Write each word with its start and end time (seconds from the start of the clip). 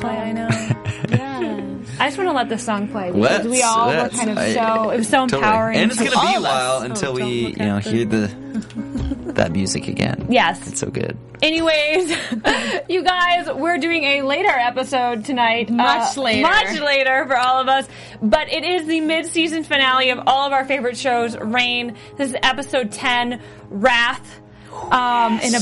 clay. 0.00 0.16
I 0.16 0.32
know. 0.32 0.48
yeah. 1.10 1.66
I 1.98 2.06
just 2.06 2.16
want 2.18 2.28
to 2.30 2.32
let 2.32 2.48
the 2.48 2.56
song 2.58 2.88
play 2.88 3.08
because 3.12 3.20
Let's, 3.20 3.46
we 3.46 3.62
all 3.62 3.88
were 3.88 3.94
let's- 3.94 4.16
kind 4.16 4.30
of 4.30 4.38
I- 4.38 4.54
so. 4.54 4.90
It 4.90 4.96
was 4.98 5.08
so 5.08 5.18
totally. 5.26 5.42
empowering. 5.42 5.78
And 5.78 5.90
it's 5.90 6.00
to 6.00 6.08
gonna 6.10 6.26
be 6.28 6.34
a 6.34 6.38
of 6.38 6.44
us. 6.44 6.50
while 6.50 6.82
until 6.82 7.10
Oh, 7.10 7.14
we, 7.14 7.46
you 7.48 7.56
know, 7.56 7.78
hear 7.78 8.04
the 8.06 8.26
that 9.34 9.52
music 9.52 9.86
again. 9.88 10.26
Yes. 10.28 10.66
It's 10.66 10.80
so 10.80 10.88
good. 10.88 11.16
Anyways, 11.42 12.10
you 12.88 13.02
guys, 13.02 13.48
we're 13.54 13.78
doing 13.78 14.04
a 14.04 14.22
later 14.22 14.48
episode 14.50 15.24
tonight. 15.24 15.70
Much 15.70 16.16
Uh, 16.18 16.22
later. 16.22 16.42
Much 16.42 16.80
later 16.80 17.24
for 17.26 17.36
all 17.36 17.60
of 17.60 17.68
us. 17.68 17.86
But 18.20 18.52
it 18.52 18.64
is 18.64 18.86
the 18.86 19.00
mid-season 19.00 19.64
finale 19.64 20.10
of 20.10 20.20
all 20.26 20.46
of 20.46 20.52
our 20.52 20.64
favorite 20.66 20.98
shows, 20.98 21.36
Reign. 21.36 21.96
This 22.18 22.30
is 22.30 22.36
episode 22.42 22.92
10, 22.92 23.40
Wrath. 23.70 24.40
Um, 24.90 25.38
in 25.40 25.54
a 25.54 25.60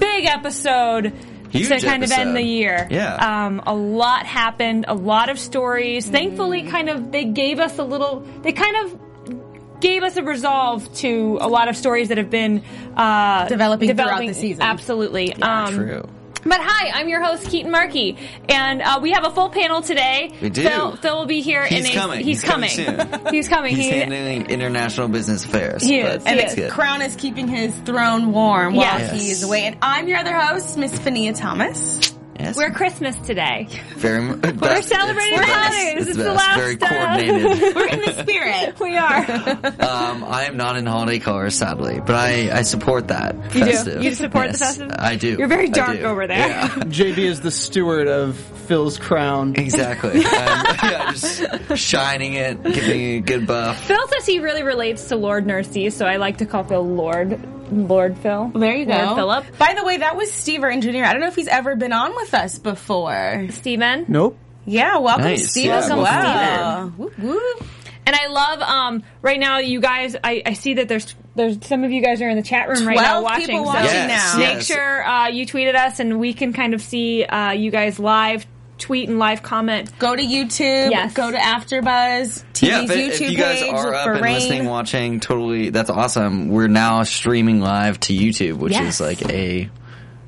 big 0.00 0.26
episode 0.26 1.12
Huge 1.50 1.68
to 1.68 1.80
kind 1.80 2.04
of 2.04 2.10
end 2.12 2.36
the 2.36 2.42
year. 2.42 2.86
Yeah. 2.90 3.46
Um, 3.46 3.62
a 3.66 3.74
lot 3.74 4.26
happened, 4.26 4.84
a 4.88 4.94
lot 4.94 5.28
of 5.28 5.38
stories. 5.38 6.08
Thankfully, 6.08 6.62
kind 6.62 6.88
of, 6.88 7.10
they 7.12 7.24
gave 7.24 7.58
us 7.58 7.78
a 7.78 7.84
little, 7.84 8.20
they 8.42 8.52
kind 8.52 8.76
of 8.84 9.80
gave 9.80 10.02
us 10.02 10.16
a 10.16 10.22
resolve 10.22 10.92
to 10.96 11.38
a 11.40 11.48
lot 11.48 11.68
of 11.68 11.76
stories 11.76 12.08
that 12.08 12.18
have 12.18 12.30
been 12.30 12.62
uh, 12.96 13.48
Developing 13.48 13.96
throughout 13.96 14.20
the 14.20 14.34
season. 14.34 14.62
Absolutely. 14.62 15.34
um, 15.34 15.74
True. 15.74 16.08
But 16.42 16.60
hi, 16.62 16.90
I'm 16.98 17.08
your 17.08 17.22
host 17.22 17.46
Keetin 17.48 17.70
Marchi, 17.70 18.16
and 18.48 18.80
uh, 18.80 18.98
we 19.02 19.12
have 19.12 19.24
a 19.26 19.30
full 19.30 19.50
panel 19.50 19.82
today. 19.82 20.30
We 20.40 20.48
do. 20.48 20.62
Phil, 20.62 20.96
Phil 20.96 21.18
will 21.18 21.26
be 21.26 21.42
here. 21.42 21.66
He's 21.66 21.84
in 21.84 21.90
a, 21.92 21.94
coming. 21.94 22.24
He's, 22.24 22.40
He's 22.40 22.50
coming 22.50 22.70
soon. 22.70 23.26
he's 23.30 23.48
coming. 23.48 23.76
He's 23.76 23.84
He- 23.86 23.90
handling 23.98 24.46
international 24.50 25.08
business 25.08 25.44
affairs. 25.44 25.82
He 25.82 26.00
but 26.02 26.16
is, 26.16 26.24
And 26.24 26.38
he 26.40 26.46
it's 26.46 26.54
good. 26.54 26.70
Crown 26.70 27.02
is 27.02 27.14
keeping 27.16 27.46
his 27.46 27.74
throne 27.80 28.32
warm 28.32 28.74
while 28.74 28.84
Yes. 28.98 29.20
he 29.20 29.30
is 29.30 29.42
away. 29.42 29.64
And 29.64 29.76
I'm 29.82 30.08
your 30.08 30.18
other 30.18 30.34
host, 30.34 30.78
Miss 30.78 30.98
Fahnia 30.98 31.36
Thomas. 31.36 32.14
Yes. 32.40 32.56
We're 32.56 32.70
Christmas 32.70 33.16
today. 33.18 33.68
very. 33.96 34.18
m- 34.22 34.40
We're 34.40 34.52
best. 34.52 34.88
celebrating 34.88 35.38
It's 35.38 35.46
the 35.46 35.52
holidays. 35.52 36.00
It's, 36.00 36.08
It's 36.08 36.16
the 36.16 36.32
last. 36.32 36.56
Very 36.58 36.76
coordinated. 36.76 37.74
We're 37.76 37.88
in 37.88 38.00
the 38.00 38.22
spirit. 38.22 38.80
we 38.80 38.96
are. 38.96 39.18
um, 39.18 40.24
I 40.24 40.44
am 40.46 40.56
not 40.56 40.76
in 40.76 40.86
holiday 40.86 41.18
colors, 41.18 41.54
sadly, 41.54 42.00
but 42.00 42.14
I, 42.16 42.50
I 42.58 42.62
support 42.62 43.08
that. 43.08 43.36
You 43.54 43.84
do. 43.84 44.00
You 44.02 44.14
support 44.14 44.52
the 44.52 44.58
festive? 44.58 44.90
I 44.90 45.16
do. 45.16 45.36
You're 45.36 45.48
very 45.48 45.68
dark 45.68 45.98
over 46.00 46.26
there. 46.26 46.48
Yeah. 46.48 46.68
JB 46.78 47.18
is 47.18 47.40
the 47.42 47.50
steward 47.50 48.08
of 48.08 48.36
Phil's 48.36 48.96
crown. 48.98 49.54
Exactly. 49.56 50.22
I'm 50.24 50.24
yeah, 50.24 51.12
just 51.12 51.76
shining 51.76 52.34
it, 52.34 52.62
giving 52.62 53.00
it 53.00 53.16
a 53.16 53.20
good 53.20 53.46
buff. 53.46 53.84
Phil 53.84 54.08
says 54.08 54.24
he 54.24 54.38
really 54.38 54.62
relates 54.62 55.08
to 55.08 55.16
Lord 55.16 55.46
Narcisse, 55.46 55.94
so 55.96 56.06
I 56.06 56.16
like 56.16 56.38
to 56.38 56.46
call 56.46 56.64
Phil 56.64 56.86
Lord. 56.86 57.38
Lord 57.70 58.16
Phil. 58.18 58.50
There 58.54 58.74
you 58.74 58.86
go. 58.86 58.92
Lord 58.94 59.16
Philip. 59.16 59.58
By 59.58 59.74
the 59.74 59.84
way, 59.84 59.98
that 59.98 60.16
was 60.16 60.32
Steve, 60.32 60.62
our 60.62 60.70
engineer. 60.70 61.04
I 61.04 61.12
don't 61.12 61.20
know 61.20 61.28
if 61.28 61.36
he's 61.36 61.48
ever 61.48 61.76
been 61.76 61.92
on 61.92 62.14
with 62.16 62.34
us 62.34 62.58
before. 62.58 63.46
Steven. 63.50 64.04
Nope. 64.08 64.38
Yeah, 64.66 64.98
welcome, 64.98 65.24
Nice. 65.24 65.50
Steve, 65.50 65.66
Yeah, 65.66 65.78
as 65.78 65.88
welcome, 65.88 66.04
well. 66.04 66.88
Whoop, 66.90 67.18
whoop. 67.18 67.64
And 68.06 68.16
I 68.16 68.26
love 68.28 68.60
um 68.62 69.02
right 69.22 69.38
now 69.38 69.58
you 69.58 69.80
guys 69.80 70.16
I, 70.22 70.42
I 70.44 70.52
see 70.54 70.74
that 70.74 70.88
there's 70.88 71.14
there's 71.36 71.64
some 71.66 71.84
of 71.84 71.92
you 71.92 72.02
guys 72.02 72.20
are 72.22 72.28
in 72.28 72.36
the 72.36 72.42
chat 72.42 72.68
room 72.68 72.86
right 72.86 72.96
now 72.96 73.20
12 73.20 73.24
watching. 73.24 73.46
people 73.46 73.58
so 73.66 73.70
watching 73.72 73.84
Yes, 73.84 74.34
now. 74.34 74.38
make 74.40 74.54
yes. 74.54 74.66
sure 74.66 75.06
uh, 75.06 75.28
you 75.28 75.46
tweet 75.46 75.68
at 75.68 75.76
us 75.76 76.00
and 76.00 76.18
we 76.18 76.32
can 76.34 76.52
kind 76.52 76.74
of 76.74 76.82
see 76.82 77.24
uh, 77.24 77.52
you 77.52 77.70
guys 77.70 77.98
live 78.00 78.46
tweet 78.80 79.08
and 79.08 79.18
live 79.18 79.42
comment. 79.42 79.96
Go 79.98 80.16
to 80.16 80.22
YouTube. 80.22 80.90
Yes. 80.90 81.12
Go 81.14 81.30
to 81.30 81.36
AfterBuzz 81.36 82.44
TV's 82.52 82.62
Yeah, 82.62 82.80
if, 82.82 82.90
YouTube 82.90 83.20
if 83.26 83.30
you 83.30 83.36
guys 83.38 83.60
page. 83.60 83.72
are 83.72 83.94
up 83.94 84.06
and 84.08 84.20
Reign. 84.22 84.34
listening, 84.34 84.64
watching, 84.66 85.20
totally, 85.20 85.70
that's 85.70 85.90
awesome. 85.90 86.48
We're 86.48 86.68
now 86.68 87.02
streaming 87.04 87.60
live 87.60 88.00
to 88.00 88.12
YouTube, 88.12 88.54
which 88.54 88.72
Yes. 88.72 88.94
is 88.94 89.00
like 89.00 89.22
a 89.30 89.70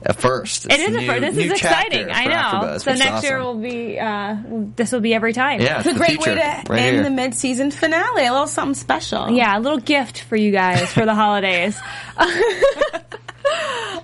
a 0.05 0.13
first. 0.13 0.67
It 0.67 0.73
It's 0.73 0.83
is 0.83 0.91
new, 0.97 1.07
first. 1.07 1.21
This 1.21 1.37
is 1.37 1.53
exciting. 1.53 2.11
I 2.11 2.25
know. 2.27 2.33
AfterBuzz, 2.35 2.81
so 2.83 2.91
which 2.91 3.01
is 3.01 3.05
next 3.07 3.25
year 3.25 3.39
will 3.43 3.55
be 3.59 3.99
uh, 3.99 4.37
this 4.77 4.93
will 4.93 5.01
be 5.01 5.15
every 5.15 5.33
time. 5.33 5.61
yeah, 5.61 5.79
It's 5.79 5.87
a 5.89 5.95
great 5.95 6.11
future, 6.23 6.31
way 6.31 6.37
to 6.37 6.73
right 6.73 6.81
end 6.81 6.95
here. 6.97 7.03
the 7.05 7.11
mid-season 7.11 7.71
finale. 7.71 8.27
A 8.27 8.33
little 8.33 8.47
something 8.47 8.75
special. 8.75 9.31
Yeah, 9.31 9.57
a 9.57 9.61
little 9.61 9.79
gift 9.79 10.23
for 10.23 10.37
you 10.37 10.51
guys 10.53 10.93
for 10.93 11.05
the 11.05 11.15
holidays. 11.15 11.79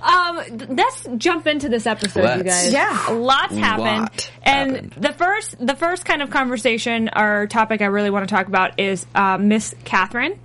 um, 0.02 0.40
let's 0.70 1.06
jump 1.16 1.46
into 1.46 1.68
this 1.68 1.86
episode, 1.86 2.20
you 2.20 2.26
Let's. 2.26 2.42
guys. 2.64 2.72
Yeah. 2.72 3.06
lots 3.10 3.54
happened, 3.54 3.86
Lot 4.00 4.30
and 4.42 4.70
happened. 4.72 4.92
the 4.98 5.12
first, 5.12 5.66
the 5.66 5.74
first 5.76 6.04
kind 6.04 6.22
of 6.22 6.30
conversation 6.30 7.10
or 7.14 7.46
topic 7.46 7.80
I 7.82 7.86
really 7.86 8.10
want 8.10 8.28
to 8.28 8.34
talk 8.34 8.46
about 8.46 8.78
is 8.80 9.06
uh, 9.14 9.38
Miss 9.38 9.74
Catherine, 9.84 10.38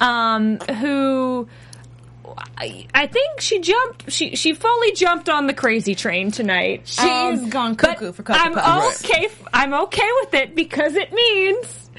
um, 0.00 0.58
who. 0.58 1.48
I, 2.36 2.86
I 2.94 3.06
think 3.06 3.40
she 3.40 3.60
jumped. 3.60 4.10
She 4.12 4.36
she 4.36 4.52
fully 4.54 4.92
jumped 4.92 5.28
on 5.28 5.46
the 5.46 5.54
crazy 5.54 5.94
train 5.94 6.30
tonight. 6.30 6.82
She's 6.84 7.00
um, 7.04 7.48
gone 7.50 7.76
cuckoo 7.76 8.12
for 8.12 8.22
Cocoa 8.22 8.38
I'm 8.40 8.54
Puffs. 8.54 9.04
okay. 9.04 9.28
I'm 9.52 9.74
okay 9.74 10.08
with 10.22 10.34
it 10.34 10.54
because 10.54 10.94
it 10.94 11.12
means 11.12 11.90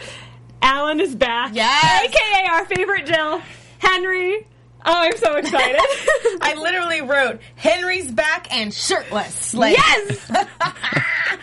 Alan 0.62 1.00
is 1.00 1.16
back. 1.16 1.52
Yes. 1.54 2.06
aka 2.06 2.50
our 2.52 2.66
favorite 2.66 3.06
Jill, 3.06 3.42
Henry. 3.80 4.48
Oh, 4.86 4.92
I'm 4.94 5.16
so 5.16 5.36
excited. 5.38 5.80
I 6.42 6.56
literally 6.58 7.02
wrote 7.02 7.40
Henry's 7.56 8.12
back 8.12 8.54
and 8.54 8.74
shirtless. 8.74 9.54
Like, 9.54 9.78
yes, 9.78 10.30
way 10.30 10.44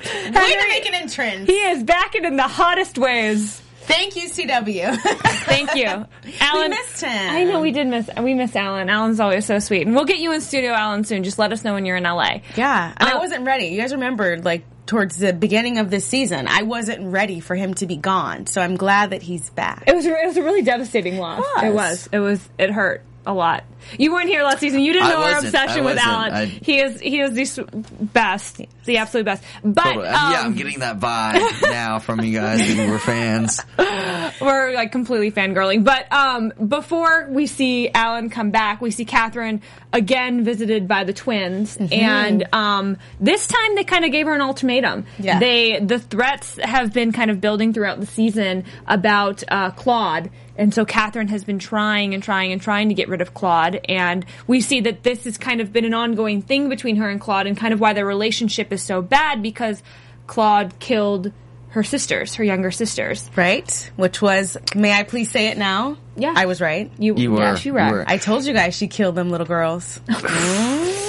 to 0.02 0.38
Henry- 0.38 0.68
make 0.68 0.86
an 0.86 0.94
entrance. 0.94 1.46
he 1.46 1.56
is 1.56 1.82
back 1.82 2.14
and 2.14 2.26
in 2.26 2.36
the 2.36 2.42
hottest 2.42 2.98
ways. 2.98 3.62
Thank 3.90 4.16
you, 4.16 4.28
CW. 4.30 4.96
Thank 5.44 5.74
you, 5.74 5.84
Alan. 6.40 6.62
We 6.62 6.68
missed 6.68 7.00
him. 7.02 7.30
I 7.34 7.44
know 7.44 7.60
we 7.60 7.72
did 7.72 7.86
miss. 7.86 8.08
We 8.20 8.34
miss 8.34 8.54
Alan. 8.56 8.88
Alan's 8.88 9.20
always 9.20 9.44
so 9.44 9.58
sweet, 9.58 9.86
and 9.86 9.94
we'll 9.94 10.04
get 10.04 10.18
you 10.18 10.32
in 10.32 10.40
studio, 10.40 10.72
Alan, 10.72 11.04
soon. 11.04 11.24
Just 11.24 11.38
let 11.38 11.52
us 11.52 11.64
know 11.64 11.74
when 11.74 11.84
you're 11.86 11.96
in 11.96 12.04
LA. 12.04 12.40
yeah, 12.56 12.92
and 12.96 13.08
I 13.08 13.12
Uh, 13.12 13.18
wasn't 13.18 13.44
ready. 13.44 13.66
You 13.66 13.80
guys 13.80 13.92
remembered, 13.92 14.44
like 14.44 14.64
towards 14.86 15.16
the 15.18 15.32
beginning 15.32 15.78
of 15.78 15.90
this 15.90 16.04
season, 16.06 16.46
I 16.48 16.62
wasn't 16.62 17.12
ready 17.12 17.40
for 17.40 17.54
him 17.54 17.74
to 17.74 17.86
be 17.86 17.96
gone. 17.96 18.46
So 18.46 18.60
I'm 18.60 18.76
glad 18.76 19.10
that 19.10 19.22
he's 19.22 19.50
back. 19.50 19.84
It 19.86 19.94
was. 19.94 20.06
It 20.06 20.26
was 20.26 20.36
a 20.36 20.42
really 20.42 20.62
devastating 20.62 21.18
loss. 21.18 21.40
was. 21.56 21.64
It 21.64 21.72
was. 21.74 22.08
It 22.12 22.18
was. 22.18 22.48
It 22.58 22.70
hurt 22.70 23.04
a 23.26 23.34
lot. 23.34 23.64
You 23.98 24.12
weren't 24.12 24.28
here 24.28 24.42
last 24.42 24.60
season. 24.60 24.80
You 24.80 24.92
didn't 24.94 25.08
I 25.08 25.10
know 25.10 25.22
our 25.22 25.38
obsession 25.38 25.84
with. 25.84 25.98
Alan. 25.98 26.32
I- 26.32 26.46
he 26.46 26.80
is. 26.80 27.00
He 27.00 27.20
is 27.20 27.34
the 27.56 27.64
best. 28.00 28.60
The 28.90 28.96
absolute 28.96 29.24
best. 29.24 29.44
But 29.62 29.84
Totally. 29.84 30.06
yeah, 30.06 30.40
I'm 30.40 30.46
um, 30.46 30.54
getting 30.54 30.80
that 30.80 30.98
vibe 30.98 31.62
now 31.70 32.00
from 32.00 32.22
you 32.24 32.36
guys 32.36 32.60
we're 32.76 32.98
fans. 32.98 33.60
we're 34.40 34.72
like 34.72 34.90
completely 34.90 35.30
fangirling. 35.30 35.84
But 35.84 36.12
um, 36.12 36.52
before 36.66 37.28
we 37.30 37.46
see 37.46 37.88
Alan 37.90 38.30
come 38.30 38.50
back, 38.50 38.80
we 38.80 38.90
see 38.90 39.04
Catherine 39.04 39.62
again 39.92 40.42
visited 40.44 40.88
by 40.88 41.04
the 41.04 41.12
twins, 41.12 41.76
Mm-hmm. 41.76 41.92
and 41.92 42.48
um, 42.52 42.96
this 43.20 43.46
time 43.46 43.76
they 43.76 43.84
kind 43.84 44.04
of 44.04 44.10
gave 44.10 44.26
her 44.26 44.34
an 44.34 44.40
ultimatum. 44.40 45.06
Yeah. 45.20 45.38
They 45.38 45.78
the 45.78 46.00
threats 46.00 46.58
have 46.60 46.92
been 46.92 47.12
kind 47.12 47.30
of 47.30 47.40
building 47.40 47.72
throughout 47.72 48.00
the 48.00 48.06
season 48.06 48.64
about 48.88 49.44
uh, 49.48 49.70
Claude. 49.70 50.30
And 50.56 50.74
so 50.74 50.84
Catherine 50.84 51.28
has 51.28 51.42
been 51.42 51.58
trying 51.58 52.12
and 52.12 52.22
trying 52.22 52.52
and 52.52 52.60
trying 52.60 52.88
to 52.90 52.94
get 52.94 53.08
rid 53.08 53.22
of 53.22 53.32
Claude. 53.32 53.80
And 53.88 54.26
we 54.46 54.60
see 54.60 54.80
that 54.82 55.02
this 55.02 55.24
has 55.24 55.38
kind 55.38 55.62
of 55.62 55.72
been 55.72 55.86
an 55.86 55.94
ongoing 55.94 56.42
thing 56.42 56.68
between 56.68 56.96
her 56.96 57.08
and 57.08 57.18
Claude 57.18 57.46
and 57.46 57.56
kind 57.56 57.72
of 57.72 57.80
why 57.80 57.94
their 57.94 58.04
relationship 58.04 58.70
is 58.70 58.79
so 58.82 59.02
bad 59.02 59.42
because 59.42 59.82
Claude 60.26 60.78
killed 60.78 61.32
her 61.70 61.84
sisters, 61.84 62.34
her 62.34 62.44
younger 62.44 62.70
sisters. 62.70 63.30
Right? 63.36 63.90
Which 63.96 64.20
was, 64.20 64.56
may 64.74 64.92
I 64.92 65.04
please 65.04 65.30
say 65.30 65.48
it 65.48 65.58
now? 65.58 65.96
Yeah. 66.16 66.34
I 66.36 66.46
was 66.46 66.60
right. 66.60 66.90
You, 66.98 67.16
You 67.16 67.32
were. 67.32 67.38
Yes, 67.40 67.64
you 67.64 67.72
were. 67.72 67.86
You 67.86 67.92
were. 67.92 68.04
I 68.06 68.18
told 68.18 68.44
you 68.44 68.52
guys 68.52 68.74
she 68.74 68.88
killed 68.88 69.14
them 69.14 69.30
little 69.30 69.46
girls. 69.46 70.00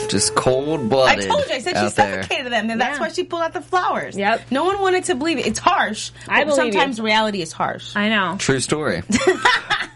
Just 0.10 0.36
cold 0.36 0.90
blooded. 0.90 1.26
I 1.26 1.28
told 1.28 1.48
you. 1.48 1.56
I 1.56 1.60
said 1.60 1.72
she 1.72 1.78
out 1.78 1.96
there. 1.96 2.24
suffocated 2.24 2.52
them, 2.52 2.70
and 2.70 2.80
that's 2.80 3.00
why 3.00 3.10
she 3.10 3.24
pulled 3.24 3.44
out 3.44 3.54
the 3.54 3.62
flowers. 3.62 4.18
Yep. 4.18 4.52
No 4.52 4.66
one 4.66 4.80
wanted 4.80 5.06
to 5.06 5.16
believe 5.16 5.40
it. 5.40 5.48
It's 5.48 5.60
harsh. 5.60 6.12
I 6.28 6.44
but 6.44 6.56
believe 6.56 6.66
you. 6.68 6.72
sometimes 6.74 7.00
reality 7.00 7.42
is 7.42 7.54
harsh. 7.54 7.96
I 7.96 8.10
know. 8.10 8.36
True 8.38 8.60
story. 8.60 8.98
Uh, 8.98 9.04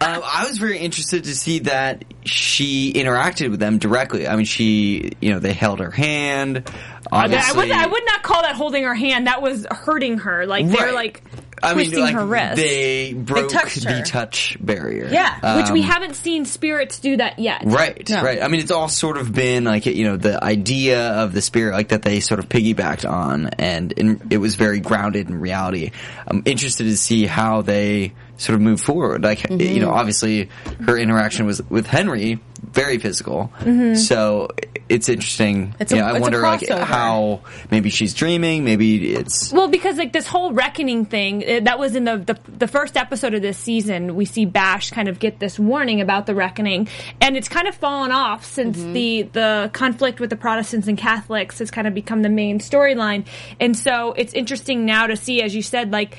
I 0.00 0.46
was 0.48 0.58
very 0.58 0.78
interested 0.78 1.24
to 1.24 1.34
see 1.34 1.60
that 1.60 2.04
she 2.24 2.92
interacted 2.94 3.50
with 3.50 3.60
them 3.60 3.78
directly. 3.78 4.26
I 4.26 4.36
mean, 4.36 4.46
she, 4.46 5.12
you 5.20 5.32
know, 5.32 5.38
they 5.38 5.52
held 5.52 5.80
her 5.80 5.90
hand. 5.90 6.70
I, 7.12 7.24
Obviously, 7.24 7.56
would, 7.68 7.70
I 7.70 7.86
would 7.86 8.02
not 8.06 8.22
call 8.22 8.42
that 8.42 8.54
holding 8.54 8.84
her 8.84 8.94
hand. 8.94 9.26
That 9.26 9.42
was 9.42 9.66
hurting 9.70 10.18
her. 10.18 10.46
Like 10.46 10.66
they're 10.68 10.86
Right. 10.86 10.94
like 10.94 11.22
I 11.62 11.68
mean, 11.74 11.86
twisting 11.86 12.00
like, 12.00 12.14
her 12.14 12.26
wrist. 12.26 12.56
They 12.56 13.14
broke 13.14 13.48
touched 13.50 13.82
the 13.84 13.90
her. 13.92 14.02
touch 14.04 14.58
barrier. 14.60 15.08
Yeah, 15.10 15.56
which 15.56 15.70
we 15.70 15.80
Um, 15.82 15.86
haven't 15.86 16.14
seen 16.16 16.44
spirits 16.44 16.98
do 16.98 17.16
that 17.16 17.38
yet. 17.38 17.62
Right, 17.64 18.06
No. 18.10 18.22
right. 18.22 18.42
I 18.42 18.48
mean, 18.48 18.60
it's 18.60 18.70
all 18.70 18.88
sort 18.88 19.16
of 19.16 19.32
been 19.32 19.64
like 19.64 19.86
you 19.86 20.04
know 20.04 20.16
the 20.16 20.42
idea 20.44 21.00
of 21.22 21.32
the 21.32 21.40
spirit, 21.40 21.72
like 21.72 21.88
that 21.88 22.02
they 22.02 22.20
sort 22.20 22.40
of 22.40 22.48
piggybacked 22.48 23.08
on, 23.08 23.46
and 23.58 23.92
in, 23.92 24.20
it 24.30 24.38
was 24.38 24.56
very 24.56 24.80
grounded 24.80 25.28
in 25.30 25.40
reality. 25.40 25.92
I'm 26.26 26.42
interested 26.44 26.84
to 26.84 26.96
see 26.96 27.24
how 27.24 27.62
they 27.62 28.12
sort 28.36 28.54
of 28.56 28.60
move 28.60 28.80
forward. 28.80 29.22
Like 29.24 29.38
Mm-hmm. 29.38 29.60
you 29.60 29.80
know, 29.80 29.90
obviously 29.92 30.50
her 30.84 30.98
interaction 30.98 31.46
was 31.46 31.62
with 31.70 31.86
Henry 31.86 32.38
very 32.76 32.98
physical, 32.98 33.50
so 33.96 34.48
it's 34.88 35.08
interesting. 35.08 35.74
It's 35.80 35.90
you 35.90 35.98
know, 35.98 36.04
I 36.04 36.10
it's 36.10 36.18
a 36.18 36.20
wonder 36.20 36.40
like 36.42 36.68
how 36.68 37.40
maybe 37.72 37.90
she's 37.90 38.14
dreaming, 38.14 38.64
maybe 38.64 39.14
it's 39.14 39.52
Well, 39.52 39.66
because 39.66 39.96
like 39.96 40.12
this 40.12 40.28
whole 40.28 40.52
reckoning 40.52 41.04
thing, 41.06 41.64
that 41.64 41.78
was 41.78 41.96
in 41.96 42.04
the, 42.04 42.18
the 42.18 42.38
the 42.48 42.68
first 42.68 42.96
episode 42.96 43.34
of 43.34 43.42
this 43.42 43.58
season. 43.58 44.14
We 44.14 44.24
see 44.26 44.44
Bash 44.44 44.90
kind 44.90 45.08
of 45.08 45.18
get 45.18 45.40
this 45.40 45.58
warning 45.58 46.00
about 46.00 46.26
the 46.26 46.34
reckoning, 46.34 46.88
and 47.20 47.36
it's 47.36 47.48
kind 47.48 47.66
of 47.66 47.74
fallen 47.74 48.12
off 48.12 48.44
since 48.44 48.76
Mm-hmm. 48.76 48.92
the 48.92 49.22
the 49.32 49.70
conflict 49.72 50.20
with 50.20 50.30
the 50.30 50.36
Protestants 50.36 50.86
and 50.86 50.98
Catholics 50.98 51.58
has 51.60 51.70
kind 51.70 51.86
of 51.88 51.94
become 51.94 52.22
the 52.22 52.28
main 52.28 52.58
storyline. 52.58 53.26
And 53.58 53.76
so 53.76 54.12
it's 54.12 54.34
interesting 54.34 54.84
now 54.84 55.06
to 55.06 55.16
see, 55.16 55.40
as 55.42 55.54
you 55.54 55.62
said, 55.62 55.90
like 55.92 56.18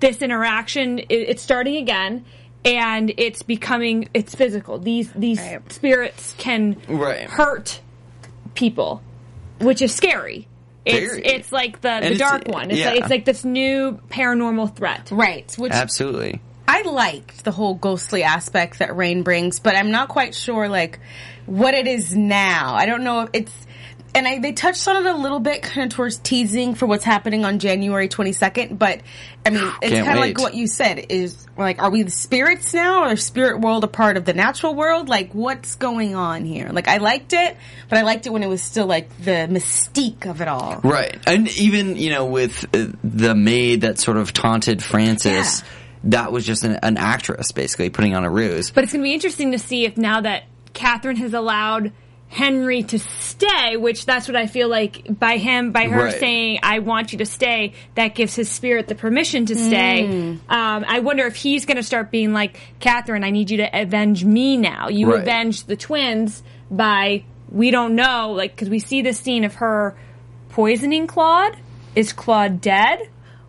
this 0.00 0.20
interaction, 0.20 0.98
it, 0.98 1.08
it's 1.10 1.42
starting 1.42 1.76
again. 1.76 2.24
And 2.64 3.12
it's 3.16 3.42
becoming 3.42 4.08
it's 4.14 4.34
physical. 4.34 4.78
These 4.78 5.10
these 5.14 5.38
Right. 5.40 5.72
spirits 5.72 6.34
can 6.38 6.76
Right. 6.88 7.28
hurt 7.28 7.80
people, 8.54 9.02
which 9.60 9.82
is 9.82 9.94
scary. 9.94 10.46
It's 10.84 11.12
Very. 11.12 11.24
it's 11.24 11.52
like 11.52 11.80
the, 11.80 11.98
the 12.00 12.06
it's- 12.12 12.18
dark 12.18 12.46
one. 12.48 12.70
It's 12.70 12.80
yeah. 12.80 12.90
like 12.90 13.00
it's 13.00 13.10
like 13.10 13.24
this 13.24 13.44
new 13.44 14.00
paranormal 14.10 14.74
threat. 14.76 15.08
Right, 15.12 15.52
which 15.58 15.72
absolutely. 15.72 16.40
I 16.68 16.82
liked 16.82 17.44
the 17.44 17.50
whole 17.50 17.74
ghostly 17.74 18.22
aspect 18.22 18.78
that 18.78 18.96
Reign 18.96 19.22
brings, 19.24 19.58
but 19.60 19.74
I'm 19.76 19.90
not 19.90 20.08
quite 20.08 20.34
sure 20.34 20.68
like 20.68 20.98
what 21.46 21.74
it 21.74 21.86
is 21.88 22.16
now. 22.16 22.74
I 22.74 22.86
don't 22.86 23.02
know 23.04 23.22
if 23.22 23.30
it's 23.32 23.52
and 24.14 24.28
I, 24.28 24.38
they 24.38 24.52
touched 24.52 24.86
on 24.88 25.06
it 25.06 25.10
a 25.10 25.16
little 25.16 25.40
bit 25.40 25.62
kind 25.62 25.90
of 25.90 25.96
towards 25.96 26.18
teasing 26.18 26.74
for 26.74 26.86
what's 26.86 27.04
happening 27.04 27.44
on 27.44 27.58
January 27.58 28.08
22nd, 28.08 28.78
but 28.78 29.00
I 29.46 29.50
mean, 29.50 29.62
it's 29.82 29.92
kind 29.94 30.10
of 30.10 30.16
like 30.18 30.38
what 30.38 30.54
you 30.54 30.66
said 30.66 31.06
is 31.08 31.46
like, 31.56 31.80
are 31.82 31.90
we 31.90 32.02
the 32.02 32.10
spirits 32.10 32.74
now 32.74 33.04
or 33.04 33.16
spirit 33.16 33.60
world 33.60 33.84
a 33.84 33.88
part 33.88 34.16
of 34.16 34.24
the 34.24 34.32
natural 34.34 34.74
world? 34.74 35.08
Like, 35.08 35.32
what's 35.34 35.76
going 35.76 36.14
on 36.14 36.44
here? 36.44 36.68
Like, 36.70 36.88
I 36.88 36.98
liked 36.98 37.32
it, 37.32 37.56
but 37.88 37.98
I 37.98 38.02
liked 38.02 38.26
it 38.26 38.30
when 38.30 38.42
it 38.42 38.48
was 38.48 38.62
still 38.62 38.86
like 38.86 39.16
the 39.18 39.48
mystique 39.50 40.26
of 40.26 40.40
it 40.40 40.48
all. 40.48 40.80
Right. 40.84 41.18
And 41.26 41.48
even, 41.58 41.96
you 41.96 42.10
know, 42.10 42.26
with 42.26 42.64
uh, 42.74 42.88
the 43.02 43.34
maid 43.34 43.82
that 43.82 43.98
sort 43.98 44.16
of 44.18 44.32
taunted 44.32 44.82
Francis, 44.82 45.60
Yeah. 45.62 45.68
that 46.04 46.32
was 46.32 46.44
just 46.44 46.64
an, 46.64 46.78
an 46.82 46.96
actress 46.98 47.52
basically 47.52 47.90
putting 47.90 48.14
on 48.14 48.24
a 48.24 48.30
ruse. 48.30 48.70
But 48.70 48.84
it's 48.84 48.92
going 48.92 49.02
to 49.02 49.08
be 49.08 49.14
interesting 49.14 49.52
to 49.52 49.58
see 49.58 49.84
if 49.84 49.96
now 49.96 50.20
that 50.20 50.44
Catherine 50.74 51.16
has 51.16 51.34
allowed 51.34 51.92
Henry 52.32 52.82
to 52.82 52.98
stay, 52.98 53.76
which 53.76 54.06
that's 54.06 54.26
what 54.26 54.36
I 54.36 54.46
feel 54.46 54.66
like 54.68 55.06
by 55.18 55.36
him, 55.36 55.70
by 55.70 55.84
her 55.88 56.04
Right. 56.04 56.18
saying, 56.18 56.60
I 56.62 56.78
want 56.78 57.12
you 57.12 57.18
to 57.18 57.26
stay, 57.26 57.74
that 57.94 58.14
gives 58.14 58.34
his 58.34 58.48
spirit 58.48 58.88
the 58.88 58.94
permission 58.94 59.44
to 59.46 59.54
stay. 59.54 60.06
Mm. 60.08 60.38
Um, 60.48 60.84
I 60.88 61.00
wonder 61.00 61.26
if 61.26 61.36
he's 61.36 61.66
going 61.66 61.76
to 61.76 61.82
start 61.82 62.10
being 62.10 62.32
like, 62.32 62.58
Catherine, 62.80 63.22
I 63.22 63.30
need 63.32 63.50
you 63.50 63.58
to 63.58 63.68
avenge 63.82 64.24
me 64.24 64.56
now. 64.56 64.88
You 64.88 65.12
Right. 65.12 65.20
avenged 65.20 65.68
the 65.68 65.76
twins 65.76 66.42
by, 66.70 67.24
we 67.50 67.70
don't 67.70 67.94
know, 67.96 68.32
like, 68.34 68.52
because 68.56 68.70
we 68.70 68.78
see 68.78 69.02
this 69.02 69.18
scene 69.20 69.44
of 69.44 69.56
her 69.56 69.94
poisoning 70.48 71.06
Claude. 71.06 71.54
Is 71.94 72.14
Claude 72.14 72.62
dead? 72.62 72.98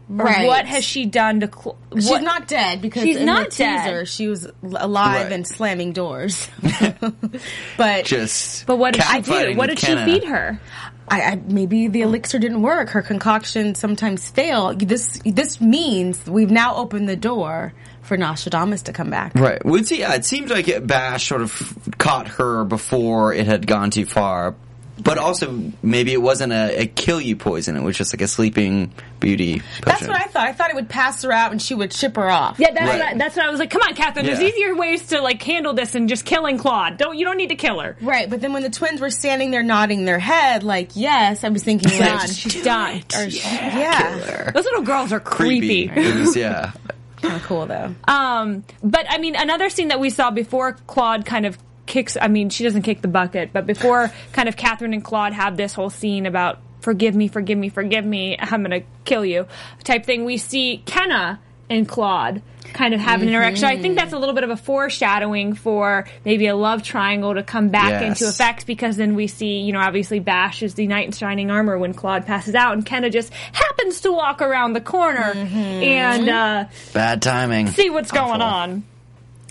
Or 0.10 0.26
Right. 0.26 0.46
what 0.48 0.66
has 0.66 0.84
she 0.84 1.06
done 1.06 1.40
to 1.40 1.48
Claude? 1.48 1.78
She's 1.96 2.10
not 2.22 2.48
dead 2.48 2.82
because 2.82 3.04
She's 3.04 3.18
in 3.18 3.26
not 3.26 3.52
the 3.52 3.56
dead. 3.58 3.84
teaser 3.86 4.06
she 4.06 4.28
was 4.28 4.46
alive 4.64 5.24
Right. 5.24 5.32
and 5.32 5.48
slamming 5.48 5.94
doors. 5.94 6.48
but 7.78 8.06
Just. 8.06 8.66
But 8.66 8.78
what 8.78 8.94
did 8.94 9.04
she 9.04 9.22
do? 9.22 9.56
What 9.56 9.68
did 9.70 9.78
Kenna. 9.78 10.06
she 10.06 10.20
feed 10.20 10.28
her? 10.28 10.60
I, 11.08 11.22
I 11.22 11.36
maybe 11.48 11.88
the 11.88 12.02
elixir 12.02 12.40
didn't 12.40 12.62
work. 12.62 12.90
Her 12.90 13.02
concoctions 13.02 13.80
sometimes 13.80 14.30
fail. 14.30 14.74
This 14.74 15.20
this 15.26 15.60
means 15.62 16.26
we've 16.28 16.52
now 16.52 16.76
opened 16.76 17.10
the 17.10 17.16
door 17.18 17.74
for 18.02 18.18
Nostradamus 18.18 18.84
to 18.84 18.94
come 18.94 19.10
back. 19.10 19.34
Right. 19.36 19.64
Well, 19.64 19.76
it's, 19.76 19.92
yeah, 19.92 20.14
it 20.16 20.26
seemed 20.26 20.50
like 20.50 20.68
it, 20.68 20.86
Bash 20.86 21.28
sort 21.28 21.42
of 21.42 21.78
caught 21.98 22.28
her 22.30 22.64
before 22.66 23.34
it 23.34 23.46
had 23.46 23.66
gone 23.68 23.92
too 23.92 24.06
far. 24.06 24.56
But 25.02 25.18
also, 25.18 25.60
maybe 25.82 26.14
it 26.14 26.22
wasn't 26.22 26.54
a, 26.54 26.82
a 26.82 26.86
kill 26.86 27.20
you 27.20 27.36
poison. 27.36 27.76
It 27.76 27.82
was 27.82 27.98
just 27.98 28.14
like 28.14 28.22
a 28.22 28.28
sleeping 28.28 28.94
beauty 29.20 29.60
potion. 29.60 29.82
That's 29.86 30.08
what 30.08 30.16
I 30.22 30.26
thought. 30.26 30.48
I 30.48 30.54
thought 30.54 30.70
it 30.70 30.76
would 30.76 30.88
pass 30.88 31.24
her 31.24 31.32
out 31.32 31.52
and 31.52 31.60
she 31.60 31.74
would 31.74 31.90
chip 31.90 32.16
her 32.16 32.30
off. 32.30 32.60
Yeah, 32.60 32.72
that's 32.72 32.88
Right. 32.88 33.00
what 33.00 33.08
I, 33.08 33.18
that's 33.18 33.36
what 33.36 33.46
I 33.46 33.50
was 33.50 33.60
like. 33.60 33.72
Come 33.72 33.82
on, 33.82 33.96
Catherine. 33.96 34.28
There's 34.28 34.40
easier 34.40 34.76
ways 34.76 35.08
to 35.08 35.20
like 35.22 35.42
handle 35.42 35.74
this 35.74 35.94
than 35.94 36.08
just 36.08 36.26
killing 36.26 36.60
Claude. 36.60 36.98
Don't 36.98 37.18
you 37.18 37.26
don't 37.26 37.38
need 37.38 37.50
to 37.50 37.56
kill 37.56 37.80
her. 37.80 37.98
Right, 38.02 38.30
but 38.30 38.40
then 38.40 38.54
when 38.54 38.62
the 38.62 38.70
twins 38.70 39.02
were 39.02 39.10
standing 39.10 39.50
there 39.50 39.64
nodding 39.64 40.06
their 40.06 40.20
head, 40.20 40.62
like 40.64 40.92
yes, 40.94 41.44
I 41.44 41.50
was 41.50 41.64
thinking, 41.64 41.90
Done. 41.90 42.18
like, 42.20 42.30
She's 42.30 42.64
done. 42.64 43.02
or- 43.16 43.24
yeah, 43.24 44.16
There. 44.18 44.52
Those 44.54 44.66
little 44.66 44.84
girls 44.84 45.12
are 45.12 45.20
creepy. 45.20 45.90
It 45.94 46.16
was, 46.20 46.36
yeah. 46.36 46.72
kind 47.22 47.36
of 47.36 47.44
cool 47.44 47.66
though. 47.66 47.96
Um, 48.08 48.64
but 48.84 49.08
I 49.10 49.18
mean, 49.18 49.36
another 49.36 49.70
scene 49.70 49.88
that 49.88 50.00
we 50.00 50.12
saw 50.12 50.30
before 50.30 50.74
Claude 50.88 51.26
kind 51.26 51.46
of 51.48 51.58
kicks. 51.86 52.18
I 52.20 52.28
mean, 52.28 52.50
she 52.50 52.64
doesn't 52.64 52.82
kick 52.84 53.02
the 53.02 53.08
bucket, 53.08 53.52
but 53.54 53.66
before 53.66 54.12
kind 54.32 54.48
of 54.50 54.56
Catherine 54.58 54.94
and 54.94 55.04
Claude 55.04 55.34
have 55.34 55.58
this 55.58 55.74
whole 55.74 55.90
scene 55.90 56.26
about 56.26 56.60
forgive 56.82 57.16
me, 57.16 57.28
forgive 57.28 57.58
me, 57.58 57.70
forgive 57.70 58.06
me, 58.06 58.38
I'm 58.40 58.62
gonna 58.64 58.82
kill 59.06 59.26
you 59.26 59.48
type 59.84 60.06
thing. 60.06 60.26
We 60.26 60.38
see 60.38 60.84
Kenna 60.86 61.40
and 61.70 61.88
Claude 61.88 62.42
kind 62.74 62.94
of 62.94 63.00
have 63.00 63.22
an 63.22 63.28
interaction. 63.30 63.66
I 63.66 63.78
think 63.82 63.96
that's 63.98 64.14
a 64.14 64.18
little 64.18 64.36
bit 64.36 64.44
of 64.44 64.50
a 64.50 64.58
foreshadowing 64.58 65.54
for 65.54 66.06
maybe 66.26 66.48
a 66.48 66.56
love 66.56 66.84
triangle 66.84 67.34
to 67.36 67.44
come 67.44 67.70
back 67.70 67.90
Yes. 68.02 68.20
into 68.22 68.30
effect 68.30 68.66
because 68.68 68.98
then 68.98 69.16
we 69.16 69.28
see, 69.28 69.60
you 69.62 69.72
know, 69.74 69.80
obviously 69.80 70.20
Bash 70.20 70.62
is 70.64 70.74
the 70.74 70.88
knight 70.88 71.06
in 71.06 71.12
shining 71.12 71.52
armor 71.52 71.78
when 71.78 71.94
Claude 71.94 72.26
passes 72.26 72.56
out 72.56 72.74
and 72.74 72.86
Kenna 72.86 73.10
just 73.10 73.32
happens 73.54 74.02
to 74.02 74.12
walk 74.12 74.42
around 74.42 74.74
the 74.74 74.82
corner 74.82 75.34
and 75.36 76.30
uh 76.30 76.66
Bad 76.94 77.22
timing. 77.22 77.68
see 77.68 77.90
what's 77.90 78.12
going 78.12 78.42
Awful. 78.42 78.44
on. 78.44 78.84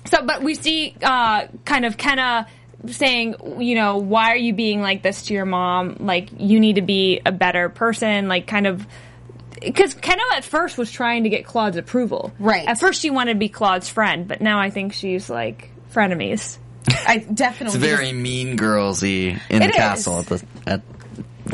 So, 0.06 0.25
but 0.25 0.43
we 0.43 0.54
see 0.54 0.94
uh, 1.02 1.46
kind 1.64 1.84
of 1.84 1.96
Kenna 1.96 2.46
saying, 2.87 3.37
you 3.60 3.75
know, 3.76 3.99
why 3.99 4.32
are 4.32 4.37
you 4.37 4.52
being 4.52 4.81
like 4.82 5.02
this 5.02 5.22
to 5.26 5.34
your 5.34 5.44
mom? 5.46 5.96
Like, 6.00 6.31
you 6.38 6.58
need 6.60 6.76
to 6.76 6.82
be 6.82 7.20
a 7.25 7.32
better 7.32 7.69
person. 7.69 8.28
Like, 8.28 8.47
kind 8.47 8.66
of. 8.66 8.87
Because 9.61 9.94
Kenna 9.94 10.23
at 10.35 10.42
first 10.44 10.76
was 10.76 10.90
trying 10.90 11.23
to 11.23 11.28
get 11.28 11.44
Claude's 11.47 11.76
approval. 11.76 12.32
Right. 12.40 12.66
At 12.66 12.80
first, 12.80 13.00
she 13.00 13.11
wanted 13.11 13.35
to 13.35 13.38
be 13.38 13.49
Claude's 13.49 13.88
friend, 13.88 14.26
but 14.26 14.40
now 14.40 14.59
I 14.59 14.71
think 14.71 14.92
she's 14.92 15.30
like 15.30 15.71
frenemies. 15.92 16.59
I 16.88 17.18
definitely 17.18 17.78
It's 17.78 17.87
very 17.87 18.12
mean 18.12 18.59
girlsy 18.59 19.38
in 19.49 19.62
It 19.62 19.66
the 19.66 19.71
is. 19.71 19.76
castle 19.76 20.18
at 20.18 20.26
the 20.26 20.44
at 20.66 20.82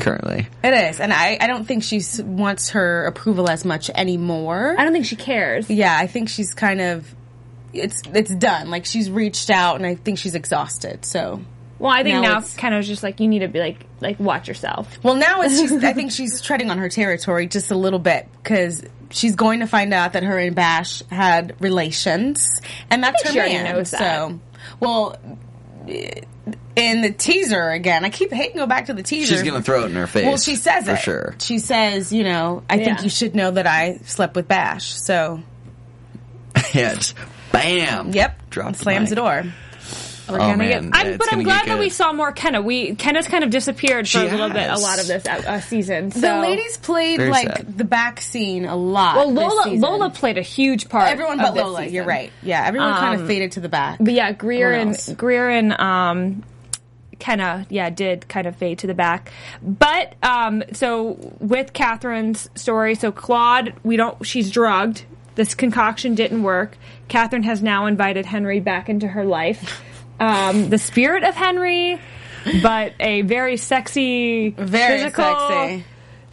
currently. 0.00 0.47
It 0.64 0.73
is, 0.73 1.00
and 1.00 1.12
I, 1.12 1.37
I 1.38 1.47
don't 1.49 1.67
think 1.67 1.83
she 1.83 2.00
wants 2.23 2.71
her 2.71 3.05
approval 3.05 3.50
as 3.50 3.67
much 3.67 3.90
anymore. 3.90 4.75
I 4.78 4.85
don't 4.85 4.95
think 4.95 5.05
she 5.05 5.17
cares. 5.17 5.69
yeah, 5.69 5.95
I 5.99 6.07
think 6.07 6.31
she's 6.31 6.55
kind 6.55 6.81
of 6.81 7.14
it's 7.73 8.03
it's 8.15 8.35
done. 8.35 8.71
Like 8.71 8.85
she's 8.87 9.11
reached 9.11 9.51
out, 9.51 9.77
and 9.77 9.87
I 9.87 9.95
think 9.95 10.19
she's 10.19 10.35
exhausted. 10.35 11.05
So, 11.05 11.41
Well, 11.79 11.93
I 11.93 12.03
think 12.03 12.15
Now 12.17 12.21
now, 12.23 12.39
it's- 12.39 12.57
of 12.75 12.85
just 12.85 13.03
like, 13.03 13.21
you 13.21 13.29
need 13.29 13.41
to 13.41 13.49
be 13.49 13.59
like, 13.61 13.85
like, 14.01 14.19
watch 14.21 14.49
yourself. 14.49 14.99
well, 15.03 15.15
now 15.17 15.43
it's 15.43 15.59
she's, 15.59 15.73
I 15.85 15.93
think 15.93 16.13
she's 16.13 16.41
treading 16.41 16.71
on 16.71 16.79
her 16.79 16.89
territory 16.89 17.47
just 17.47 17.71
a 17.71 17.77
little 17.77 17.99
bit 17.99 18.29
because 18.43 18.83
she's 19.11 19.37
going 19.37 19.61
to 19.61 19.67
find 19.67 19.93
out 19.95 20.13
that 20.15 20.23
her 20.23 20.39
and 20.39 20.55
Bash 20.57 21.03
had 21.11 21.55
relations, 21.61 22.61
and 22.91 23.03
that's 23.03 23.23
her 23.25 23.31
she 23.33 23.39
man. 23.39 23.75
knows 23.75 23.91
that. 23.93 24.01
So, 24.01 24.41
well. 24.81 25.17
In 26.77 27.01
the 27.01 27.11
teaser 27.11 27.71
again, 27.71 28.05
I 28.05 28.11
keep 28.11 28.31
hating 28.33 28.53
to 28.53 28.59
go 28.61 28.67
back 28.67 28.87
to 28.87 28.95
the 28.95 29.03
teaser. 29.03 29.35
She's 29.35 29.43
gonna 29.43 29.63
throw 29.63 29.83
it 29.83 29.87
in 29.87 29.97
her 29.97 30.07
face. 30.07 30.27
Well, 30.27 30.37
she 30.37 30.55
says 30.55 30.85
for 30.85 30.93
it. 30.93 31.01
sure. 31.01 31.35
She 31.41 31.59
says, 31.59 32.13
you 32.13 32.23
know, 32.23 32.63
I 32.71 32.77
think 32.79 33.03
you 33.03 33.09
should 33.09 33.35
know 33.35 33.51
that 33.51 33.67
I 33.67 33.99
slept 34.05 34.37
with 34.37 34.47
Bash. 34.47 34.93
So, 34.93 35.43
yeah, 36.75 36.95
just 36.95 37.15
bam. 37.52 38.12
yep, 38.12 38.50
Drop 38.50 38.69
and 38.69 38.76
slams 38.76 39.11
the 39.11 39.17
door. 39.17 39.45
We're 40.31 40.40
Oh, 40.40 40.57
man, 40.57 40.90
get, 40.90 41.00
I'm, 41.00 41.07
it's 41.07 41.17
but 41.17 41.33
I'm 41.33 41.43
glad 41.43 41.69
that 41.69 41.78
we 41.78 41.88
saw 41.88 42.12
more 42.12 42.33
Kenna. 42.33 42.61
We 42.61 42.95
Kenna's 42.97 43.26
kind 43.26 43.45
of 43.45 43.49
disappeared 43.50 44.05
for 44.07 44.19
She 44.19 44.26
a 44.26 44.31
little 44.31 44.50
bit, 44.50 44.69
a 44.69 44.76
lot 44.76 45.00
of 45.00 45.07
this 45.07 45.25
uh, 45.25 45.43
uh, 45.47 45.61
season. 45.61 46.11
So. 46.11 46.21
The 46.21 46.40
ladies 46.43 46.76
played 46.76 47.17
Very 47.17 47.31
like 47.31 47.47
sad. 47.49 47.78
the 47.78 47.85
back 47.85 48.21
scene 48.21 48.67
a 48.67 48.76
lot. 48.76 49.17
well, 49.17 49.33
Lola 49.33 49.62
season. 49.64 49.81
Lola 49.81 50.11
played 50.11 50.37
a 50.37 50.43
huge 50.43 50.90
part. 50.90 51.09
everyone 51.11 51.40
of 51.40 51.47
but 51.47 51.55
this 51.55 51.64
Lola. 51.64 51.78
season. 51.81 51.95
You're 51.95 52.05
right. 52.05 52.31
Yeah, 52.43 52.62
everyone 52.67 52.93
kind 52.93 53.14
Um, 53.17 53.23
of 53.23 53.26
faded 53.26 53.52
to 53.52 53.61
the 53.61 53.71
back. 53.71 53.99
But 54.02 54.12
yeah, 54.12 54.33
Greer 54.33 54.71
and. 54.75 55.14
Greer 55.17 55.49
and 55.49 55.73
um, 55.81 56.45
Kenna, 57.19 57.67
yeah, 57.71 57.88
did 57.88 58.28
kind 58.28 58.47
of 58.47 58.55
fade 58.57 58.81
to 58.81 58.87
the 58.87 58.93
back. 58.95 59.33
But 59.62 60.14
um, 60.23 60.62
so 60.73 61.35
with 61.40 61.73
Catherine's 61.73 62.50
story, 62.55 62.97
so 62.97 63.11
Claude, 63.12 63.73
we 63.83 63.97
don't. 63.97 64.26
She's 64.26 64.50
drugged. 64.50 65.05
This 65.38 65.54
concoction 65.54 66.16
didn't 66.16 66.42
work. 66.42 66.76
Catherine 67.07 67.45
has 67.45 67.62
now 67.62 67.87
invited 67.87 68.26
Henry 68.26 68.59
back 68.59 68.88
into 68.88 69.07
her 69.07 69.25
life. 69.25 69.80
Um, 70.18 70.68
the 70.68 70.78
spirit 70.78 71.23
of 71.23 71.37
Henry, 71.37 72.00
but 72.61 72.95
a 72.99 73.23
very 73.23 73.57
sexy, 73.57 74.50
Very 74.50 74.99
physical 74.99 75.49
sexy. 75.49 75.85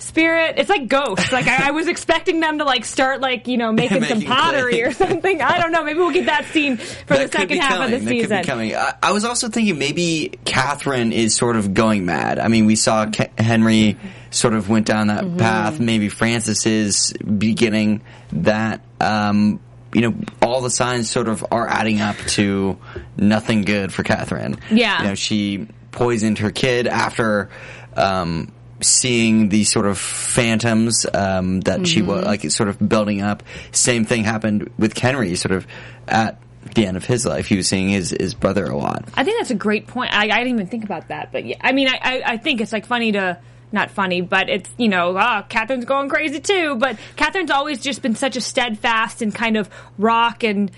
Spirit. 0.05 0.55
It's 0.57 0.69
like 0.69 0.87
ghosts. 0.87 1.31
Like 1.31 1.47
I, 1.47 1.67
I 1.69 1.71
was 1.71 1.87
expecting 1.87 2.39
them 2.39 2.59
to 2.59 2.63
like 2.63 2.85
start 2.85 3.21
like 3.21 3.47
you 3.47 3.57
know 3.57 3.71
making, 3.71 4.03
some 4.03 4.21
pottery 4.21 4.71
clay. 4.73 4.81
or 4.83 4.91
something. 4.93 5.41
I 5.41 5.59
don't 5.59 5.71
know. 5.71 5.83
Maybe 5.83 5.99
we'll 5.99 6.11
get 6.11 6.27
that 6.27 6.45
scene 6.45 6.77
for 6.77 7.15
That 7.17 7.31
the 7.31 7.37
second 7.37 7.57
half 7.59 7.71
coming. 7.73 7.93
of 7.95 8.05
the 8.05 8.21
That 8.25 8.29
could 8.29 8.41
be 8.41 8.47
coming. 8.47 8.75
I, 8.75 8.93
I 9.03 9.11
was 9.11 9.25
also 9.25 9.49
thinking 9.49 9.77
maybe 9.79 10.37
Catherine 10.45 11.11
is 11.11 11.35
sort 11.35 11.55
of 11.55 11.73
going 11.73 12.05
mad. 12.05 12.39
I 12.39 12.47
mean, 12.47 12.65
we 12.65 12.75
saw 12.75 13.05
Ke- 13.07 13.37
Henry 13.37 13.97
sort 14.31 14.53
of 14.53 14.69
went 14.69 14.85
down 14.85 15.07
that 15.07 15.23
Mm-hmm. 15.23 15.37
path. 15.37 15.79
Maybe 15.79 16.09
Francis 16.09 16.65
is 16.65 17.13
beginning 17.13 18.01
that. 18.31 18.81
Um, 19.01 19.59
you 19.93 20.01
know, 20.01 20.13
all 20.41 20.59
the 20.59 20.69
signs 20.69 21.09
sort 21.09 21.29
of 21.29 21.45
are 21.51 21.65
adding 21.69 22.01
up 22.01 22.17
to 22.17 22.77
nothing 23.15 23.61
good 23.61 23.93
for 23.93 24.03
Catherine. 24.03 24.57
Yeah. 24.69 25.01
You 25.01 25.07
know, 25.07 25.15
she 25.15 25.67
poisoned 25.91 26.39
her 26.39 26.51
kid 26.51 26.85
after 26.85 27.49
um, 27.95 28.51
seeing 28.85 29.49
these 29.49 29.71
sort 29.71 29.85
of 29.85 29.97
phantoms 29.97 31.05
um, 31.13 31.61
that 31.61 31.87
she 31.87 32.01
was 32.01 32.25
like 32.25 32.49
sort 32.51 32.69
of 32.69 32.89
building 32.89 33.21
up. 33.21 33.43
Same 33.71 34.05
thing 34.05 34.23
happened 34.23 34.71
with 34.77 34.97
Henry, 34.97 35.35
sort 35.35 35.53
of 35.53 35.67
at 36.07 36.39
the 36.73 36.85
end 36.85 36.97
of 36.97 37.05
his 37.05 37.25
life. 37.25 37.47
He 37.47 37.57
was 37.57 37.67
seeing 37.67 37.89
his, 37.89 38.11
his 38.11 38.33
brother 38.33 38.65
a 38.65 38.77
lot. 38.77 39.05
I 39.15 39.23
think 39.23 39.39
that's 39.39 39.51
a 39.51 39.55
great 39.55 39.87
point. 39.87 40.13
I, 40.13 40.23
I 40.23 40.27
didn't 40.27 40.53
even 40.55 40.67
think 40.67 40.83
about 40.83 41.09
that, 41.09 41.31
but 41.31 41.45
yeah, 41.45 41.57
I 41.61 41.71
mean, 41.71 41.87
I, 41.87 41.99
I, 42.01 42.21
I 42.33 42.37
think 42.37 42.61
it's 42.61 42.71
like 42.71 42.85
funny 42.85 43.11
to 43.13 43.39
not 43.71 43.91
funny, 43.91 44.21
but 44.21 44.49
it's 44.49 44.69
you 44.77 44.87
know, 44.87 45.15
ah, 45.17 45.43
Catherine's 45.43 45.85
going 45.85 46.09
crazy 46.09 46.39
too. 46.39 46.75
But 46.75 46.97
Catherine's 47.15 47.51
always 47.51 47.81
just 47.81 48.01
been 48.01 48.15
such 48.15 48.35
a 48.35 48.41
steadfast 48.41 49.21
and 49.21 49.33
kind 49.33 49.57
of 49.57 49.69
rock 49.97 50.43
and 50.43 50.71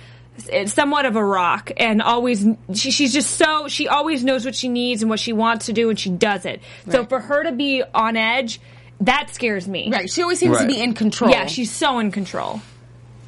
somewhat 0.66 1.06
of 1.06 1.16
a 1.16 1.24
rock, 1.24 1.72
and 1.78 2.02
always 2.02 2.46
she, 2.74 2.92
she's 2.92 3.14
just 3.14 3.32
so 3.32 3.68
she 3.68 3.88
always 3.88 4.24
knows 4.24 4.46
what 4.46 4.56
she 4.56 4.68
needs 4.68 5.02
and 5.02 5.10
what 5.10 5.20
she 5.20 5.34
wants 5.34 5.68
to 5.68 5.74
do, 5.74 5.90
and 5.90 6.00
she 6.00 6.10
does 6.10 6.46
it. 6.46 6.62
So 6.90 7.06
for 7.06 7.20
her 7.20 7.44
to 7.44 7.52
be 7.52 7.84
on 7.94 8.16
edge, 8.16 8.60
that 9.02 9.34
scares 9.34 9.68
me. 9.68 9.92
Right. 9.92 10.10
She 10.10 10.22
always 10.22 10.40
seems 10.40 10.58
to 10.60 10.68
be 10.68 10.82
in 10.82 10.94
control. 10.94 11.32
Yeah, 11.32 11.46
she's 11.46 11.72
so 11.72 12.00
in 12.00 12.12
control. 12.12 12.62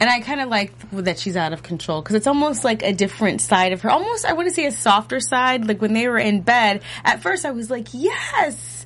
And 0.02 0.10
I 0.10 0.22
kind 0.22 0.40
of 0.40 0.48
like 0.48 0.72
that 0.92 1.20
she's 1.20 1.36
out 1.36 1.52
of 1.52 1.62
control 1.62 2.02
because 2.02 2.16
it's 2.16 2.28
almost 2.28 2.64
like 2.64 2.84
a 2.84 2.94
different 2.94 3.42
side 3.42 3.74
of 3.74 3.82
her. 3.82 3.90
Almost, 3.90 4.26
I 4.26 4.32
want 4.32 4.48
to 4.48 4.54
say 4.54 4.66
a 4.66 4.72
softer 4.72 5.20
side. 5.20 5.68
Like 5.68 5.82
when 5.82 5.94
they 5.94 6.08
were 6.08 6.18
in 6.18 6.42
bed, 6.42 6.84
at 7.04 7.22
first 7.22 7.46
I 7.46 7.52
was 7.52 7.70
like, 7.70 7.88
yes, 7.92 8.79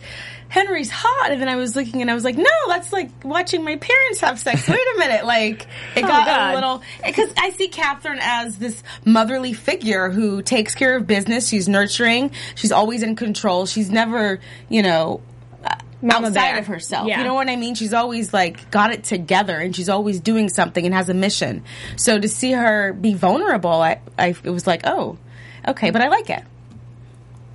Henry's 0.54 0.92
hot. 0.92 1.32
And 1.32 1.42
then 1.42 1.50
I 1.50 1.56
was 1.56 1.76
looking 1.76 2.02
and 2.02 2.12
I 2.12 2.14
was 2.14 2.24
like, 2.24 2.38
no, 2.38 2.52
that's 2.68 2.94
like 2.94 3.10
watching 3.24 3.64
my 3.64 3.76
parents 3.76 4.20
have 4.20 4.38
sex. 4.40 4.70
Wait 4.70 4.78
a 4.78 5.00
minute. 5.00 5.26
Like 5.26 5.64
it 5.96 6.04
oh, 6.04 6.08
got 6.08 6.28
God. 6.28 6.52
a 6.52 6.54
little, 6.54 6.84
because 7.04 7.34
I 7.36 7.50
see 7.50 7.70
Catherine 7.70 8.20
as 8.22 8.60
this 8.60 8.84
motherly 9.04 9.54
figure 9.54 10.12
who 10.12 10.44
takes 10.44 10.76
care 10.76 10.96
of 10.96 11.08
business. 11.08 11.50
She's 11.50 11.68
nurturing. 11.68 12.34
She's 12.54 12.72
always 12.72 13.02
in 13.02 13.16
control. 13.16 13.66
She's 13.66 13.90
never, 13.90 14.42
you 14.70 14.84
know, 14.84 15.24
uh, 15.66 15.74
Mama 16.04 16.28
outside 16.28 16.52
bear. 16.52 16.60
of 16.60 16.68
herself. 16.68 17.08
Yeah. 17.08 17.18
You 17.18 17.24
know 17.24 17.34
what 17.34 17.50
I 17.50 17.56
mean? 17.56 17.74
She's 17.74 17.96
always 17.96 18.32
like 18.32 18.70
got 18.70 18.92
it 18.92 19.06
together 19.06 19.58
and 19.58 19.76
she's 19.76 19.90
always 19.90 20.20
doing 20.20 20.50
something 20.50 20.86
and 20.86 20.94
has 20.94 21.10
a 21.10 21.16
mission. 21.16 21.64
So 21.96 22.20
to 22.20 22.30
see 22.30 22.52
her 22.52 22.94
be 22.94 23.16
vulnerable, 23.16 23.72
I, 23.72 24.02
I 24.20 24.36
it 24.44 24.52
was 24.52 24.68
like, 24.68 24.82
oh, 24.84 25.18
okay, 25.68 25.90
but 25.90 26.04
I 26.04 26.10
like 26.10 26.30
it. 26.30 26.44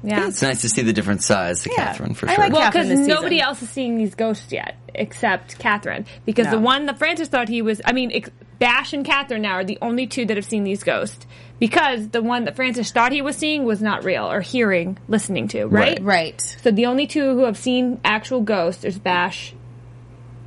Yeah. 0.02 0.28
It's 0.28 0.42
nice 0.42 0.60
to 0.62 0.68
see 0.68 0.82
the 0.82 0.92
different 0.92 1.22
sides 1.22 1.62
to 1.64 1.70
Yeah. 1.70 1.86
Catherine 1.86 2.14
for 2.14 2.28
I 2.28 2.34
sure. 2.34 2.44
like 2.44 2.52
Well, 2.52 2.70
because 2.70 2.88
nobody 2.88 3.36
season. 3.36 3.48
else 3.48 3.62
is 3.62 3.70
seeing 3.70 3.98
these 3.98 4.14
ghosts 4.14 4.52
yet, 4.52 4.76
except 4.94 5.58
Catherine. 5.58 6.06
Because 6.24 6.46
No. 6.46 6.52
the 6.52 6.58
one 6.60 6.86
that 6.86 6.98
Francis 6.98 7.28
thought 7.28 7.48
he 7.48 7.62
was, 7.62 7.80
I 7.84 7.92
mean, 7.92 8.12
Bash 8.60 8.92
and 8.92 9.04
Catherine 9.04 9.42
now 9.42 9.54
are 9.54 9.64
the 9.64 9.78
only 9.82 10.06
two 10.06 10.24
that 10.26 10.36
have 10.36 10.46
seen 10.46 10.62
these 10.64 10.82
ghosts. 10.84 11.26
Because 11.58 12.08
the 12.10 12.22
one 12.22 12.44
that 12.44 12.54
Francis 12.54 12.92
thought 12.92 13.10
he 13.10 13.22
was 13.22 13.34
seeing 13.36 13.64
was 13.64 13.82
not 13.82 14.04
real, 14.04 14.30
or 14.30 14.40
hearing, 14.40 14.98
listening 15.08 15.48
to, 15.48 15.64
right? 15.66 15.98
Right. 15.98 16.02
Right. 16.02 16.56
So 16.62 16.70
the 16.70 16.86
only 16.86 17.08
two 17.08 17.34
who 17.34 17.44
have 17.44 17.56
seen 17.58 18.00
actual 18.04 18.42
ghosts 18.42 18.84
is 18.84 18.96
Bash 19.00 19.54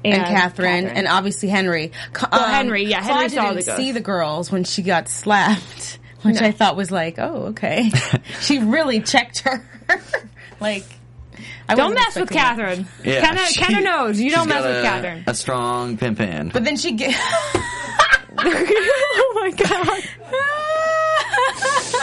and, 0.06 0.14
And 0.16 0.24
Catherine, 0.26 0.88
and 0.88 1.08
obviously 1.08 1.50
Henry. 1.50 1.92
Co- 2.14 2.28
Well, 2.32 2.48
Henry, 2.48 2.86
um, 2.86 2.90
yeah, 2.92 3.02
Henry 3.04 3.14
Claude 3.28 3.32
saw 3.32 3.42
didn't 3.50 3.56
the 3.58 3.64
ghost. 3.66 3.78
see 3.78 3.92
the 3.92 4.00
girls 4.00 4.52
when 4.52 4.64
she 4.64 4.82
got 4.82 5.10
slapped, 5.10 6.00
which 6.24 6.40
No. 6.42 6.48
I 6.48 6.52
thought 6.52 6.76
was 6.76 6.92
like, 6.92 7.20
oh, 7.20 7.48
okay. 7.50 7.90
she 8.42 8.60
really 8.60 9.02
checked 9.02 9.40
her. 9.40 9.66
like, 10.60 10.86
I 11.68 11.76
Don't 11.76 11.94
mess 11.94 12.16
with 12.16 12.32
expecting 12.32 12.38
that. 12.38 12.56
Catherine. 12.58 12.88
Yeah, 13.04 13.22
Kenna, 13.22 13.46
she- 13.48 13.60
Kenna 13.62 13.82
knows. 13.82 14.20
You 14.20 14.30
don't 14.32 14.48
mess 14.48 14.64
with 14.64 14.78
a- 14.78 14.82
Catherine. 14.84 15.24
A 15.28 15.34
strong 15.34 15.98
pimp 15.98 16.20
hand. 16.20 16.54
But 16.54 16.64
then 16.64 16.78
she 16.78 16.92
get. 16.94 17.16
oh 18.38 19.32
my 19.36 19.52
god. 19.52 20.04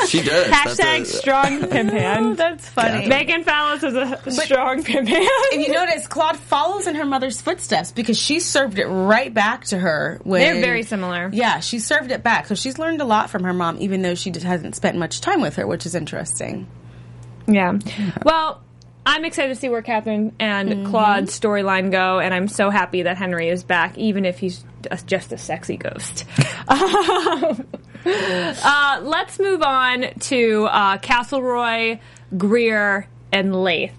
She 0.06 0.22
does. 0.22 0.48
That's 0.48 0.78
Hashtag 0.78 1.00
a- 1.02 1.04
strong 1.04 1.66
pimp 1.66 1.90
hand. 1.90 2.36
That's 2.38 2.66
funny. 2.68 3.06
Megan 3.08 3.44
Follows 3.44 3.82
is 3.82 3.94
a 3.94 4.30
strong 4.30 4.82
pimp 4.82 5.08
hand. 5.08 5.28
If 5.52 5.66
you 5.66 5.72
notice, 5.74 6.06
Claude 6.06 6.36
follows 6.36 6.86
in 6.86 6.94
her 6.94 7.04
mother's 7.04 7.40
footsteps 7.40 7.92
because 7.92 8.18
she 8.18 8.40
served 8.40 8.78
it 8.78 8.86
right 8.86 9.32
back 9.32 9.64
to 9.66 9.78
her. 9.78 10.18
When, 10.22 10.40
They're 10.40 10.62
very 10.62 10.82
similar. 10.82 11.30
Yeah, 11.32 11.60
she 11.60 11.78
served 11.78 12.10
it 12.10 12.22
back. 12.22 12.46
So 12.46 12.54
she's 12.54 12.78
learned 12.78 13.00
a 13.00 13.04
lot 13.04 13.28
from 13.28 13.44
her 13.44 13.52
mom, 13.52 13.76
even 13.80 14.02
though 14.02 14.14
she 14.14 14.30
just 14.30 14.46
hasn't 14.46 14.76
spent 14.76 14.96
much 14.96 15.20
time 15.20 15.40
with 15.40 15.56
her, 15.56 15.66
which 15.66 15.84
is 15.84 15.94
interesting. 15.94 16.66
Yeah. 17.46 17.78
Well, 18.24 18.62
I'm 19.10 19.24
excited 19.24 19.48
to 19.54 19.54
see 19.60 19.68
where 19.70 19.80
Catherine 19.82 20.34
and 20.38 20.68
Mm-hmm. 20.68 20.90
Claude's 20.90 21.38
storyline 21.38 21.90
go, 21.90 22.18
and 22.18 22.34
I'm 22.34 22.46
so 22.46 22.68
happy 22.68 23.02
that 23.02 23.16
Henry 23.16 23.48
is 23.48 23.64
back, 23.64 23.96
even 23.96 24.26
if 24.26 24.38
he's 24.38 24.64
just 25.06 25.32
a 25.32 25.38
sexy 25.38 25.76
ghost. 25.78 26.24
Uh, 28.06 29.00
let's 29.02 29.38
move 29.38 29.60
on 29.62 30.06
to 30.20 30.66
uh, 30.70 30.96
Castleroy, 30.98 31.98
Greer, 32.38 33.06
and 33.32 33.62
Leith. 33.64 33.92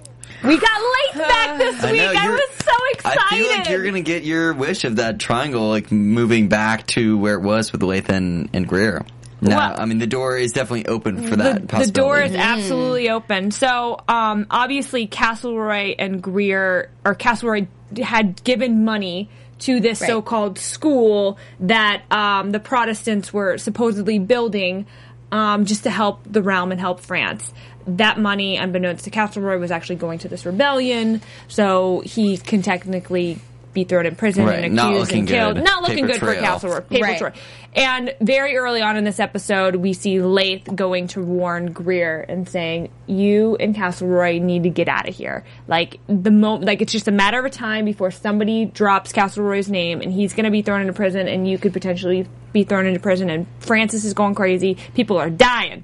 We 0.43 0.57
got 0.57 0.81
Leith 0.81 1.27
back 1.27 1.57
this 1.59 1.83
I 1.83 1.91
week. 1.91 2.01
know, 2.01 2.13
I, 2.17 2.29
was 2.29 2.41
so 2.63 2.71
excited. 2.93 3.19
I 3.21 3.37
feel 3.37 3.49
like 3.49 3.69
you're 3.69 3.83
gonna 3.85 4.01
get 4.01 4.23
your 4.23 4.53
wish 4.53 4.83
of 4.85 4.95
that 4.95 5.19
triangle, 5.19 5.67
like 5.69 5.91
moving 5.91 6.47
back 6.47 6.87
to 6.87 7.17
where 7.17 7.35
it 7.35 7.41
was 7.41 7.71
with 7.71 7.81
Lathan 7.81 8.49
and 8.53 8.67
Greer. 8.67 9.05
Now, 9.41 9.58
Well- 9.69 9.75
I 9.79 9.86
mean, 9.86 10.00
the 10.00 10.08
door 10.08 10.38
is 10.38 10.51
definitely 10.51 10.88
open 10.88 11.27
for 11.27 11.36
that 11.38 11.62
the 11.62 11.67
possibility. 11.67 11.91
door 11.93 12.22
is 12.22 12.36
absolutely 12.36 13.10
open. 13.10 13.51
So, 13.51 13.98
um, 14.08 14.48
obviously, 14.51 15.08
Castleroy 15.08 15.96
and 15.98 16.22
Greer, 16.22 16.89
or 17.05 17.15
Castleroy 17.15 17.67
had 18.01 18.43
given 18.43 18.84
money 18.84 19.29
to 19.60 19.79
this 19.79 20.00
Right. 20.01 20.08
so-called 20.08 20.58
school 20.58 21.38
that 21.62 22.01
um, 22.12 22.51
the 22.51 22.60
Protestants 22.60 23.34
were 23.34 23.58
supposedly 23.58 24.19
building 24.19 24.86
um, 25.31 25.65
just 25.65 25.84
to 25.84 25.89
help 25.91 26.22
the 26.25 26.41
realm 26.41 26.72
and 26.72 26.79
help 26.81 27.00
France. 27.01 27.53
That 27.86 28.19
money, 28.19 28.58
unbeknownst 28.58 29.03
to 29.05 29.12
Castleroy, 29.12 29.60
was 29.60 29.69
actually 29.72 29.98
going 29.98 30.19
to 30.19 30.27
this 30.27 30.46
rebellion, 30.46 31.22
so 31.48 32.01
he 32.05 32.38
can 32.38 32.62
technically 32.62 33.38
be 33.73 33.83
thrown 33.83 34.05
in 34.05 34.15
prison 34.15 34.45
Right, 34.45 34.65
and 34.65 34.73
not 34.75 34.88
accused 34.93 35.01
looking 35.11 35.19
and 35.19 35.27
killed. 35.27 35.55
good. 35.55 35.63
Not 35.63 35.81
looking 35.83 35.97
Paper 36.05 36.07
good 36.07 36.19
for 36.19 36.25
trail. 36.33 36.41
Castleroy. 36.41 36.81
Paper 36.89 37.03
Right. 37.05 37.17
trail. 37.19 37.31
And 37.75 38.15
very 38.19 38.57
early 38.57 38.81
on 38.81 38.97
in 38.97 39.03
this 39.03 39.19
episode, 39.19 39.75
we 39.75 39.93
see 39.93 40.19
Leith 40.19 40.67
going 40.73 41.07
to 41.09 41.21
warn 41.21 41.71
Greer 41.71 42.25
and 42.27 42.49
saying, 42.49 42.89
"You 43.05 43.57
and 43.59 43.75
Castleroy 43.75 44.39
need 44.41 44.63
to 44.63 44.69
get 44.69 44.88
out 44.88 45.07
of 45.07 45.15
here. 45.15 45.43
Like 45.67 45.99
the 46.07 46.31
mo, 46.31 46.55
like 46.55 46.81
it's 46.81 46.91
just 46.91 47.07
a 47.07 47.11
matter 47.11 47.45
of 47.45 47.51
time 47.51 47.85
before 47.85 48.09
somebody 48.09 48.65
drops 48.65 49.11
Castleroy's 49.11 49.69
name, 49.69 50.01
and 50.01 50.11
he's 50.11 50.33
going 50.33 50.45
to 50.45 50.51
be 50.51 50.63
thrown 50.63 50.81
into 50.81 50.93
prison, 50.93 51.27
and 51.27 51.47
you 51.47 51.59
could 51.59 51.73
potentially 51.73 52.25
be 52.53 52.63
thrown 52.63 52.88
into 52.88 52.99
prison. 52.99 53.29
And 53.29 53.45
Francis 53.59 54.03
is 54.03 54.15
going 54.15 54.33
crazy. 54.33 54.75
People 54.95 55.17
are 55.19 55.29
dying. 55.29 55.83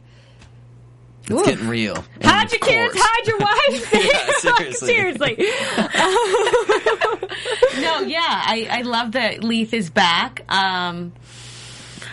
It's 1.28 1.46
getting 1.48 1.68
real. 1.68 2.04
Hide 2.22 2.52
your 2.52 2.62
of 2.62 2.68
kids. 2.68 2.94
Hide 2.98 3.28
your 3.28 3.40
wives. 3.40 3.94
Yeah, 3.94 4.72
seriously. 4.78 5.36
seriously. 5.36 5.38
No, 7.82 8.00
yeah, 8.02 8.20
I, 8.22 8.68
I 8.72 8.82
love 8.84 9.14
that 9.14 9.44
Leith 9.44 9.74
is 9.74 9.90
back. 9.90 10.44
Um, 10.50 11.12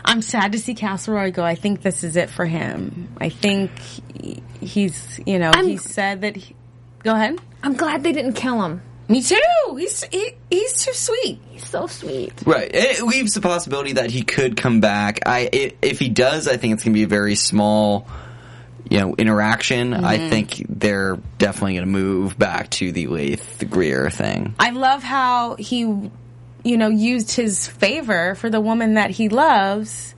I'm 0.05 0.23
sad 0.23 0.53
to 0.53 0.59
see 0.59 0.75
Castleroy 0.75 1.33
go. 1.33 1.45
I 1.45 1.55
think 1.55 1.83
this 1.83 2.03
is 2.05 2.17
it 2.17 2.31
for 2.31 2.45
him. 2.45 3.09
I 3.21 3.29
think 3.29 3.71
he's, 4.61 5.21
you 5.25 5.39
know, 5.39 5.51
I'm- 5.51 5.69
he 5.69 5.77
said 5.77 6.23
that. 6.23 6.37
He, 6.37 6.57
go 7.05 7.15
ahead. 7.15 7.39
I'm 7.63 7.75
glad 7.75 8.03
they 8.03 8.13
didn't 8.13 8.33
kill 8.35 8.61
him. 8.63 8.83
Me 9.09 9.23
too. 9.23 9.37
He's 9.77 10.03
he, 10.05 10.33
he's 10.51 10.85
too 10.85 10.93
sweet. 10.95 11.41
He's 11.51 11.69
so 11.69 11.87
sweet. 11.87 12.33
Right. 12.45 12.71
It 12.73 13.03
leaves 13.03 13.35
the 13.35 13.41
possibility 13.41 13.93
that 13.95 14.11
he 14.11 14.23
could 14.23 14.57
come 14.57 14.81
back. 14.81 15.21
I 15.27 15.49
i 15.53 15.73
if 15.83 15.99
he 15.99 16.09
does, 16.09 16.49
I 16.49 16.57
think 16.57 16.75
it's 16.75 16.83
going 16.83 16.95
to 16.95 16.99
be 16.99 17.05
a 17.05 17.09
very 17.09 17.35
small, 17.35 18.09
you 18.91 18.99
know, 18.99 19.15
interaction. 19.17 19.91
Mm-hmm. 19.93 20.05
I 20.05 20.19
think 20.29 20.65
they're 20.69 21.19
definitely 21.39 21.75
going 21.75 21.85
to 21.87 21.91
move 21.91 22.39
back 22.39 22.71
to 22.71 22.93
the 22.93 23.07
Leith 23.07 23.65
Greer 23.71 24.11
thing. 24.11 24.55
I 24.59 24.71
love 24.71 25.03
how 25.03 25.57
he, 25.57 25.81
you 25.81 26.77
know, 26.77 26.89
used 26.89 27.33
his 27.33 27.67
favor 27.67 28.35
for 28.35 28.51
the 28.51 28.61
woman 28.61 28.95
that 28.95 29.11
he 29.11 29.29
loves, 29.29 30.15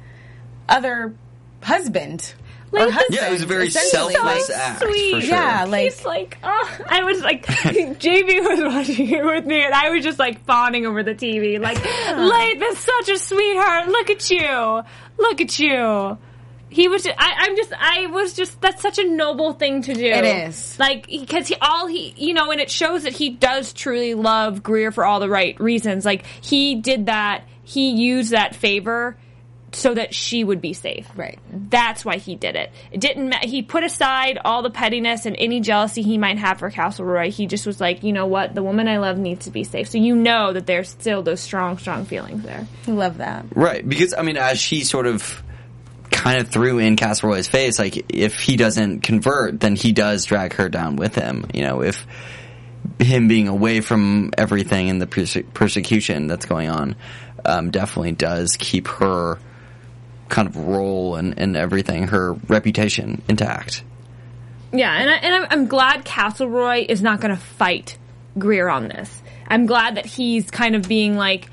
other 0.68 1.14
husband. 1.62 2.34
Like, 2.72 2.90
husband, 2.90 3.14
Yeah, 3.20 3.28
it 3.28 3.32
was 3.32 3.42
a 3.42 3.46
very 3.46 3.68
essentially, 3.68 4.14
selfless 4.14 4.48
like, 4.48 4.58
act. 4.58 4.80
sweet. 4.80 5.14
For 5.14 5.20
sure. 5.20 5.36
Yeah, 5.36 5.64
like 5.68 5.84
He's 5.84 6.04
like, 6.04 6.38
oh, 6.42 6.78
I 6.86 7.04
was 7.04 7.20
like, 7.22 7.46
JB 7.46 8.40
was 8.48 8.60
watching 8.64 9.10
it 9.10 9.24
with 9.24 9.46
me, 9.46 9.64
and 9.64 9.72
I 9.72 9.90
was 9.90 10.02
just 10.02 10.18
like 10.18 10.44
fawning 10.44 10.84
over 10.84 11.04
the 11.04 11.14
TV, 11.14 11.60
like, 11.60 11.76
Leith 11.78 12.62
is 12.62 12.78
such 12.78 13.10
a 13.10 13.18
sweetheart. 13.18 13.86
Look 13.88 14.10
at 14.10 14.28
you, 14.28 14.82
look 15.18 15.40
at 15.40 15.56
you. 15.60 16.18
He 16.74 16.88
was. 16.88 17.04
Just, 17.04 17.14
I, 17.16 17.34
I'm 17.38 17.56
just. 17.56 17.72
I 17.72 18.06
was 18.06 18.34
just. 18.34 18.60
That's 18.60 18.82
such 18.82 18.98
a 18.98 19.08
noble 19.08 19.52
thing 19.52 19.82
to 19.82 19.94
do. 19.94 20.06
It 20.06 20.24
is. 20.24 20.76
like 20.76 21.06
because 21.06 21.46
he 21.46 21.54
all 21.60 21.86
he 21.86 22.12
you 22.16 22.34
know, 22.34 22.50
and 22.50 22.60
it 22.60 22.68
shows 22.68 23.04
that 23.04 23.12
he 23.12 23.30
does 23.30 23.72
truly 23.72 24.14
love 24.14 24.64
Greer 24.64 24.90
for 24.90 25.04
all 25.04 25.20
the 25.20 25.28
right 25.28 25.58
reasons. 25.60 26.04
Like 26.04 26.26
he 26.40 26.74
did 26.74 27.06
that. 27.06 27.44
He 27.62 27.90
used 27.92 28.32
that 28.32 28.56
favor 28.56 29.16
so 29.70 29.94
that 29.94 30.14
she 30.14 30.42
would 30.42 30.60
be 30.60 30.72
safe. 30.72 31.08
Right. 31.14 31.38
That's 31.52 32.04
why 32.04 32.16
he 32.16 32.34
did 32.34 32.56
it. 32.56 32.72
It 32.90 33.00
didn't. 33.00 33.28
Ma- 33.28 33.38
he 33.40 33.62
put 33.62 33.84
aside 33.84 34.40
all 34.44 34.62
the 34.62 34.70
pettiness 34.70 35.26
and 35.26 35.36
any 35.36 35.60
jealousy 35.60 36.02
he 36.02 36.18
might 36.18 36.38
have 36.38 36.58
for 36.58 36.70
Castleroy. 36.70 37.30
He 37.30 37.46
just 37.46 37.68
was 37.68 37.80
like, 37.80 38.02
you 38.02 38.12
know 38.12 38.26
what, 38.26 38.52
the 38.52 38.64
woman 38.64 38.88
I 38.88 38.98
love 38.98 39.16
needs 39.16 39.44
to 39.44 39.52
be 39.52 39.62
safe. 39.62 39.88
So 39.88 39.98
you 39.98 40.16
know 40.16 40.52
that 40.52 40.66
there's 40.66 40.88
still 40.88 41.22
those 41.22 41.40
strong, 41.40 41.78
strong 41.78 42.04
feelings 42.04 42.42
there. 42.42 42.66
I 42.88 42.90
love 42.90 43.18
that. 43.18 43.46
Right, 43.54 43.88
because 43.88 44.12
I 44.12 44.22
mean, 44.22 44.36
as 44.36 44.60
she 44.60 44.82
sort 44.82 45.06
of 45.06 45.40
kind 46.10 46.40
of 46.40 46.48
threw 46.48 46.78
in 46.78 46.96
Castleroy's 46.96 47.48
face, 47.48 47.78
like 47.78 48.12
if 48.12 48.40
he 48.40 48.56
doesn't 48.56 49.00
convert, 49.00 49.60
then 49.60 49.76
he 49.76 49.92
does 49.92 50.24
drag 50.24 50.54
her 50.54 50.68
down 50.68 50.96
with 50.96 51.14
him. 51.14 51.46
You 51.52 51.62
know, 51.64 51.82
if 51.82 52.06
him 52.98 53.28
being 53.28 53.48
away 53.48 53.80
from 53.80 54.30
everything 54.36 54.90
and 54.90 55.00
the 55.00 55.06
perse- 55.06 55.38
persecution 55.52 56.26
that's 56.26 56.46
going 56.46 56.68
on, 56.68 56.96
um, 57.44 57.70
definitely 57.70 58.12
does 58.12 58.56
keep 58.58 58.88
her 58.88 59.38
kind 60.28 60.48
of 60.48 60.56
role 60.56 61.16
and, 61.16 61.38
and 61.38 61.56
everything, 61.56 62.08
her 62.08 62.32
reputation 62.48 63.22
intact. 63.28 63.84
Yeah, 64.72 64.92
and, 64.92 65.10
I, 65.10 65.14
and 65.14 65.34
I'm, 65.34 65.46
I'm 65.50 65.66
glad 65.66 66.04
Castleroy 66.04 66.86
is 66.88 67.02
not 67.02 67.20
going 67.20 67.34
to 67.34 67.40
fight 67.40 67.96
Greer 68.38 68.68
on 68.68 68.88
this. 68.88 69.22
I'm 69.46 69.66
glad 69.66 69.96
that 69.96 70.06
he's 70.06 70.50
kind 70.50 70.74
of 70.74 70.88
being 70.88 71.16
like, 71.16 71.48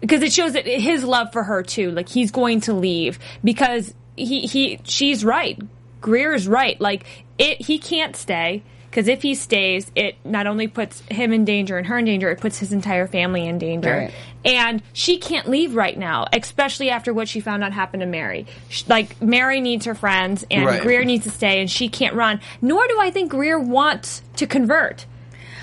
because 0.00 0.22
it 0.22 0.32
shows 0.32 0.52
that 0.54 0.66
his 0.66 1.04
love 1.04 1.32
for 1.32 1.42
her 1.44 1.62
too. 1.62 1.90
Like 1.90 2.08
he's 2.08 2.30
going 2.30 2.60
to 2.62 2.72
leave 2.74 3.18
because 3.44 3.94
he 4.16 4.40
he 4.42 4.80
she's 4.84 5.24
right. 5.24 5.58
Greer 6.00 6.32
is 6.34 6.48
right. 6.48 6.80
Like 6.80 7.04
it, 7.38 7.60
he 7.60 7.78
can't 7.78 8.16
stay 8.16 8.62
because 8.90 9.06
if 9.06 9.22
he 9.22 9.34
stays, 9.34 9.90
it 9.94 10.16
not 10.24 10.46
only 10.46 10.66
puts 10.66 11.00
him 11.10 11.32
in 11.32 11.44
danger 11.44 11.76
and 11.78 11.86
her 11.86 11.98
in 11.98 12.04
danger, 12.06 12.30
it 12.30 12.40
puts 12.40 12.58
his 12.58 12.72
entire 12.72 13.06
family 13.06 13.46
in 13.46 13.58
danger. 13.58 13.90
Right. 13.90 14.14
And 14.44 14.82
she 14.94 15.18
can't 15.18 15.48
leave 15.48 15.74
right 15.76 15.96
now, 15.96 16.26
especially 16.32 16.88
after 16.90 17.12
what 17.12 17.28
she 17.28 17.40
found 17.40 17.62
out 17.62 17.72
happened 17.72 18.00
to 18.00 18.06
Mary. 18.06 18.46
Sh- 18.70 18.84
Like 18.88 19.20
Mary 19.22 19.60
needs 19.60 19.84
her 19.84 19.94
friends, 19.94 20.44
and 20.50 20.64
Right. 20.64 20.82
Greer 20.82 21.04
needs 21.04 21.24
to 21.24 21.30
stay, 21.30 21.60
and 21.60 21.70
she 21.70 21.88
can't 21.90 22.14
run. 22.16 22.40
Nor 22.62 22.86
do 22.88 22.98
I 22.98 23.10
think 23.10 23.30
Greer 23.30 23.60
wants 23.60 24.22
to 24.36 24.46
convert. 24.46 25.04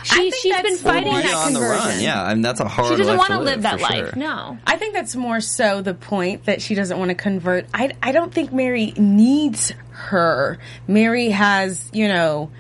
She, 0.08 0.16
think 0.16 0.36
she's 0.36 0.52
that's 0.54 0.64
been 0.64 0.78
fighting 0.78 1.12
more 1.12 1.22
that 1.22 1.34
on 1.34 1.54
the 1.54 1.60
conversion. 1.60 1.88
run, 1.88 2.02
yeah, 2.02 2.24
I 2.24 2.34
mean 2.34 2.42
that's 2.42 2.60
a 2.60 2.68
hard. 2.68 2.90
She 2.90 2.96
doesn't 2.98 3.18
want 3.18 3.32
to 3.32 3.38
to 3.38 3.44
live 3.44 3.62
that 3.64 3.82
life. 3.82 4.10
sure. 4.10 4.16
No. 4.16 4.58
I 4.66 4.78
think 4.78 4.94
that's 4.94 5.16
more 5.16 5.42
so 5.42 5.82
the 5.82 5.94
point 5.94 6.46
that 6.46 6.62
she 6.62 6.76
doesn't 6.76 6.98
want 6.98 7.10
to 7.10 7.16
convert. 7.16 7.66
I, 7.74 7.92
I 8.02 8.12
don't 8.12 8.34
think 8.34 8.52
Mary 8.54 8.94
needs 8.98 9.74
her. 9.92 10.60
Mary 10.88 11.30
has, 11.30 11.90
you 11.94 12.08
know, 12.08 12.52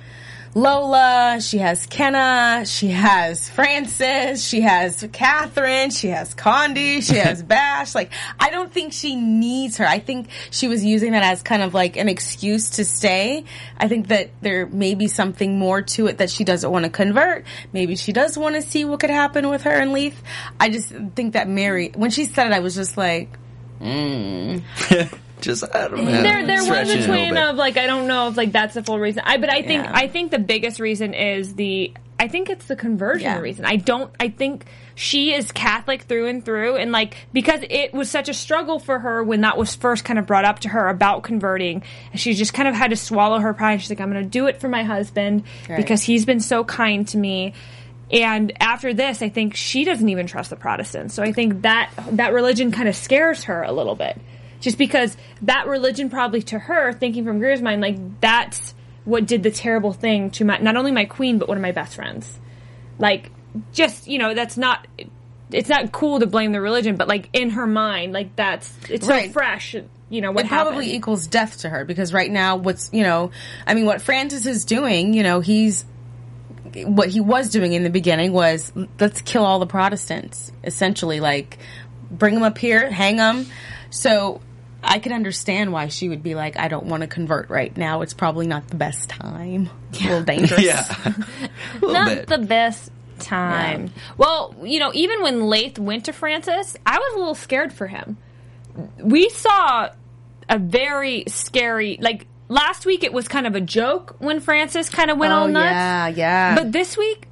Lola, 0.53 1.39
she 1.41 1.59
has 1.59 1.85
Kenna, 1.85 2.63
she 2.65 2.87
has 2.87 3.49
Francis, 3.49 4.45
she 4.45 4.61
has 4.61 5.07
Catherine, 5.11 5.89
she 5.89 6.07
has 6.07 6.33
Conde, 6.33 7.03
she 7.03 7.15
has 7.17 7.43
Bash. 7.43 7.93
Like, 7.93 8.11
I 8.39 8.49
don't 8.49 8.71
think 8.71 8.93
she 8.93 9.15
needs 9.15 9.77
her. 9.77 9.85
I 9.85 9.99
think 9.99 10.29
she 10.51 10.67
was 10.67 10.83
using 10.83 11.11
that 11.11 11.23
as 11.23 11.43
kind 11.43 11.61
of 11.61 11.73
like 11.73 11.97
an 11.97 12.09
excuse 12.09 12.71
to 12.71 12.85
stay. 12.85 13.45
I 13.77 13.87
think 13.87 14.07
that 14.07 14.31
there 14.41 14.65
may 14.65 14.95
be 14.95 15.07
something 15.07 15.59
more 15.59 15.81
to 15.81 16.07
it 16.07 16.19
that 16.19 16.29
she 16.29 16.43
doesn't 16.43 16.69
want 16.69 16.85
to 16.85 16.91
convert. 16.91 17.45
Maybe 17.73 17.95
she 17.95 18.13
does 18.13 18.37
want 18.37 18.55
to 18.55 18.61
see 18.61 18.85
what 18.85 18.99
could 18.99 19.09
happen 19.09 19.49
with 19.49 19.63
her 19.63 19.71
and 19.71 19.93
Leith. 19.93 20.21
I 20.59 20.69
just 20.69 20.89
think 21.15 21.33
that 21.33 21.47
Mary, 21.47 21.91
when 21.95 22.09
she 22.09 22.25
said 22.25 22.47
it, 22.47 22.53
I 22.53 22.59
was 22.59 22.75
just 22.75 22.97
like, 22.97 23.37
mm. 23.79 24.63
Just 25.41 25.63
I 25.75 25.87
don't 25.87 26.03
know. 26.03 26.21
there 26.23 26.45
there 26.45 26.59
was 26.61 26.69
a 26.89 26.97
it 26.99 27.05
twin 27.05 27.33
bit. 27.33 27.43
of 27.43 27.55
like 27.57 27.77
I 27.77 27.85
don't 27.85 28.07
know 28.07 28.27
if 28.29 28.37
like 28.37 28.51
that's 28.51 28.73
the 28.73 28.83
full 28.83 28.99
reason. 28.99 29.23
I 29.25 29.37
but 29.37 29.51
I 29.51 29.61
think 29.61 29.83
Yeah. 29.85 29.91
I 29.93 30.07
think 30.07 30.31
the 30.31 30.39
biggest 30.39 30.79
reason 30.79 31.13
is 31.13 31.53
the 31.55 31.93
I 32.19 32.27
think 32.27 32.49
it's 32.49 32.65
the 32.65 32.75
conversion 32.75 33.25
Yeah. 33.27 33.39
reason. 33.39 33.63
I 33.65 33.75
don't 33.75 34.11
I 34.19 34.29
think 34.29 34.65
she 34.95 35.33
is 35.35 35.51
Catholic 35.51 36.01
through 36.03 36.25
and 36.25 36.43
through 36.43 36.77
and 36.77 36.91
like 36.91 37.15
because 37.33 37.59
it 37.69 37.93
was 37.93 38.09
such 38.09 38.29
a 38.29 38.33
struggle 38.33 38.79
for 38.79 38.97
her 38.97 39.23
when 39.23 39.41
that 39.41 39.57
was 39.57 39.75
first 39.75 40.03
kind 40.03 40.17
of 40.17 40.25
brought 40.25 40.43
up 40.45 40.59
to 40.61 40.69
her 40.69 40.89
about 40.89 41.21
converting. 41.21 41.83
She 42.15 42.33
just 42.33 42.55
kind 42.55 42.67
of 42.67 42.73
had 42.73 42.89
to 42.89 42.95
swallow 42.95 43.37
her 43.37 43.53
pride. 43.53 43.79
She's 43.81 43.91
like 43.91 44.01
I'm 44.01 44.11
going 44.11 44.23
to 44.23 44.29
do 44.29 44.47
it 44.47 44.59
for 44.59 44.67
my 44.67 44.81
husband 44.83 45.43
Right. 45.69 45.77
because 45.77 46.01
he's 46.01 46.25
been 46.25 46.39
so 46.39 46.63
kind 46.63 47.07
to 47.09 47.17
me. 47.17 47.53
And 48.09 48.53
after 48.61 48.93
this, 48.93 49.21
I 49.21 49.29
think 49.29 49.53
she 49.55 49.83
doesn't 49.83 50.07
even 50.09 50.27
trust 50.27 50.49
the 50.49 50.55
Protestants. 50.55 51.13
So 51.13 51.21
I 51.21 51.33
think 51.33 51.63
that 51.63 51.91
that 52.11 52.31
religion 52.33 52.71
kind 52.71 52.87
of 52.87 52.95
scares 52.95 53.43
her 53.43 53.61
a 53.63 53.71
little 53.73 53.95
bit, 53.95 54.17
just 54.59 54.77
because 54.77 55.15
that 55.43 55.67
religion 55.67 56.09
probably 56.09 56.41
to 56.43 56.59
her, 56.59 56.93
thinking 56.93 57.25
from 57.25 57.39
Greer's 57.39 57.61
mind, 57.61 57.81
like 57.81 58.19
that's 58.19 58.73
what 59.05 59.25
did 59.25 59.43
the 59.43 59.51
terrible 59.51 59.93
thing 59.93 60.31
to 60.31 60.43
my 60.43 60.57
not 60.57 60.75
only 60.75 60.91
my 60.91 61.05
queen 61.05 61.37
but 61.37 61.47
one 61.47 61.57
of 61.57 61.61
my 61.61 61.71
best 61.71 61.95
friends. 61.95 62.39
Like, 62.99 63.31
just 63.73 64.07
you 64.07 64.19
know, 64.19 64.33
that's 64.33 64.57
not. 64.57 64.87
It's 65.49 65.69
not 65.69 65.93
cool 65.93 66.19
to 66.19 66.27
blame 66.27 66.51
the 66.51 66.59
religion, 66.59 66.97
but 66.97 67.07
like 67.07 67.29
in 67.31 67.51
her 67.51 67.65
mind, 67.65 68.11
like 68.11 68.35
that's 68.35 68.73
it's 68.89 69.07
so 69.07 69.29
fresh. 69.29 69.75
You 70.09 70.21
know 70.21 70.31
what 70.31 70.45
it 70.45 70.47
probably 70.47 70.85
happened. 70.85 70.91
equals 70.91 71.27
death 71.27 71.59
to 71.59 71.69
her 71.69 71.83
because 71.83 72.13
right 72.13 72.31
now 72.31 72.55
what's 72.55 72.89
you 72.93 73.03
know 73.03 73.31
i 73.65 73.73
mean 73.73 73.85
what 73.85 74.01
francis 74.01 74.45
is 74.45 74.63
doing 74.63 75.13
you 75.13 75.21
know 75.21 75.41
he's 75.41 75.83
what 76.85 77.09
he 77.09 77.19
was 77.19 77.49
doing 77.49 77.73
in 77.73 77.83
the 77.83 77.89
beginning 77.89 78.31
was 78.31 78.71
let's 79.01 79.21
kill 79.21 79.43
all 79.43 79.59
the 79.59 79.67
protestants 79.67 80.49
essentially 80.63 81.19
like 81.19 81.57
bring 82.09 82.33
them 82.35 82.43
up 82.43 82.57
here 82.57 82.89
hang 82.89 83.17
them 83.17 83.45
so 83.89 84.39
i 84.83 84.99
can 84.99 85.11
understand 85.13 85.71
why 85.71 85.87
she 85.87 86.07
would 86.09 86.21
be 86.23 86.35
like 86.35 86.57
i 86.57 86.67
don't 86.67 86.85
want 86.85 87.01
to 87.01 87.07
convert 87.07 87.49
right 87.49 87.75
now 87.77 88.01
it's 88.01 88.13
probably 88.13 88.45
not 88.47 88.67
the 88.67 88.75
best 88.75 89.09
time 89.09 89.69
it's 89.89 90.01
a 90.01 90.03
little 90.03 90.23
dangerous 90.23 90.61
Yeah, 90.63 90.85
a 91.05 91.49
little 91.79 91.93
not 91.93 92.07
bit. 92.09 92.27
the 92.27 92.37
best 92.39 92.91
time. 93.19 93.91
Well, 94.15 94.53
you 94.63 94.79
know, 94.79 94.91
even 94.93 95.23
when 95.23 95.49
Leith 95.49 95.79
went 95.79 96.05
to 96.05 96.13
Francis, 96.13 96.77
I 96.85 96.99
was 96.99 97.13
a 97.15 97.17
little 97.17 97.33
scared 97.33 97.73
for 97.73 97.87
him. 97.87 98.15
We 99.01 99.29
saw 99.29 99.89
a 100.47 100.59
very 100.59 101.23
scary, 101.27 101.97
like 101.99 102.27
last 102.47 102.85
week 102.85 103.03
it 103.03 103.11
was 103.11 103.27
kind 103.27 103.47
of 103.47 103.55
a 103.55 103.61
joke 103.61 104.17
when 104.19 104.39
Francis 104.39 104.89
kind 104.89 105.09
of 105.09 105.17
went 105.17 105.33
oh 105.33 105.37
all 105.37 105.47
nuts. 105.47 105.65
yeah 105.71 106.07
yeah 106.09 106.55
But 106.55 106.71
this 106.71 106.95
week, 106.95 107.26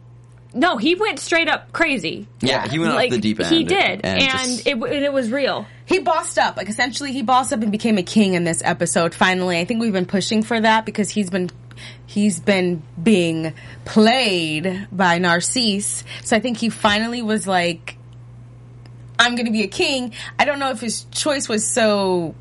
no, 0.55 0.77
he 0.77 0.95
went 0.95 1.19
straight 1.19 1.49
up 1.49 1.71
crazy. 1.73 2.27
yeah, 2.39 2.67
he 2.67 2.79
went 2.79 2.95
like 2.95 3.07
off 3.11 3.15
the 3.15 3.21
deep 3.21 3.39
end. 3.41 3.53
he 3.53 3.63
did, 3.65 4.01
and, 4.03 4.21
just- 4.21 4.65
it 4.65 4.73
and 4.75 4.83
it 4.85 5.13
was 5.13 5.29
real. 5.31 5.67
He 5.85 5.99
bossed 5.99 6.39
up. 6.39 6.57
Like 6.57 6.69
essentially 6.69 7.11
he 7.11 7.21
bossed 7.21 7.53
up 7.53 7.61
and 7.61 7.71
became 7.71 7.97
a 7.97 8.03
king 8.03 8.33
in 8.33 8.43
this 8.45 8.61
episode 8.65 9.13
finally. 9.13 9.59
I 9.59 9.65
think 9.65 9.81
we've 9.81 9.93
been 9.93 10.05
pushing 10.07 10.41
for 10.41 10.59
that 10.59 10.85
because 10.85 11.09
he's 11.11 11.29
been 11.29 11.51
he's 12.07 12.39
been 12.39 12.81
being 13.01 13.53
played 13.83 14.87
by 14.91 15.19
Narcisse. 15.19 16.03
So 16.23 16.35
I 16.35 16.39
think 16.39 16.57
he 16.57 16.69
finally 16.69 17.21
was 17.21 17.45
like 17.45 17.97
I'm 19.19 19.35
going 19.35 19.45
to 19.45 19.51
be 19.51 19.63
a 19.63 19.67
king. 19.67 20.13
I 20.39 20.45
don't 20.45 20.59
know 20.59 20.71
if 20.71 20.81
his 20.81 21.05
choice 21.11 21.47
was 21.47 21.69
so 21.71 22.35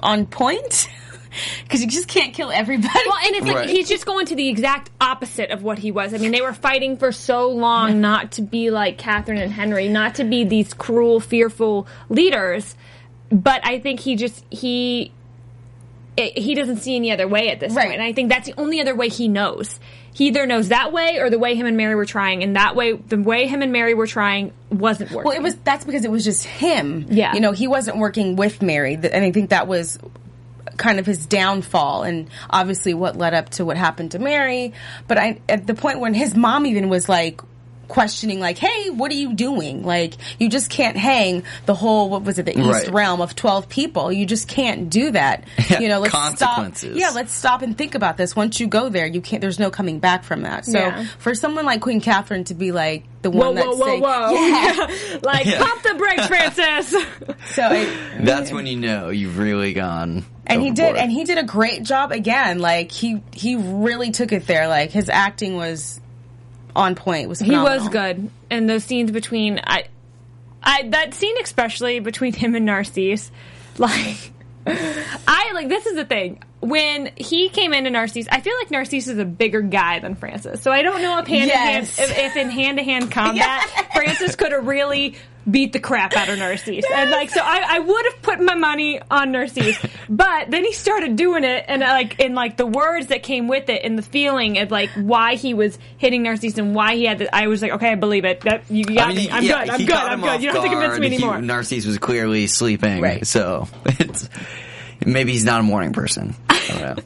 on 0.00 0.26
point 0.26 0.88
cuz 1.68 1.80
you 1.80 1.86
just 1.86 2.08
can't 2.08 2.32
kill 2.34 2.50
everybody. 2.50 2.88
Well, 3.06 3.18
and 3.26 3.36
it's 3.36 3.46
like 3.46 3.56
Right. 3.56 3.68
he's 3.68 3.88
just 3.88 4.06
going 4.06 4.26
to 4.26 4.34
the 4.36 4.48
exact 4.48 4.90
opposite 5.00 5.50
of 5.50 5.62
what 5.62 5.78
he 5.78 5.90
was. 5.90 6.14
I 6.14 6.18
mean, 6.18 6.32
they 6.32 6.40
were 6.40 6.52
fighting 6.52 6.96
for 6.96 7.12
so 7.12 7.48
long 7.48 8.00
not 8.00 8.32
to 8.32 8.42
be 8.42 8.70
like 8.70 8.98
Catherine 8.98 9.38
and 9.38 9.52
Henry, 9.52 9.88
not 9.88 10.14
to 10.16 10.24
be 10.24 10.44
these 10.44 10.74
cruel, 10.74 11.20
fearful 11.20 11.86
leaders. 12.08 12.76
But 13.30 13.60
I 13.64 13.78
think 13.78 14.00
he 14.00 14.16
just 14.16 14.44
he 14.50 15.12
it, 16.16 16.36
he 16.36 16.54
doesn't 16.54 16.78
see 16.78 16.96
any 16.96 17.12
other 17.12 17.28
way 17.28 17.48
at 17.50 17.60
this 17.60 17.72
Right. 17.74 17.84
point. 17.86 17.94
And 17.94 18.02
I 18.02 18.12
think 18.12 18.28
that's 18.28 18.46
the 18.46 18.54
only 18.58 18.80
other 18.80 18.94
way 18.96 19.08
he 19.08 19.28
knows. 19.28 19.78
He 20.12 20.26
either 20.26 20.46
knows 20.46 20.68
that 20.68 20.92
way 20.92 21.18
or 21.20 21.30
the 21.30 21.38
way 21.38 21.54
him 21.54 21.66
and 21.66 21.76
Mary 21.76 21.94
were 21.94 22.04
trying, 22.06 22.42
and 22.42 22.56
that 22.56 22.74
way 22.74 22.94
the 22.94 23.18
way 23.18 23.46
him 23.46 23.62
and 23.62 23.70
Mary 23.70 23.94
were 23.94 24.06
trying 24.08 24.50
wasn't 24.68 25.12
working. 25.12 25.28
Well, 25.28 25.36
it 25.36 25.42
was 25.44 25.54
that's 25.62 25.84
because 25.84 26.04
it 26.04 26.10
was 26.10 26.24
just 26.24 26.42
him. 26.44 27.06
Yeah. 27.08 27.34
you 27.34 27.40
know, 27.40 27.52
he 27.52 27.68
wasn't 27.68 27.98
working 27.98 28.34
with 28.34 28.60
Mary, 28.60 28.94
and 28.94 29.24
I 29.24 29.30
think 29.30 29.50
that 29.50 29.68
was 29.68 29.96
kind 30.76 30.98
of 30.98 31.06
his 31.06 31.26
downfall, 31.26 32.02
and 32.02 32.28
obviously 32.50 32.94
what 32.94 33.16
led 33.16 33.34
up 33.34 33.50
to 33.50 33.64
what 33.64 33.76
happened 33.76 34.12
to 34.12 34.18
Mary. 34.18 34.72
But 35.06 35.18
I, 35.18 35.40
at 35.48 35.66
the 35.66 35.74
point 35.74 36.00
when 36.00 36.14
his 36.14 36.34
mom 36.34 36.66
even 36.66 36.88
was 36.88 37.08
like, 37.08 37.40
questioning 37.88 38.38
like, 38.40 38.58
"Hey, 38.58 38.90
what 38.90 39.10
are 39.10 39.14
you 39.16 39.32
doing? 39.34 39.82
Like, 39.84 40.14
you 40.38 40.48
just 40.48 40.70
can't 40.70 40.96
hang 40.96 41.42
the 41.66 41.74
whole 41.74 42.08
what 42.10 42.22
was 42.22 42.38
it, 42.38 42.44
the 42.46 42.58
East 42.58 42.68
Right. 42.68 42.88
realm 42.92 43.20
of 43.20 43.34
twelve 43.34 43.68
people. 43.68 44.12
You 44.12 44.26
just 44.26 44.46
can't 44.48 44.90
do 44.90 45.10
that. 45.12 45.44
You 45.78 45.88
know, 45.88 46.00
let's 46.00 46.12
consequences. 46.14 46.90
stop. 46.90 47.00
Yeah, 47.00 47.10
let's 47.14 47.32
stop 47.32 47.62
and 47.62 47.76
think 47.78 47.94
about 47.94 48.16
this. 48.16 48.34
Once 48.34 48.58
you 48.58 48.66
go 48.66 48.88
there, 48.88 49.06
you 49.06 49.20
can't. 49.20 49.40
There's 49.40 49.58
no 49.60 49.70
coming 49.70 49.98
back 50.00 50.24
from 50.24 50.42
that. 50.42 50.64
So 50.66 50.78
Yeah. 50.78 51.06
for 51.18 51.34
someone 51.34 51.64
like 51.66 51.80
Queen 51.80 52.00
Catherine 52.00 52.44
to 52.44 52.54
be 52.54 52.72
like 52.72 53.04
the 53.22 53.30
Whoa, 53.30 53.46
one 53.46 53.54
that's 53.56 53.66
whoa, 53.66 53.74
whoa, 53.76 53.86
saying, 53.86 54.02
whoa! 54.02 54.32
yeah. 54.32 55.18
like 55.22 55.46
pop 55.56 55.82
the 55.82 55.94
brakes, 55.96 56.26
Francis. 56.26 56.94
So 57.54 57.62
I, 57.62 57.88
That's 58.20 58.50
when 58.52 58.66
you 58.66 58.76
know 58.76 59.10
you've 59.10 59.38
really 59.38 59.72
gone. 59.72 60.24
and 60.46 60.60
he 60.62 60.70
did 60.70 60.96
and 60.96 61.10
he 61.12 61.24
did 61.24 61.38
a 61.38 61.42
great 61.44 61.82
job 61.82 62.10
again 62.12 62.58
like 62.58 62.90
he 62.92 63.22
he 63.32 63.56
really 63.56 64.10
took 64.10 64.32
it 64.32 64.46
there 64.46 64.66
like 64.68 64.90
his 64.90 65.08
acting 65.08 65.56
was 65.56 66.00
on 66.78 66.94
point 66.94 67.28
was 67.28 67.40
he 67.40 67.50
was 67.52 67.88
good, 67.88 68.30
and 68.50 68.70
those 68.70 68.84
scenes 68.84 69.10
between 69.10 69.60
I, 69.62 69.84
I 70.62 70.84
that 70.90 71.12
scene 71.14 71.36
especially 71.42 72.00
between 72.00 72.32
him 72.32 72.54
and 72.54 72.64
Narcisse, 72.64 73.30
like. 73.78 74.32
I 75.26 75.52
like 75.54 75.68
this 75.70 75.86
is 75.86 75.94
the 75.94 76.04
thing. 76.04 76.42
When 76.60 77.10
he 77.16 77.48
came 77.48 77.72
into 77.72 77.88
Narcisse, 77.88 78.28
I 78.30 78.42
feel 78.42 78.54
like 78.60 78.70
Narcisse 78.70 79.08
is 79.08 79.16
a 79.16 79.24
bigger 79.24 79.62
guy 79.62 80.00
than 80.00 80.14
Francis. 80.14 80.60
So 80.60 80.70
I 80.70 80.82
don't 80.82 81.00
know 81.00 81.18
if 81.20 81.26
hand 81.26 81.48
Yes. 81.48 81.96
hand 81.96 82.10
if, 82.10 82.18
if 82.18 82.36
in 82.36 82.50
hand 82.50 82.76
to 82.76 82.84
hand 82.84 83.10
combat 83.10 83.66
Yes. 83.76 83.86
Francis 83.94 84.36
could 84.36 84.52
have 84.52 84.66
really 84.66 85.16
beat 85.50 85.72
the 85.72 85.80
crap 85.80 86.14
out 86.16 86.28
of 86.28 86.38
Narcisse. 86.38 86.84
And 86.92 87.10
like 87.10 87.30
so 87.30 87.40
I, 87.42 87.64
I 87.76 87.78
would 87.78 88.04
have 88.12 88.22
put 88.22 88.40
my 88.40 88.54
money 88.54 89.00
on 89.10 89.32
Narcisse. 89.32 89.78
but 90.08 90.50
then 90.50 90.64
he 90.64 90.72
started 90.72 91.16
doing 91.16 91.44
it 91.44 91.64
and 91.68 91.82
uh, 91.82 91.86
like 91.86 92.20
in 92.20 92.34
like 92.34 92.56
the 92.56 92.66
words 92.66 93.06
that 93.08 93.22
came 93.22 93.48
with 93.48 93.68
it 93.68 93.82
and 93.84 93.96
the 93.98 94.02
feeling 94.02 94.58
of 94.58 94.70
like 94.70 94.90
why 94.90 95.34
he 95.36 95.54
was 95.54 95.78
hitting 95.96 96.22
Narcisse 96.22 96.58
and 96.58 96.74
why 96.74 96.96
he 96.96 97.04
had 97.06 97.18
the, 97.18 97.34
I 97.34 97.46
was 97.46 97.62
like, 97.62 97.72
okay, 97.72 97.90
I 97.92 97.94
believe 97.94 98.24
it. 98.24 98.40
That 98.42 98.70
you 98.70 98.84
got 98.84 98.98
I 98.98 99.08
mean, 99.08 99.16
me. 99.16 99.30
I'm 99.30 99.42
yeah, 99.44 99.64
good. 99.64 99.70
I'm 99.74 99.86
good. 99.86 99.94
I'm 99.96 100.20
good. 100.20 100.42
You 100.42 100.52
don't 100.52 100.62
have 100.62 100.64
to 100.64 100.70
convince 100.70 100.98
me 100.98 101.08
guard. 101.08 101.12
He- 101.12 101.16
anymore. 101.16 101.40
Narcisse 101.42 101.86
was 101.86 101.98
clearly 101.98 102.46
sleeping, 102.46 103.00
Right. 103.00 103.26
so 103.26 103.68
it's 103.86 104.28
maybe 105.06 105.32
he's 105.32 105.44
not 105.44 105.60
a 105.60 105.62
morning 105.62 105.92
person. 105.92 106.34
I 106.48 106.58
don't 106.68 106.80
know. 106.80 106.96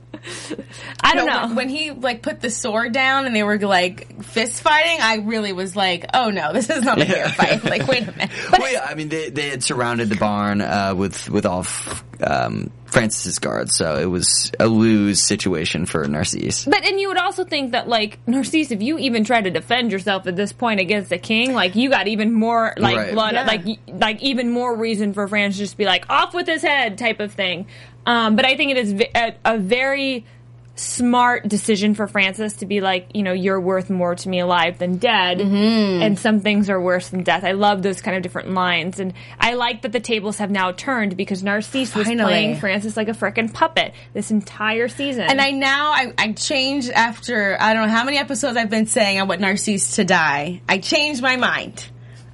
I 1.02 1.14
don't 1.14 1.26
No, 1.26 1.32
know. 1.32 1.46
when, 1.48 1.54
when 1.56 1.68
he 1.68 1.90
like 1.90 2.22
put 2.22 2.40
the 2.40 2.50
sword 2.50 2.92
down 2.92 3.26
and 3.26 3.34
they 3.34 3.42
were 3.42 3.58
like 3.58 4.22
fist 4.22 4.62
fighting 4.62 4.98
i 5.00 5.16
really 5.16 5.52
was 5.52 5.74
like 5.74 6.06
oh 6.14 6.30
no 6.30 6.52
this 6.52 6.70
is 6.70 6.82
not 6.84 7.00
a 7.00 7.04
fair 7.04 7.28
fight 7.28 7.64
like 7.64 7.88
wait 7.88 8.06
a 8.06 8.12
minute 8.12 8.30
well, 8.52 8.72
yeah, 8.72 8.86
I 8.88 8.94
mean, 8.94 9.08
they, 9.08 9.30
they 9.30 9.48
had 9.50 9.64
surrounded 9.64 10.08
the 10.10 10.14
barn 10.16 10.60
uh, 10.60 10.94
with 10.96 11.28
with 11.28 11.44
all 11.44 11.60
f- 11.62 12.04
um, 12.24 12.70
Francis's 12.92 13.38
guards, 13.38 13.74
so 13.74 13.96
it 13.96 14.04
was 14.04 14.52
a 14.60 14.66
lose 14.68 15.22
situation 15.22 15.86
for 15.86 16.06
Narcisse. 16.06 16.66
But 16.66 16.84
and 16.84 17.00
you 17.00 17.08
would 17.08 17.16
also 17.16 17.42
think 17.44 17.72
that 17.72 17.88
like 17.88 18.18
Narcisse, 18.28 18.70
if 18.70 18.82
you 18.82 18.98
even 18.98 19.24
try 19.24 19.40
to 19.40 19.50
defend 19.50 19.90
yourself 19.90 20.26
at 20.26 20.36
this 20.36 20.52
point 20.52 20.78
against 20.78 21.08
the 21.08 21.16
king, 21.18 21.54
like 21.54 21.74
you 21.74 21.88
got 21.88 22.06
even 22.06 22.32
more 22.32 22.74
like 22.76 22.96
Right. 22.96 23.12
blood, 23.12 23.32
Yeah. 23.34 23.44
like 23.46 23.64
like 23.88 24.22
even 24.22 24.50
more 24.50 24.76
reason 24.76 25.14
for 25.14 25.26
Francis 25.26 25.56
to 25.58 25.64
just 25.64 25.76
be 25.78 25.86
like 25.86 26.04
off 26.10 26.34
with 26.34 26.46
his 26.46 26.60
head 26.62 26.98
type 26.98 27.18
of 27.20 27.32
thing. 27.32 27.66
Um, 28.04 28.36
but 28.36 28.44
I 28.44 28.56
think 28.56 28.72
it 28.72 28.76
is 28.76 28.92
v- 28.92 29.08
a, 29.14 29.34
a 29.44 29.58
very 29.58 30.26
smart 30.82 31.48
decision 31.48 31.94
for 31.94 32.06
Francis 32.06 32.54
to 32.54 32.66
be 32.66 32.80
like, 32.80 33.08
you 33.14 33.22
know, 33.22 33.32
you're 33.32 33.60
worth 33.60 33.88
more 33.90 34.14
to 34.14 34.28
me 34.28 34.40
alive 34.40 34.78
than 34.78 34.96
dead, 34.98 35.38
Mm-hmm. 35.38 36.02
and 36.02 36.18
some 36.18 36.40
things 36.40 36.68
are 36.68 36.80
worse 36.80 37.08
than 37.08 37.22
death. 37.22 37.44
I 37.44 37.52
love 37.52 37.82
those 37.82 38.00
kind 38.02 38.16
of 38.16 38.22
different 38.22 38.50
lines, 38.52 38.98
and 39.00 39.12
I 39.38 39.54
like 39.54 39.82
that 39.82 39.92
the 39.92 40.00
tables 40.00 40.38
have 40.38 40.50
now 40.50 40.72
turned 40.72 41.16
because 41.16 41.42
Narcisse 41.42 41.94
was 41.94 42.06
Finally. 42.06 42.28
playing 42.30 42.56
Francis 42.60 42.96
like 42.96 43.08
a 43.08 43.12
frickin' 43.12 43.52
puppet 43.52 43.94
this 44.12 44.30
entire 44.30 44.88
season. 44.88 45.22
and 45.22 45.40
i 45.40 45.50
now 45.50 45.92
I, 45.92 46.12
I 46.18 46.32
changed 46.32 46.90
after 46.90 47.56
i 47.60 47.72
don't 47.74 47.86
know 47.86 47.92
how 47.92 48.04
many 48.04 48.18
episodes 48.18 48.56
i've 48.56 48.70
been 48.70 48.86
saying 48.86 49.18
i 49.18 49.22
want 49.22 49.40
narcisse 49.40 49.96
to 49.96 50.04
die 50.04 50.60
i 50.68 50.78
changed 50.78 51.22
my 51.22 51.36
mind 51.36 51.86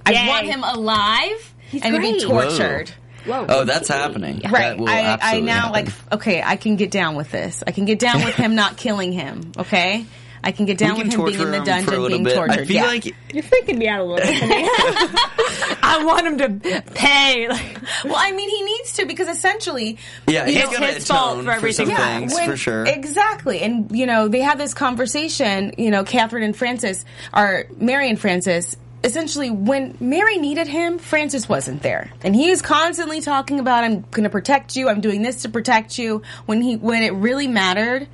Yay. 0.09 0.17
i 0.17 0.29
want 0.29 0.47
him 0.47 0.63
alive 0.63 1.55
and 1.73 1.95
to 1.95 2.01
be 2.01 2.21
tortured 2.21 2.89
Whoa. 2.89 2.95
Oh, 3.31 3.65
that's 3.65 3.89
happening. 3.89 4.41
Right. 4.45 4.53
That 4.71 4.79
will 4.79 4.89
I, 4.89 5.19
I 5.21 5.41
now 5.41 5.73
happen. 5.73 5.73
like 5.73 5.89
okay, 6.13 6.43
I 6.43 6.57
can 6.57 6.77
get 6.77 6.91
down 6.91 7.15
with 7.17 7.31
this. 7.31 7.63
I 7.67 7.73
can 7.73 7.85
get 7.85 7.99
down 7.99 8.25
with 8.25 8.35
him 8.35 8.55
not 8.55 8.77
killing 8.77 9.13
him. 9.13 9.53
Okay. 9.57 10.07
I 10.43 10.53
can 10.53 10.67
get 10.67 10.79
down 10.79 10.97
we 10.97 11.03
with 11.03 11.13
him 11.13 11.25
being 11.25 11.41
in 11.41 11.51
the 11.51 11.57
him 11.57 11.65
for 11.85 11.93
a 11.93 11.97
dungeon 11.97 12.07
being 12.09 12.25
bit. 12.25 12.35
tortured. 12.37 12.61
I 12.61 12.65
feel 12.65 12.77
yeah. 12.77 12.87
like 12.87 13.05
You're 13.07 13.43
freaking 13.43 13.77
me 13.77 13.89
out 13.89 14.01
a 14.01 14.05
little 14.05 14.25
bit. 14.25 14.41
I 15.83 16.05
want 16.05 16.27
him 16.27 16.39
to 16.39 16.83
pay. 16.95 17.49
Like, 17.49 17.83
well, 18.05 18.15
I 18.17 18.31
mean, 18.33 18.49
he 18.49 18.63
needs 18.63 18.93
to 18.95 19.07
because 19.07 19.29
essentially, 19.29 19.99
yeah, 20.29 20.47
you 20.47 20.53
he's 20.55 20.65
know, 20.65 20.73
gonna 20.73 20.87
his 20.93 21.07
fault 21.09 21.45
for 21.45 21.51
everything. 21.51 21.87
some 21.87 21.91
Yeah, 21.91 22.19
things 22.21 22.35
when- 22.35 22.49
for 22.51 22.57
sure. 22.57 22.87
Exactly. 22.87 23.61
And, 23.61 23.91
you 23.91 24.07
know, 24.07 24.29
they 24.29 24.41
have 24.41 24.59
this 24.59 24.75
conversation, 24.75 25.75
you 25.77 25.91
know, 25.91 26.05
Catherine 26.05 26.45
and 26.45 26.57
Francis, 26.57 27.05
or 27.35 27.65
Mary 27.77 28.09
and 28.09 28.19
Francis. 28.19 28.77
Essentially, 29.05 29.51
when 29.51 29.97
Mary 30.01 30.39
needed 30.39 30.67
him, 30.67 30.99
Francis 30.99 31.49
wasn't 31.49 31.83
there. 31.83 32.11
And 32.23 32.35
he 32.35 32.51
is 32.51 32.61
constantly 32.61 33.21
talking 33.21 33.61
about, 33.61 33.85
I'm 33.85 34.01
going 34.11 34.25
to 34.25 34.31
protect 34.31 34.75
you, 34.75 34.89
I'm 34.89 35.01
doing 35.01 35.23
this 35.23 35.43
to 35.43 35.49
protect 35.49 35.99
you. 35.99 36.23
When 36.47 36.63
he, 36.63 36.77
when 36.77 37.03
it 37.03 37.13
really 37.13 37.47
mattered, 37.47 38.09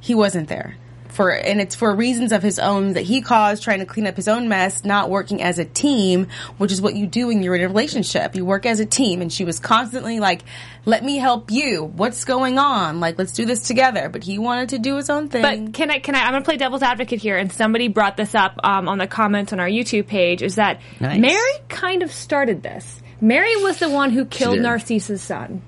he 0.00 0.14
wasn't 0.14 0.48
there. 0.48 0.76
For, 1.12 1.30
and 1.30 1.60
it's 1.60 1.74
for 1.74 1.94
reasons 1.94 2.32
of 2.32 2.42
his 2.42 2.58
own 2.58 2.94
that 2.94 3.02
he 3.02 3.20
caused, 3.20 3.62
trying 3.62 3.80
to 3.80 3.84
clean 3.86 4.06
up 4.06 4.16
his 4.16 4.28
own 4.28 4.48
mess, 4.48 4.84
not 4.84 5.10
working 5.10 5.42
as 5.42 5.58
a 5.58 5.64
team, 5.64 6.28
which 6.56 6.72
is 6.72 6.80
what 6.80 6.94
you 6.94 7.06
do 7.06 7.26
when 7.26 7.42
you're 7.42 7.54
in 7.54 7.62
a 7.62 7.68
relationship. 7.68 8.34
You 8.34 8.44
work 8.46 8.64
as 8.64 8.80
a 8.80 8.86
team, 8.86 9.20
and 9.20 9.30
she 9.30 9.44
was 9.44 9.58
constantly 9.58 10.20
like, 10.20 10.42
"Let 10.86 11.04
me 11.04 11.18
help 11.18 11.50
you. 11.50 11.84
What's 11.84 12.24
going 12.24 12.58
on? 12.58 13.00
Like, 13.00 13.18
let's 13.18 13.32
do 13.32 13.44
this 13.44 13.66
together." 13.68 14.08
But 14.08 14.24
he 14.24 14.38
wanted 14.38 14.70
to 14.70 14.78
do 14.78 14.96
his 14.96 15.10
own 15.10 15.28
thing. 15.28 15.42
but 15.42 15.74
can 15.74 15.90
I? 15.90 15.98
Can 15.98 16.14
I? 16.14 16.20
I'm 16.20 16.32
gonna 16.32 16.44
play 16.44 16.56
devil's 16.56 16.82
advocate 16.82 17.20
here. 17.20 17.36
And 17.36 17.52
somebody 17.52 17.88
brought 17.88 18.16
this 18.16 18.34
up 18.34 18.58
um, 18.64 18.88
on 18.88 18.98
the 18.98 19.06
comments 19.06 19.52
on 19.52 19.60
our 19.60 19.68
YouTube 19.68 20.06
page. 20.06 20.42
Is 20.42 20.54
that 20.54 20.80
Nice. 20.98 21.20
Mary 21.20 21.52
kind 21.68 22.02
of 22.02 22.10
started 22.10 22.62
this? 22.62 23.00
Mary 23.20 23.54
was 23.56 23.78
the 23.78 23.90
one 23.90 24.10
who 24.10 24.24
killed 24.24 24.54
did. 24.54 24.62
Narcisse's 24.62 25.22
son 25.22 25.62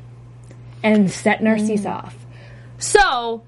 and 0.83 1.11
set 1.11 1.43
Narcisse 1.43 1.85
off. 1.87 2.17
So. 2.79 3.43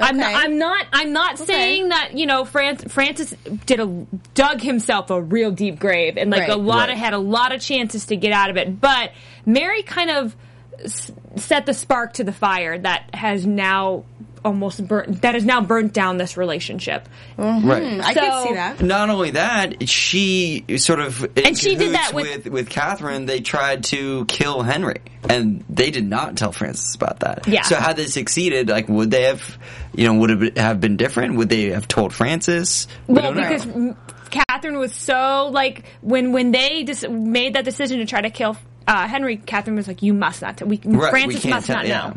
I'm 0.00 0.16
not. 0.16 0.34
I'm 0.34 0.58
not. 0.58 0.86
I'm 0.92 1.12
not 1.12 1.38
saying 1.38 1.88
that 1.90 2.10
you 2.14 2.26
know 2.26 2.44
Fran- 2.44 2.76
Francis 2.76 3.34
did 3.66 3.80
a 3.80 3.86
dug 4.34 4.60
himself 4.60 5.10
a 5.10 5.20
real 5.20 5.50
deep 5.50 5.78
grave 5.78 6.16
and 6.16 6.30
like 6.30 6.40
Right. 6.42 6.50
a 6.50 6.56
lot 6.56 6.88
Right. 6.88 6.90
of 6.90 6.98
had 6.98 7.12
a 7.14 7.18
lot 7.18 7.52
of 7.54 7.60
chances 7.60 8.06
to 8.06 8.16
get 8.16 8.32
out 8.32 8.50
of 8.50 8.56
it. 8.56 8.80
But 8.80 9.12
Mary 9.46 9.82
kind 9.82 10.10
of 10.10 10.36
s- 10.84 11.12
set 11.36 11.66
the 11.66 11.74
spark 11.74 12.14
to 12.14 12.24
the 12.24 12.32
fire 12.32 12.78
that 12.78 13.14
has 13.14 13.46
now 13.46 14.04
almost 14.44 14.86
burnt 14.86 15.22
that 15.22 15.34
has 15.34 15.44
now 15.44 15.60
burnt 15.60 15.92
down 15.92 16.16
this 16.16 16.36
relationship. 16.36 17.08
right. 17.38 18.00
I 18.00 18.14
so- 18.14 18.20
could 18.20 18.48
see 18.48 18.54
that. 18.54 18.80
Not 18.82 19.10
only 19.10 19.32
that, 19.32 19.88
she 19.88 20.64
sort 20.78 21.00
of 21.00 21.24
And 21.36 21.56
she 21.58 21.74
did 21.76 21.92
that 21.94 22.12
with- 22.14 22.44
with 22.44 22.46
with 22.52 22.68
Catherine. 22.70 23.26
They 23.26 23.40
tried 23.40 23.84
to 23.84 24.24
kill 24.26 24.62
Henry, 24.62 25.00
and 25.28 25.64
they 25.68 25.90
did 25.90 26.08
not 26.08 26.36
tell 26.36 26.52
Francis 26.52 26.94
about 26.94 27.20
that. 27.20 27.46
Yeah. 27.46 27.62
So 27.62 27.76
had 27.76 27.96
they 27.96 28.06
succeeded, 28.06 28.68
like 28.68 28.88
would 28.88 29.10
they 29.10 29.24
have, 29.24 29.58
you 29.94 30.06
know, 30.06 30.14
would 30.14 30.30
it 30.42 30.58
have 30.58 30.80
been 30.80 30.96
different? 30.96 31.36
Would 31.36 31.48
they 31.48 31.66
have 31.70 31.86
told 31.88 32.14
Francis? 32.14 32.86
We 33.06 33.14
Well, 33.14 33.34
don't 33.34 33.36
know. 33.36 33.48
because 33.48 33.96
Catherine 34.48 34.78
was 34.78 34.94
so 34.94 35.50
like 35.52 35.84
when 36.02 36.32
when 36.32 36.52
they 36.52 36.82
dis- 36.84 37.04
made 37.08 37.54
that 37.54 37.64
decision 37.64 37.98
to 37.98 38.06
try 38.06 38.20
to 38.20 38.30
kill 38.30 38.56
uh, 38.88 39.06
Henry, 39.06 39.36
Catherine 39.36 39.76
was 39.76 39.86
like, 39.86 40.02
"You 40.02 40.14
must 40.14 40.40
not. 40.42 40.56
T- 40.56 40.64
we 40.64 40.80
Right, 40.84 41.10
Francis 41.10 41.42
can't 41.42 41.54
must 41.54 41.66
tell- 41.66 41.76
not 41.76 41.86
yeah. 41.86 42.08
know." 42.08 42.14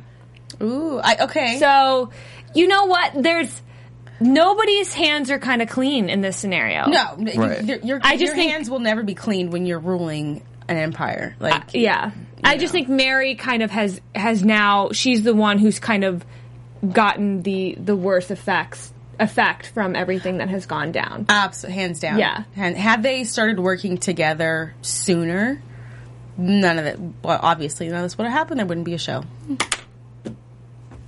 Ooh, 0.63 0.99
I, 1.04 1.17
okay. 1.21 1.58
So, 1.60 2.12
you 2.56 2.67
know 2.67 2.86
what? 2.86 3.12
There's 3.21 3.62
nobody's 4.19 4.93
hands 4.93 5.30
are 5.32 5.39
kind 5.39 5.62
of 5.62 5.69
clean 5.69 6.10
in 6.10 6.21
this 6.21 6.38
scenario. 6.38 6.88
no, 6.88 7.15
you- 7.19 7.39
Right. 7.41 7.63
your, 7.63 7.78
your, 7.80 7.99
I 8.04 8.13
just 8.13 8.28
your 8.28 8.36
think- 8.36 8.52
hands 8.52 8.69
will 8.69 8.80
never 8.80 9.04
be 9.04 9.15
cleaned 9.15 9.52
when 9.52 9.65
you're 9.65 9.80
ruling 9.80 10.43
an 10.67 10.78
empire. 10.78 11.36
Like, 11.39 11.54
uh, 11.56 11.63
Yeah. 11.73 12.12
I 12.43 12.58
just 12.58 12.71
think 12.73 12.89
Mary 12.89 13.36
kind 13.36 13.63
of 13.63 13.71
has 13.71 14.02
has 14.13 14.43
now 14.43 14.89
she's 14.91 15.23
the 15.23 15.34
one 15.34 15.60
who's 15.60 15.80
kind 15.80 16.04
of 16.04 16.26
gotten 16.91 17.41
the 17.41 17.76
the 17.80 17.95
worst 17.95 18.32
effects 18.32 18.91
effect 19.17 19.67
from 19.67 19.95
everything 19.95 20.39
that 20.39 20.49
has 20.49 20.65
gone 20.65 20.91
down. 20.91 21.26
Abs- 21.30 21.62
hands 21.62 22.02
down. 22.02 22.19
Yeah. 22.19 22.43
And 22.58 22.76
had 22.76 23.02
they 23.02 23.23
started 23.23 23.60
working 23.60 23.97
together 23.97 24.73
sooner, 24.82 25.62
none 26.38 26.80
of 26.80 26.86
it. 26.86 26.99
Well, 27.23 27.39
obviously, 27.41 27.88
none 27.88 27.97
of 27.99 28.04
this 28.04 28.17
would 28.17 28.26
have 28.26 28.34
happened. 28.34 28.60
There 28.60 28.65
wouldn't 28.67 28.86
be 28.86 28.93
a 28.93 28.97
show. 28.97 29.23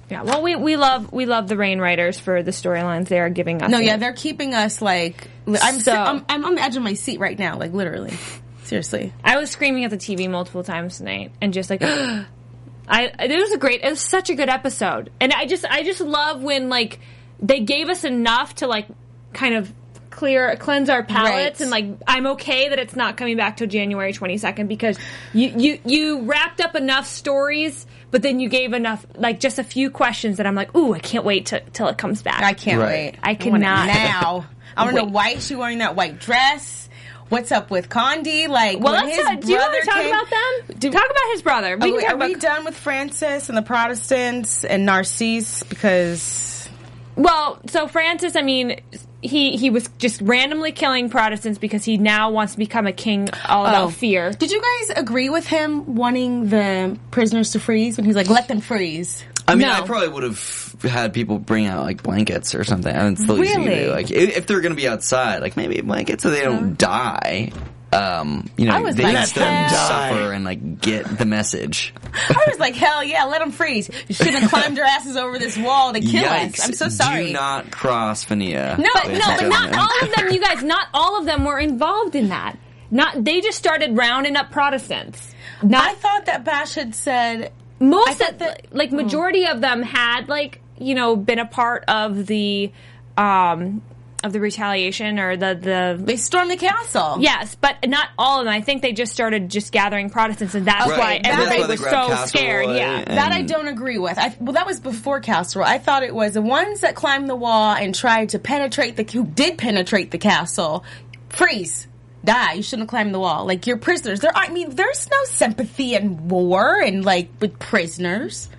Yeah. 0.10 0.22
Well, 0.24 0.42
we 0.44 0.56
we 0.56 0.78
love 0.78 1.12
we 1.12 1.26
love 1.26 1.48
the 1.48 1.58
Reign 1.58 1.80
writers 1.80 2.20
for 2.20 2.44
the 2.44 2.52
storylines 2.52 3.08
they 3.08 3.20
are 3.20 3.30
giving 3.30 3.62
us. 3.62 3.72
No, 3.72 3.80
yeah, 3.80 3.98
they're 3.98 4.14
keeping 4.14 4.54
us 4.54 4.82
like. 4.82 5.30
I'm 5.48 5.80
So- 5.80 5.94
I'm, 5.94 6.26
I'm 6.30 6.46
on 6.46 6.56
the 6.56 6.62
edge 6.62 6.76
of 6.76 6.84
my 6.84 6.94
seat 6.94 7.20
right 7.20 7.38
now, 7.38 7.58
like 7.58 7.74
literally. 7.74 8.14
Seriously. 8.64 9.14
I 9.24 9.38
was 9.38 9.52
screaming 9.52 9.84
at 9.84 9.92
the 9.92 9.98
TV 9.98 10.30
multiple 10.30 10.64
times 10.64 10.98
tonight 10.98 11.32
and 11.42 11.54
just 11.54 11.70
like 11.70 11.82
I 12.88 13.12
it 13.20 13.40
was 13.40 13.52
a 13.52 13.58
great 13.58 13.82
it 13.84 13.90
was 13.90 14.02
such 14.02 14.30
a 14.30 14.36
good 14.36 14.50
episode. 14.50 15.12
And 15.20 15.32
I 15.34 15.46
just 15.46 15.66
I 15.66 15.84
just 15.84 16.02
love 16.02 16.44
when 16.44 16.70
like 16.70 17.00
they 17.40 17.60
gave 17.62 17.90
us 17.90 18.04
enough 18.04 18.56
to 18.56 18.68
like 18.68 18.88
kind 19.34 19.56
of 19.56 19.74
clear 20.16 20.56
cleanse 20.56 20.90
our 20.90 21.04
palates 21.04 21.60
Right. 21.60 21.62
and 21.62 21.70
like 21.70 21.86
I'm 22.08 22.26
okay 22.28 22.70
that 22.70 22.80
it's 22.80 22.96
not 22.96 23.18
coming 23.18 23.36
back 23.38 23.58
till 23.58 23.68
January 23.68 24.14
22nd 24.14 24.68
because 24.68 24.98
you 25.34 25.54
you 25.58 25.80
you 25.86 26.22
wrapped 26.22 26.62
up 26.62 26.76
enough 26.76 27.06
stories 27.06 27.86
but 28.12 28.22
then 28.22 28.40
you 28.40 28.48
gave 28.50 28.74
enough 28.74 29.06
like 29.16 29.40
just 29.40 29.60
a 29.60 29.64
few 29.64 29.90
questions 29.90 30.38
that 30.38 30.48
I'm 30.48 30.56
like 30.56 30.74
ooh 30.76 30.94
I 30.94 31.00
can't 31.00 31.26
wait 31.26 31.48
to, 31.48 31.60
till 31.74 31.88
it 31.90 31.98
comes 31.98 32.22
back. 32.22 32.42
I 32.42 32.54
can't 32.54 32.80
Right. 32.80 33.14
wait. 33.14 33.16
I 33.24 33.32
it 33.32 33.40
cannot. 33.42 33.88
now. 33.88 34.46
I 34.78 34.84
want 34.86 34.96
to 34.96 35.02
know 35.04 35.10
why 35.10 35.30
is 35.32 35.46
she 35.46 35.56
wearing 35.56 35.80
that 35.80 35.96
white 35.96 36.20
dress? 36.20 36.90
What's 37.30 37.52
up 37.52 37.72
with 37.72 37.90
Conde? 37.90 38.28
Like, 38.50 38.80
Well, 38.80 38.94
when 38.94 39.06
let's 39.08 39.18
his 39.18 39.26
uh, 39.26 39.34
do 39.36 39.52
you 39.52 39.58
want 39.58 39.72
brother 39.72 39.80
to 39.80 39.86
talk 39.88 39.96
came- 39.96 40.08
about 40.14 40.30
them? 40.30 40.78
Do- 40.80 40.92
talk 40.92 41.06
about 41.10 41.32
his 41.32 41.42
brother. 41.42 41.78
We 41.78 41.90
Are, 41.92 41.98
we, 41.98 42.06
are 42.06 42.14
about 42.14 42.28
we 42.30 42.36
done 42.36 42.66
with 42.66 42.76
Francis 42.78 43.50
and 43.50 43.58
the 43.58 43.64
Protestants 43.64 44.64
and 44.64 44.86
Narcisse? 44.86 45.64
Because 45.64 46.70
Well, 47.16 47.60
so 47.68 47.88
Francis, 47.88 48.36
I 48.36 48.42
mean, 48.44 48.80
he 49.28 49.58
he 49.58 49.70
was 49.70 49.90
just 49.98 50.22
randomly 50.22 50.72
killing 50.72 51.10
Protestants 51.10 51.58
because 51.60 51.84
he 51.84 51.98
now 51.98 52.32
wants 52.32 52.54
to 52.54 52.60
become 52.60 52.88
a 52.88 52.92
king 52.94 53.28
all 53.48 53.66
about 53.66 53.84
Oh. 53.86 53.90
fear. 53.90 54.32
did 54.32 54.52
you 54.52 54.62
guys 54.62 54.98
agree 54.98 55.30
with 55.30 55.46
him 55.48 55.96
wanting 55.96 56.50
the 56.50 56.98
prisoners 57.12 57.52
to 57.52 57.60
freeze 57.60 57.98
when 57.98 58.06
he's 58.06 58.16
like, 58.16 58.30
let 58.30 58.48
them 58.48 58.62
freeze? 58.62 59.24
I 59.48 59.54
mean, 59.56 59.68
No. 59.68 59.74
I 59.74 59.82
probably 59.82 60.08
would 60.08 60.24
have 60.24 60.76
had 60.82 61.14
people 61.14 61.38
bring 61.38 61.68
out 61.68 61.84
like 61.84 62.02
blankets 62.02 62.56
or 62.56 62.64
something. 62.64 62.94
I 62.96 63.04
mean, 63.04 63.14
it's 63.14 63.26
the 63.28 63.34
least 63.34 63.52
you 63.54 63.60
can 63.60 63.68
Really? 63.68 63.88
Like, 63.90 64.10
if, 64.10 64.38
if 64.38 64.48
they're 64.48 64.62
going 64.62 64.72
to 64.72 64.76
be 64.82 64.88
outside, 64.88 65.42
like 65.42 65.56
maybe 65.56 65.80
blankets 65.82 66.24
so 66.24 66.32
they 66.32 66.42
don't 66.42 66.78
die. 66.78 67.52
Um, 67.96 68.50
you 68.58 68.66
know, 68.66 68.92
they 68.92 69.04
like, 69.04 69.14
let 69.14 69.30
them 69.30 69.54
"Hell." 69.68 69.88
suffer 69.88 70.32
and 70.34 70.44
like 70.46 70.82
get 70.82 71.18
the 71.18 71.26
message. 71.26 71.94
I 72.14 72.46
was 72.48 72.60
like, 72.60 72.76
hell 72.76 73.04
yeah, 73.04 73.26
let 73.26 73.40
them 73.40 73.52
freeze. 73.52 73.90
You 74.08 74.16
shouldn't 74.16 74.38
have 74.38 74.50
climbed 74.50 74.78
your 74.78 74.86
asses 74.86 75.16
over 75.18 75.40
this 75.40 75.58
wall 75.58 75.94
to 75.94 76.00
kill 76.00 76.24
Yikes! 76.24 76.60
us. 76.60 76.66
I'm 76.68 76.74
so 76.74 76.90
sorry. 76.90 77.28
Do 77.28 77.34
not 77.34 77.72
cross 77.72 78.26
Fahnia. 78.26 78.78
No, 78.78 78.90
But 78.94 79.08
no, 79.12 79.20
but 79.20 79.48
not 79.50 79.74
all 79.76 80.08
of 80.08 80.16
them. 80.16 80.32
You 80.32 80.40
guys, 80.42 80.64
not 80.64 80.88
all 80.94 81.20
of 81.20 81.26
them 81.26 81.46
were 81.46 81.60
involved 81.60 82.16
in 82.16 82.30
that. 82.30 82.58
Not 82.92 83.24
they 83.24 83.42
just 83.42 83.58
started 83.58 83.98
rounding 83.98 84.36
up 84.36 84.52
Protestants. 84.52 85.34
Not 85.64 85.84
I 85.90 85.94
thought 85.96 86.26
that 86.28 86.44
Bash 86.46 86.76
had 86.76 86.94
said 86.94 87.52
most 87.80 88.10
of 88.12 88.18
thought 88.18 88.40
that- 88.40 88.66
like 88.72 88.92
majority 88.92 89.46
of 89.48 89.62
them 89.62 89.82
had 89.82 90.28
like 90.30 90.62
you 90.78 90.94
know 90.96 91.16
been 91.16 91.40
a 91.40 91.46
part 91.46 91.84
of 91.88 92.26
the 92.28 92.72
um 93.18 93.82
of 94.26 94.34
the 94.34 94.40
retaliation 94.40 95.20
or 95.20 95.38
the 95.38 95.56
the 95.56 96.04
they 96.04 96.18
stormed 96.18 96.50
the 96.52 96.58
castle. 96.58 97.18
Yes, 97.20 97.56
but 97.56 97.76
not 97.88 98.08
all 98.18 98.40
of 98.40 98.46
them. 98.46 98.54
I 98.54 98.62
think 98.62 98.82
they 98.82 98.92
just 98.92 99.14
started 99.14 99.50
just 99.50 99.72
gathering 99.72 100.10
Protestants, 100.10 100.56
and 100.56 100.66
that's 100.66 100.90
Right. 100.90 101.00
why 101.00 101.20
That's 101.24 101.36
everybody 101.36 101.62
why 101.62 101.68
was 101.68 101.80
so 101.80 101.90
Castle 101.90 102.28
scared. 102.28 102.66
Roy 102.68 102.76
Yeah. 102.78 103.04
That 103.06 103.32
I 103.32 103.44
don't 103.44 103.68
agree 103.68 103.98
with. 104.00 104.18
I, 104.18 104.36
well, 104.40 104.54
that 104.54 104.66
was 104.66 104.80
before 104.80 105.20
Castle. 105.22 105.64
I 105.64 105.78
thought 105.78 106.04
it 106.04 106.14
was 106.14 106.34
the 106.34 106.42
ones 106.42 106.82
that 106.82 106.96
climbed 106.96 107.30
the 107.30 107.36
wall 107.36 107.74
and 107.76 107.94
tried 107.96 108.30
to 108.30 108.40
penetrate 108.40 108.96
the 108.98 109.04
who 109.04 109.26
did 109.26 109.58
penetrate 109.58 110.12
the 110.12 110.18
castle. 110.18 110.84
Freeze, 111.30 111.88
die. 112.24 112.54
You 112.54 112.64
shouldn't 112.64 112.84
have 112.84 112.90
climbed 112.90 113.14
the 113.14 113.20
wall. 113.20 113.46
Like 113.46 113.68
you're 113.68 113.78
prisoners. 113.78 114.22
There, 114.22 114.32
I 114.36 114.50
mean, 114.50 114.74
there's 114.76 115.10
no 115.12 115.24
sympathy 115.26 115.94
in 115.96 116.28
war 116.28 116.80
and 116.82 117.06
like 117.06 117.30
with 117.40 117.60
prisoners. 117.60 118.50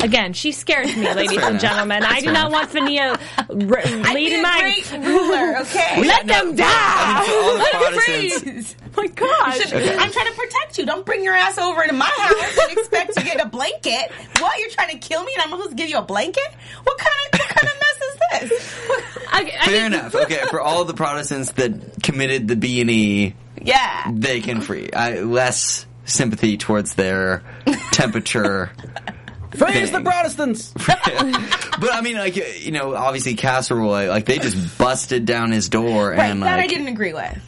Again, 0.00 0.32
she 0.32 0.52
scares 0.52 0.94
me, 0.96 1.02
ladies 1.14 1.38
and 1.38 1.48
enough. 1.48 1.60
gentlemen. 1.62 2.02
I 2.04 2.20
do 2.20 2.30
not 2.32 2.52
want 2.52 2.70
Fahnia 2.70 3.18
r- 3.48 3.78
I'd 4.08 4.14
leading 4.14 4.42
my. 4.42 4.60
great 4.60 4.92
ruler. 5.04 5.58
Okay, 5.62 6.02
Let 6.06 6.26
them 6.26 6.54
die. 6.54 7.24
for 7.26 7.32
all 7.32 7.52
the 7.52 7.58
Let 7.58 7.72
them 7.72 7.80
Protestants- 7.82 8.42
freeze. 8.42 8.76
my 8.96 9.06
gosh. 9.08 9.72
I'm 9.72 10.10
trying 10.12 10.26
to 10.26 10.32
protect 10.36 10.78
you. 10.78 10.86
Don't 10.86 11.04
bring 11.04 11.22
your 11.24 11.34
ass 11.34 11.58
over 11.58 11.82
into 11.82 11.94
my 11.94 12.06
house 12.16 12.58
and 12.62 12.78
expect 12.78 13.14
to 13.16 13.24
get 13.24 13.44
a 13.44 13.48
blanket. 13.48 14.12
What? 14.38 14.58
You're 14.60 14.70
trying 14.70 14.90
to 14.90 14.98
kill 14.98 15.22
me 15.24 15.32
and 15.34 15.42
I'm 15.42 15.50
supposed 15.50 15.70
to 15.70 15.76
give 15.76 15.88
you 15.88 15.98
a 15.98 16.02
blanket? 16.02 16.46
What 16.84 16.98
kind 16.98 17.12
of 17.32 17.40
what 17.40 17.48
kind 17.48 17.68
of 17.68 17.74
mess 17.80 18.50
is 18.50 18.50
this? 18.50 18.78
I, 19.30 19.52
I 19.60 19.64
Fair 19.66 19.82
mean, 19.90 19.98
enough. 20.00 20.14
Okay, 20.14 20.40
for 20.50 20.60
all 20.60 20.84
the 20.84 20.94
Protestants 20.94 21.52
that 21.52 22.02
committed 22.02 22.48
the 22.48 22.56
B 22.56 22.80
and 22.80 22.90
E, 22.90 23.34
Yeah. 23.62 24.10
they 24.12 24.40
can 24.40 24.60
free. 24.60 24.90
I, 24.92 25.20
less 25.20 25.86
sympathy 26.04 26.56
towards 26.56 26.94
their 26.94 27.42
temperature. 27.92 28.70
Freeze 29.52 29.90
the 29.90 29.96
thing. 29.98 30.04
Protestants! 30.04 30.74
But 31.80 31.94
I 31.94 32.00
mean, 32.00 32.16
like 32.16 32.34
you 32.64 32.72
know, 32.72 32.96
obviously 32.96 33.36
Castleroy, 33.36 34.08
like 34.08 34.24
they 34.26 34.38
just 34.38 34.78
busted 34.78 35.24
down 35.26 35.52
his 35.52 35.68
door 35.68 36.10
Right, 36.10 36.26
and 36.28 36.42
that 36.42 36.58
I 36.58 36.66
didn't 36.66 36.88
agree 36.88 37.12
with. 37.12 37.38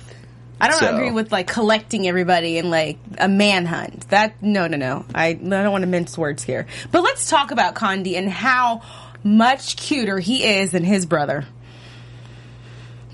I 0.61 0.69
don't 0.69 0.79
So- 0.79 0.95
agree 0.95 1.11
with 1.11 1.33
like 1.33 1.49
collecting 1.49 2.07
everybody 2.07 2.59
and 2.59 2.71
like 2.71 2.99
a 3.19 3.27
manhunt. 3.29 4.09
That 4.11 4.41
no, 4.41 4.69
no, 4.69 4.77
no. 4.77 5.05
I, 5.13 5.29
I 5.31 5.33
don't 5.35 5.73
want 5.73 5.83
to 5.83 5.89
mince 5.89 6.17
words 6.17 6.45
here. 6.45 6.67
But 6.93 7.03
let's 7.03 7.29
talk 7.29 7.51
about 7.51 7.75
Conde 7.75 8.07
and 8.07 8.29
how 8.31 8.83
much 9.25 9.77
cuter 9.77 10.21
he 10.21 10.45
is 10.45 10.71
than 10.71 10.85
his 10.85 11.07
brother. 11.07 11.45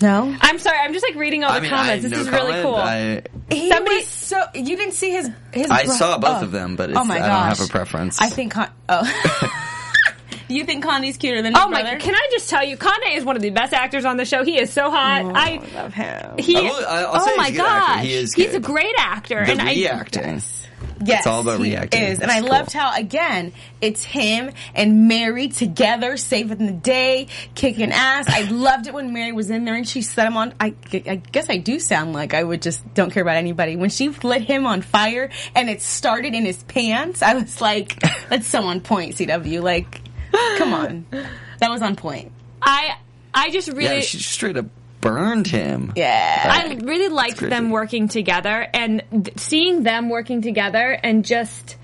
No, 0.02 0.37
I'm 0.40 0.59
sorry. 0.59 0.78
I'm 0.78 0.92
just 0.92 1.06
like 1.09 1.16
reading 1.16 1.42
all 1.44 1.54
the 1.54 1.61
mean, 1.62 1.70
comments. 1.70 2.04
I, 2.04 2.09
This 2.09 2.12
no 2.18 2.20
is 2.24 2.30
really 2.30 2.62
cool. 2.62 2.74
I, 2.76 3.22
he 3.50 3.68
Somebody- 3.70 3.96
was 3.96 4.06
so 4.09 4.42
you 4.54 4.76
didn't 4.76 4.92
see 4.94 5.11
his 5.12 5.30
his. 5.52 5.70
I 5.70 5.85
bro- 5.85 5.94
saw 5.94 6.18
both 6.18 6.42
oh. 6.42 6.44
of 6.44 6.52
them, 6.52 6.76
but 6.76 6.90
oh 6.90 6.92
it's, 6.92 7.00
oh 7.00 7.04
my 7.04 7.16
I 7.16 7.18
don't 7.20 7.30
have 7.56 7.61
a 7.61 7.66
preference. 7.68 8.20
I 8.20 8.28
think 8.28 8.52
Con- 8.52 8.70
oh. 8.88 9.52
you 10.48 10.64
think 10.64 10.85
Conde's 10.85 11.16
cuter 11.16 11.42
than 11.42 11.54
his 11.54 11.62
Oh 11.62 11.68
my! 11.68 11.80
brother? 11.82 11.98
Can 11.98 12.14
I 12.14 12.28
just 12.30 12.50
tell 12.50 12.62
you, 12.64 12.76
Conde 12.76 13.02
is 13.12 13.24
one 13.24 13.37
of 13.37 13.42
the 13.42 13.50
best 13.50 13.72
actors 13.72 14.04
on 14.04 14.16
the 14.16 14.24
show. 14.24 14.44
He 14.44 14.59
is 14.61 14.72
so 14.72 14.90
hot. 14.90 15.22
Oh, 15.24 15.32
I 15.35 15.61
love 15.74 15.94
him. 15.94 16.38
He, 16.38 16.56
I 16.56 16.61
will- 16.61 16.87
I- 16.87 17.02
I'll 17.02 17.11
oh 17.14 17.24
say 17.24 17.30
he's 17.30 17.37
my 17.38 17.48
a 17.48 17.52
good 17.52 17.61
actor. 17.61 17.92
gosh, 17.94 18.04
He 18.04 18.12
is 18.14 18.35
he's 18.35 18.48
a 18.50 18.52
good. 18.61 18.62
great 18.64 18.94
actor, 18.98 19.44
the 19.46 19.52
and 19.52 19.62
I 19.62 19.72
reacting. 19.72 20.40
Yes, 21.04 21.20
It's 21.20 21.26
all 21.26 21.40
about 21.40 21.59
he 21.59 21.70
reacting. 21.72 22.02
Is 22.02 22.20
and 22.20 22.30
I 22.30 22.40
cool. 22.40 22.48
loved 22.48 22.72
how 22.72 22.94
again 22.96 23.52
it's 23.80 24.02
him 24.02 24.50
and 24.74 25.09
Mary 25.09 25.48
together, 25.48 26.16
saving 26.16 26.64
the 26.66 26.72
day, 26.72 27.28
kicking 27.54 27.92
ass. 27.92 28.26
I 28.28 28.42
loved 28.50 28.87
it 28.87 28.94
when 28.94 29.12
Mary 29.12 29.32
was 29.32 29.50
in 29.50 29.64
there 29.64 29.74
and 29.74 29.87
she 29.87 30.02
set 30.02 30.26
him 30.26 30.37
on. 30.37 30.54
I, 30.59 30.74
I 30.92 31.16
guess 31.16 31.50
I 31.50 31.59
do 31.59 31.78
sound 31.80 32.12
like 32.12 32.32
I 32.35 32.42
would 32.42 32.62
just 32.62 32.82
don't 32.94 33.11
care 33.12 33.22
about 33.22 33.37
anybody. 33.37 33.76
When 33.76 33.90
she 33.90 34.09
lit 34.09 34.42
him 34.42 34.66
on 34.66 34.82
fire 34.82 35.30
and 35.54 35.68
it 35.68 35.82
started 35.82 36.35
in 36.35 36.44
his 36.44 36.62
pants, 36.64 37.22
I 37.22 37.35
was 37.35 37.61
like, 37.61 38.00
"That's 38.28 38.46
so 38.46 38.62
on 38.62 38.80
point, 38.80 39.16
CW." 39.16 39.62
Like, 39.62 40.00
come 40.56 40.72
on, 40.72 41.06
that 41.59 41.70
was 41.70 41.82
on 41.82 41.96
point. 41.96 42.32
I, 42.62 42.96
I 43.35 43.50
just 43.50 43.68
really, 43.68 43.96
Yeah, 43.96 44.00
she 44.00 44.18
straight 44.18 44.56
up 44.56 44.66
burned 45.09 45.47
him. 45.47 45.92
Yeah, 45.97 46.42
I 46.51 46.75
really 46.85 47.09
liked 47.09 47.40
them 47.40 47.71
working 47.71 48.09
together 48.09 48.66
and 48.73 49.03
th- 49.11 49.38
seeing 49.38 49.83
them 49.83 50.09
working 50.09 50.42
together 50.42 50.99
and 51.03 51.25
just 51.25 51.77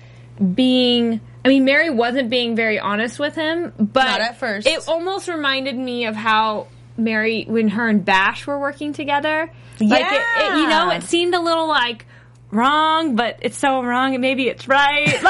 being. 0.53 1.21
I 1.45 1.49
mean, 1.49 1.65
Mary 1.65 1.89
wasn't 1.89 2.29
being 2.29 2.55
very 2.55 2.79
honest 2.79 3.19
with 3.19 3.35
him, 3.35 3.73
but 3.77 4.05
Not 4.05 4.21
at 4.21 4.37
first. 4.39 4.65
It 4.65 4.87
almost 4.87 5.27
reminded 5.27 5.75
me 5.75 6.05
of 6.05 6.15
how 6.15 6.67
Mary, 6.95 7.43
when 7.47 7.67
her 7.69 7.87
and 7.89 8.05
Bash 8.05 8.47
were 8.47 8.57
working 8.59 8.93
together, 8.93 9.51
like 9.81 10.05
it, 10.05 10.21
it, 10.37 10.57
you 10.57 10.67
know, 10.67 10.89
it 10.91 11.03
seemed 11.03 11.35
a 11.35 11.41
little 11.41 11.67
like 11.67 12.05
wrong, 12.49 13.15
but 13.15 13.39
it's 13.41 13.57
so 13.57 13.83
wrong, 13.83 14.13
and 14.13 14.21
maybe 14.21 14.47
it's 14.47 14.67
right. 14.67 15.21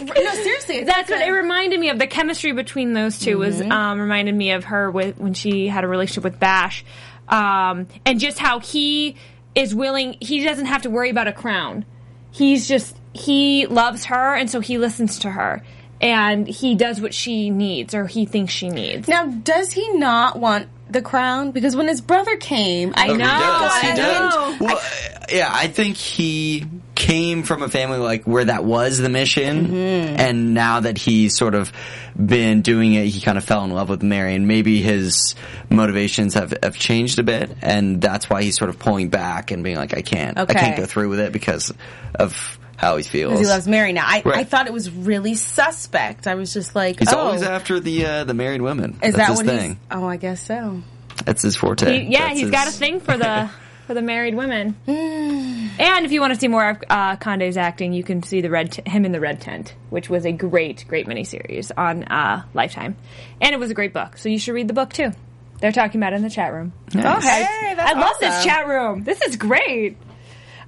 Like, 0.00 0.14
no, 0.24 0.32
seriously, 0.32 0.84
That's 0.84 1.10
like 1.10 1.18
what 1.18 1.28
a- 1.28 1.30
it 1.30 1.32
reminded 1.32 1.80
me 1.80 1.88
of. 1.88 1.98
The 1.98 2.06
chemistry 2.06 2.52
between 2.52 2.92
those 2.92 3.18
2 3.18 3.36
was 3.36 3.60
um, 3.60 3.98
reminded 4.00 4.32
me 4.34 4.52
of 4.52 4.62
her 4.64 4.88
with 4.92 5.18
when 5.18 5.34
she 5.34 5.66
had 5.66 5.82
a 5.82 5.88
relationship 5.88 6.22
with 6.22 6.38
Bash, 6.38 6.84
um, 7.28 7.86
and 8.04 8.18
just 8.20 8.38
how 8.38 8.60
he 8.60 9.16
is 9.54 9.74
willing. 9.74 10.16
He 10.20 10.44
doesn't 10.44 10.66
have 10.66 10.82
to 10.82 10.90
worry 10.90 11.10
about 11.10 11.28
a 11.28 11.32
crown. 11.32 11.84
He's 12.30 12.68
just 12.68 12.96
he 13.12 13.66
loves 13.66 14.06
her, 14.06 14.34
and 14.34 14.50
so 14.50 14.60
he 14.60 14.78
listens 14.78 15.18
to 15.20 15.30
her, 15.30 15.62
and 16.00 16.46
he 16.46 16.74
does 16.74 17.00
what 17.00 17.14
she 17.14 17.50
needs 17.50 17.94
or 17.94 18.06
he 18.06 18.26
thinks 18.26 18.52
she 18.52 18.68
needs. 18.68 19.08
Now, 19.08 19.26
does 19.26 19.72
he 19.72 19.92
not 19.94 20.38
want 20.38 20.68
the 20.90 21.02
crown? 21.02 21.50
Because 21.52 21.76
when 21.76 21.88
his 21.88 22.00
brother 22.00 22.36
came, 22.36 22.92
I 22.96 23.08
Oh, 23.10 23.14
know, 23.16 23.24
He 23.24 23.30
does. 23.30 23.72
I 23.72 23.80
He 23.82 23.88
know. 23.90 23.96
does. 23.96 24.60
Well, 24.60 24.76
uh, 24.76 25.26
yeah, 25.30 25.48
I 25.52 25.68
think 25.68 25.96
he 25.96 26.66
came 26.94 27.44
from 27.44 27.62
a 27.62 27.68
family 27.68 27.98
like 27.98 28.24
where 28.24 28.44
that 28.46 28.64
was 28.64 28.98
the 28.98 29.08
mission, 29.08 29.66
Mm-hmm. 29.68 30.20
and 30.20 30.54
now 30.54 30.80
that 30.80 30.98
he's 30.98 31.36
sort 31.36 31.54
of 31.54 31.72
been 32.16 32.62
doing 32.62 32.94
it, 32.94 33.06
he 33.06 33.20
kind 33.20 33.38
of 33.38 33.44
fell 33.44 33.62
in 33.64 33.70
love 33.70 33.88
with 33.88 34.02
Mary, 34.02 34.34
and 34.34 34.48
maybe 34.48 34.82
his 34.82 35.34
motivations 35.70 36.34
have, 36.34 36.52
have 36.62 36.76
changed 36.76 37.18
a 37.18 37.22
bit, 37.22 37.56
and 37.62 38.00
that's 38.00 38.28
why 38.28 38.42
he's 38.42 38.56
sort 38.58 38.68
of 38.70 38.78
pulling 38.78 39.10
back 39.10 39.50
and 39.52 39.62
being 39.62 39.76
like, 39.76 39.96
I 39.96 40.02
can't, 40.02 40.36
Okay. 40.38 40.54
I 40.58 40.60
can't 40.60 40.76
go 40.76 40.86
through 40.86 41.08
with 41.10 41.20
it 41.20 41.32
because 41.32 41.72
of 42.16 42.57
how 42.78 42.96
he 42.96 43.02
feels. 43.02 43.32
Because 43.32 43.46
he 43.46 43.52
loves 43.52 43.68
Mary 43.68 43.92
now. 43.92 44.04
I, 44.06 44.22
I 44.24 44.44
thought 44.44 44.66
it 44.66 44.72
was 44.72 44.90
really 44.90 45.34
suspect. 45.34 46.26
I 46.26 46.34
was 46.36 46.54
just 46.54 46.74
like, 46.74 47.00
He's 47.00 47.12
oh, 47.12 47.18
always 47.18 47.42
after 47.42 47.78
the 47.80 48.06
uh, 48.06 48.24
the 48.24 48.32
married 48.34 48.62
women. 48.62 48.92
is 49.02 49.14
That's 49.14 49.16
that 49.16 49.28
his 49.28 49.36
what 49.36 49.46
thing. 49.46 49.68
he's? 49.70 49.78
Oh, 49.90 50.06
I 50.06 50.16
guess 50.16 50.40
so. 50.40 50.82
That's 51.26 51.42
his 51.42 51.56
forte. 51.56 51.90
He- 52.04 52.12
yeah, 52.12 52.20
That's 52.28 52.32
he's 52.34 52.40
his- 52.42 52.50
got 52.50 52.68
a 52.68 52.70
thing 52.70 53.00
for 53.00 53.16
the 53.18 53.50
for 53.88 53.94
the 53.94 54.02
married 54.02 54.34
women. 54.36 54.76
and 54.86 56.04
if 56.06 56.12
you 56.12 56.20
want 56.20 56.32
to 56.34 56.38
see 56.38 56.46
more 56.48 56.70
of 56.70 56.76
uh, 56.88 57.16
Conde's 57.16 57.56
acting, 57.56 57.92
you 57.92 58.04
can 58.04 58.22
see 58.22 58.40
the 58.40 58.50
red 58.50 58.70
t- 58.72 58.82
him 58.88 59.04
in 59.04 59.12
the 59.12 59.20
Red 59.20 59.40
Tent, 59.40 59.74
which 59.90 60.08
was 60.08 60.24
a 60.24 60.32
great, 60.32 60.84
great 60.86 61.06
miniseries 61.08 61.72
on 61.76 62.04
uh, 62.04 62.44
Lifetime, 62.54 62.96
and 63.40 63.52
it 63.52 63.58
was 63.58 63.70
a 63.70 63.74
great 63.74 63.92
book. 63.92 64.16
So 64.18 64.28
you 64.28 64.38
should 64.38 64.52
read 64.54 64.68
the 64.68 64.74
book 64.74 64.92
too. 64.92 65.12
They're 65.60 65.72
talking 65.72 66.00
about 66.00 66.12
it 66.12 66.16
in 66.16 66.22
the 66.22 66.30
chat 66.30 66.52
room. 66.52 66.72
Oh, 66.94 66.98
hey, 67.20 67.74
that's 67.76 67.92
I 67.92 67.98
love 67.98 68.14
this 68.20 68.44
chat 68.44 68.68
room. 68.68 69.02
This 69.02 69.20
is 69.22 69.34
great. 69.36 69.96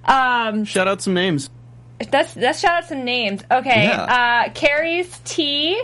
Um, 0.04 0.64
Shout 0.64 0.88
out 0.88 1.00
some 1.02 1.14
names. 1.14 1.48
Let's 2.12 2.36
let's 2.36 2.60
shout 2.60 2.82
out 2.82 2.88
some 2.88 3.04
names. 3.04 3.42
Okay, 3.50 3.84
Yeah. 3.84 4.44
uh, 4.46 4.52
Carrie's 4.52 5.18
T, 5.24 5.80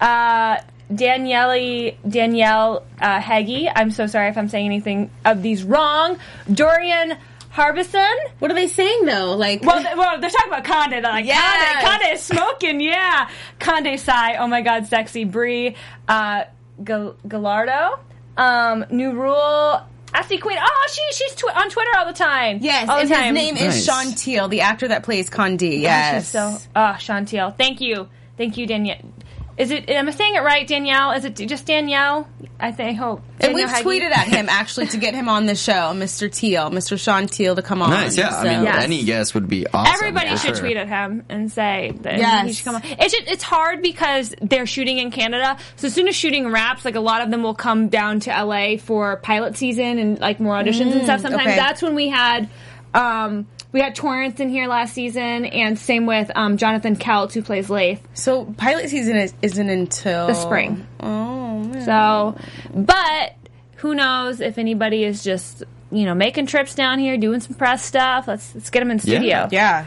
uh, 0.00 0.58
Danielle 0.94 1.92
Danielle 2.08 2.84
uh, 3.00 3.20
Heggie. 3.20 3.68
I'm 3.68 3.90
so 3.90 4.06
sorry 4.06 4.28
if 4.28 4.38
I'm 4.38 4.48
saying 4.48 4.66
anything 4.66 5.10
of 5.24 5.42
these 5.42 5.64
wrong. 5.64 6.18
Dorian 6.52 7.16
Harbison. 7.50 8.16
What 8.38 8.50
are 8.50 8.54
they 8.54 8.68
saying 8.68 9.06
though? 9.06 9.34
Like, 9.34 9.62
Well, 9.62 9.82
they, 9.82 9.94
well, 9.96 10.20
they're 10.20 10.30
talking 10.30 10.52
about 10.52 10.64
Conde. 10.64 10.92
They're 10.92 11.00
like, 11.02 11.24
Yes. 11.24 11.82
Conde, 11.84 12.00
Conde 12.02 12.12
is 12.14 12.20
smoking, 12.22 12.80
yeah. 12.80 13.28
Conde 13.58 13.98
Sai, 13.98 14.36
oh 14.36 14.46
my 14.46 14.60
god, 14.60 14.86
sexy. 14.86 15.24
Brie 15.24 15.74
uh, 16.06 16.44
Gal- 16.84 17.16
Gallardo. 17.26 17.98
Um, 18.36 18.84
new 18.90 19.12
rule. 19.12 19.80
Ashley 20.16 20.38
Queen. 20.38 20.56
Oh, 20.60 20.88
she 20.92 21.02
she's 21.12 21.34
tw- 21.34 21.54
on 21.56 21.68
Twitter 21.68 21.90
all 21.96 22.06
the 22.06 22.12
time. 22.12 22.58
Yes, 22.62 22.88
all 22.88 22.98
and 22.98 23.08
the 23.10 23.14
time. 23.14 23.34
his 23.34 23.44
name 23.44 23.56
is 23.56 23.74
Nice. 23.74 23.84
Sean 23.84 24.12
Teale, 24.14 24.48
the 24.48 24.62
actor 24.62 24.88
that 24.88 25.02
plays 25.02 25.28
Conde. 25.28 25.62
Oh, 25.62 25.66
Yes. 25.66 26.24
she's 26.24 26.28
so. 26.32 26.58
Oh, 26.74 26.94
Chantel. 26.98 27.56
Thank 27.56 27.80
you. 27.80 28.08
Thank 28.38 28.56
you, 28.56 28.66
Danielle. 28.66 28.98
Is 29.58 29.70
it? 29.70 29.88
Am 29.88 30.06
I 30.06 30.10
saying 30.10 30.34
it 30.34 30.40
right, 30.40 30.66
Danielle? 30.66 31.12
Is 31.12 31.24
it 31.24 31.34
just 31.34 31.64
Danielle? 31.64 32.28
I 32.60 32.72
think. 32.72 32.90
I 32.90 32.92
hope. 32.92 33.22
and 33.40 33.54
we've 33.54 33.66
Danielle 33.66 33.82
Hagee? 33.82 34.00
tweeted 34.00 34.10
at 34.10 34.28
him 34.28 34.48
actually 34.50 34.86
to 34.88 34.98
get 34.98 35.14
him 35.14 35.28
on 35.30 35.46
the 35.46 35.54
show, 35.54 35.92
Mr. 35.94 36.30
Teale, 36.30 36.70
Mr. 36.70 36.98
Sean 36.98 37.26
Teale, 37.26 37.54
to 37.56 37.62
come 37.62 37.80
on. 37.80 37.88
Nice, 37.90 38.18
yeah. 38.18 38.28
I 38.36 38.44
mean, 38.44 38.64
Yes. 38.64 38.84
any 38.84 39.04
guess 39.04 39.34
would 39.34 39.48
be 39.48 39.66
awesome. 39.66 39.94
Everybody 39.94 40.30
for 40.30 40.36
should 40.36 40.56
sure. 40.56 40.64
tweet 40.66 40.76
at 40.76 40.88
him 40.88 41.24
and 41.30 41.50
say 41.50 41.92
that 42.02 42.18
Yes. 42.18 42.46
he 42.46 42.52
should 42.52 42.64
come 42.66 42.74
on. 42.76 42.82
It's 42.84 43.14
just, 43.14 43.28
it's 43.28 43.42
hard 43.42 43.80
because 43.82 44.34
they're 44.42 44.66
shooting 44.66 44.98
in 44.98 45.10
Canada. 45.10 45.56
So 45.76 45.86
as 45.86 45.94
soon 45.94 46.08
as 46.08 46.14
shooting 46.16 46.48
wraps, 46.50 46.84
like 46.84 46.94
a 46.96 47.00
lot 47.00 47.22
of 47.22 47.30
them 47.30 47.42
will 47.42 47.54
come 47.54 47.88
down 47.88 48.20
to 48.20 48.30
LA 48.30 48.76
for 48.76 49.16
pilot 49.18 49.56
season 49.56 49.98
and 49.98 50.18
like 50.20 50.38
more 50.38 50.54
auditions 50.54 50.92
and 50.92 51.04
stuff. 51.04 51.22
Sometimes 51.22 51.46
okay. 51.46 51.56
that's 51.56 51.80
when 51.80 51.94
we 51.94 52.08
had 52.08 52.48
um, 52.94 53.46
we 53.76 53.82
had 53.82 53.94
Torrance 53.94 54.40
in 54.40 54.48
here 54.48 54.68
last 54.68 54.94
season, 54.94 55.44
and 55.44 55.78
same 55.78 56.06
with 56.06 56.30
um, 56.34 56.56
Jonathan 56.56 56.96
Keltz 56.96 57.34
who 57.34 57.42
plays 57.42 57.68
Leith. 57.68 58.00
So 58.14 58.46
pilot 58.56 58.88
season 58.88 59.18
is, 59.18 59.34
isn't 59.42 59.68
until 59.68 60.28
The 60.28 60.32
spring. 60.32 60.86
Oh, 60.98 61.58
man. 61.58 61.84
So, 61.84 62.38
but 62.74 63.34
who 63.74 63.94
knows 63.94 64.40
if 64.40 64.56
anybody 64.56 65.04
is 65.04 65.22
just 65.22 65.62
you 65.90 66.06
know 66.06 66.14
making 66.14 66.46
trips 66.46 66.74
down 66.74 67.00
here, 67.00 67.18
doing 67.18 67.40
some 67.40 67.54
press 67.54 67.84
stuff. 67.84 68.26
Let's 68.26 68.54
let's 68.54 68.70
get 68.70 68.80
them 68.80 68.90
in 68.90 68.98
studio. 68.98 69.20
Yeah. 69.20 69.48
yeah. 69.52 69.86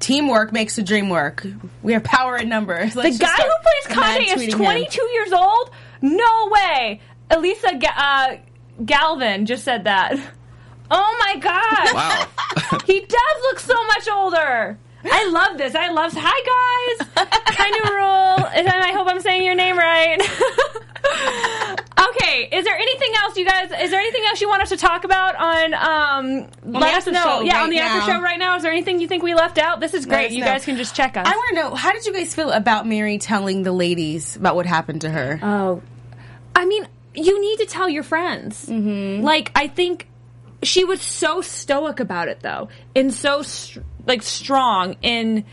Teamwork 0.00 0.52
makes 0.52 0.76
the 0.76 0.82
dream 0.82 1.08
work. 1.08 1.46
We 1.82 1.94
have 1.94 2.04
power 2.04 2.36
in 2.36 2.50
numbers. 2.50 2.92
The 2.92 3.04
guy 3.04 3.08
who 3.08 3.88
plays 3.88 3.96
Conde 3.96 4.42
is 4.42 4.54
22 4.54 5.02
years 5.02 5.32
old? 5.32 5.70
No 6.02 6.50
way. 6.50 7.00
Elisa 7.30 7.74
Ga- 7.78 7.94
uh, 7.96 8.36
Galvin 8.84 9.46
just 9.46 9.64
said 9.64 9.84
that. 9.84 10.20
Oh 10.90 11.16
my 11.20 11.40
god. 11.40 11.94
Wow. 11.94 12.26
He 12.86 13.00
does 13.00 13.42
look 13.42 13.60
so 13.60 13.86
much 13.86 14.08
older. 14.08 14.78
I 15.04 15.28
love 15.28 15.58
this. 15.58 15.74
I 15.74 15.90
love. 15.90 16.12
Hi 16.16 16.96
guys. 16.96 17.08
kind 17.46 17.74
of 17.76 17.90
rule. 17.90 18.46
And 18.54 18.68
I 18.68 18.92
hope 18.92 19.08
I'm 19.08 19.20
saying 19.20 19.44
your 19.44 19.54
name 19.54 19.76
right. 19.76 20.20
okay. 22.08 22.48
Is 22.52 22.64
there 22.64 22.76
anything 22.76 23.12
else, 23.22 23.36
you 23.36 23.44
guys? 23.44 23.70
Is 23.70 23.90
there 23.90 24.00
anything 24.00 24.24
else 24.28 24.40
you 24.40 24.48
want 24.48 24.62
us 24.62 24.70
to 24.70 24.76
talk 24.76 25.04
about 25.04 25.36
on? 25.36 25.74
Um, 25.74 26.48
let 26.64 26.94
us 26.94 26.98
after 26.98 27.12
know. 27.12 27.22
show 27.22 27.40
yeah, 27.40 27.62
on 27.62 27.62
right 27.64 27.70
the 27.70 27.78
after 27.78 28.12
show 28.12 28.20
right 28.20 28.38
now. 28.38 28.56
Is 28.56 28.62
there 28.62 28.72
anything 28.72 29.00
you 29.00 29.08
think 29.08 29.22
we 29.22 29.34
left 29.34 29.58
out? 29.58 29.80
This 29.80 29.94
is 29.94 30.06
great. 30.06 30.30
You 30.30 30.40
know. 30.40 30.46
guys 30.46 30.64
can 30.64 30.76
just 30.76 30.94
check 30.94 31.16
us. 31.16 31.26
I 31.26 31.30
want 31.30 31.48
to 31.50 31.62
know 31.62 31.74
how 31.74 31.92
did 31.92 32.06
you 32.06 32.12
guys 32.12 32.34
feel 32.34 32.50
about 32.50 32.86
Mary 32.86 33.18
telling 33.18 33.62
the 33.62 33.72
ladies 33.72 34.36
about 34.36 34.56
what 34.56 34.66
happened 34.66 35.02
to 35.02 35.10
her? 35.10 35.38
Oh, 35.42 35.82
I 36.54 36.64
mean, 36.64 36.86
you 37.14 37.40
need 37.40 37.58
to 37.58 37.66
tell 37.66 37.88
your 37.88 38.02
friends. 38.02 38.66
Mm-hmm. 38.66 39.22
Like, 39.22 39.52
I 39.54 39.68
think 39.68 40.06
she 40.64 40.84
was 40.84 41.00
so 41.00 41.40
stoic 41.40 42.00
about 42.00 42.28
it, 42.28 42.40
though, 42.40 42.68
and 42.94 43.12
so 43.12 43.42
like 44.06 44.22
strong 44.22 44.96
in 45.02 45.44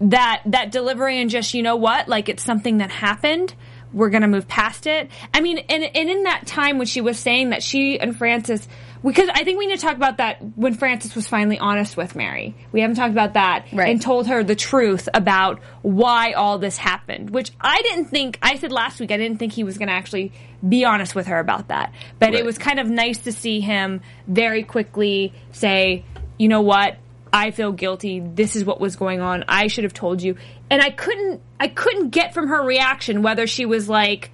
that 0.00 0.42
that 0.46 0.72
delivery, 0.72 1.20
and 1.20 1.30
just 1.30 1.54
you 1.54 1.62
know 1.62 1.76
what, 1.76 2.08
like 2.08 2.28
it's 2.28 2.44
something 2.44 2.78
that 2.78 2.90
happened. 2.90 3.54
We're 3.92 4.10
gonna 4.10 4.28
move 4.28 4.46
past 4.48 4.86
it. 4.86 5.10
I 5.34 5.40
mean, 5.40 5.58
and 5.58 5.84
and 5.84 6.10
in 6.10 6.22
that 6.24 6.46
time 6.46 6.78
when 6.78 6.86
she 6.86 7.00
was 7.00 7.18
saying 7.18 7.50
that 7.50 7.62
she 7.62 7.98
and 7.98 8.16
Francis. 8.16 8.66
Because 9.02 9.30
I 9.32 9.44
think 9.44 9.58
we 9.58 9.66
need 9.66 9.76
to 9.76 9.80
talk 9.82 9.96
about 9.96 10.18
that 10.18 10.42
when 10.56 10.74
Francis 10.74 11.16
was 11.16 11.26
finally 11.26 11.58
honest 11.58 11.96
with 11.96 12.14
Mary. 12.14 12.54
We 12.70 12.82
haven't 12.82 12.96
talked 12.96 13.12
about 13.12 13.32
that 13.32 13.64
Right. 13.72 13.88
and 13.88 14.02
told 14.02 14.26
her 14.26 14.44
the 14.44 14.54
truth 14.54 15.08
about 15.14 15.60
why 15.80 16.32
all 16.32 16.58
this 16.58 16.76
happened, 16.76 17.30
which 17.30 17.50
I 17.58 17.80
didn't 17.80 18.06
think, 18.10 18.38
I 18.42 18.56
said 18.58 18.72
last 18.72 19.00
week, 19.00 19.10
I 19.10 19.16
didn't 19.16 19.38
think 19.38 19.54
he 19.54 19.64
was 19.64 19.78
going 19.78 19.88
to 19.88 19.94
actually 19.94 20.32
be 20.68 20.84
honest 20.84 21.14
with 21.14 21.28
her 21.28 21.38
about 21.38 21.68
that. 21.68 21.94
But 22.18 22.34
it 22.34 22.44
was 22.44 22.58
kind 22.58 22.78
of 22.78 22.90
nice 22.90 23.16
to 23.20 23.32
see 23.32 23.60
him 23.60 24.02
very 24.26 24.64
quickly 24.64 25.32
say, 25.52 26.04
you 26.36 26.48
know 26.48 26.60
what? 26.60 26.98
I 27.32 27.50
feel 27.50 27.72
guilty. 27.72 28.20
This 28.20 28.56
is 28.56 28.64
what 28.64 28.80
was 28.80 28.96
going 28.96 29.20
on. 29.20 29.44
I 29.48 29.68
should 29.68 29.84
have 29.84 29.94
told 29.94 30.22
you. 30.22 30.36
And 30.68 30.82
I 30.82 30.90
couldn't, 30.90 31.40
I 31.58 31.68
couldn't 31.68 32.10
get 32.10 32.34
from 32.34 32.48
her 32.48 32.62
reaction 32.62 33.22
whether 33.22 33.46
she 33.46 33.66
was 33.66 33.88
like, 33.88 34.30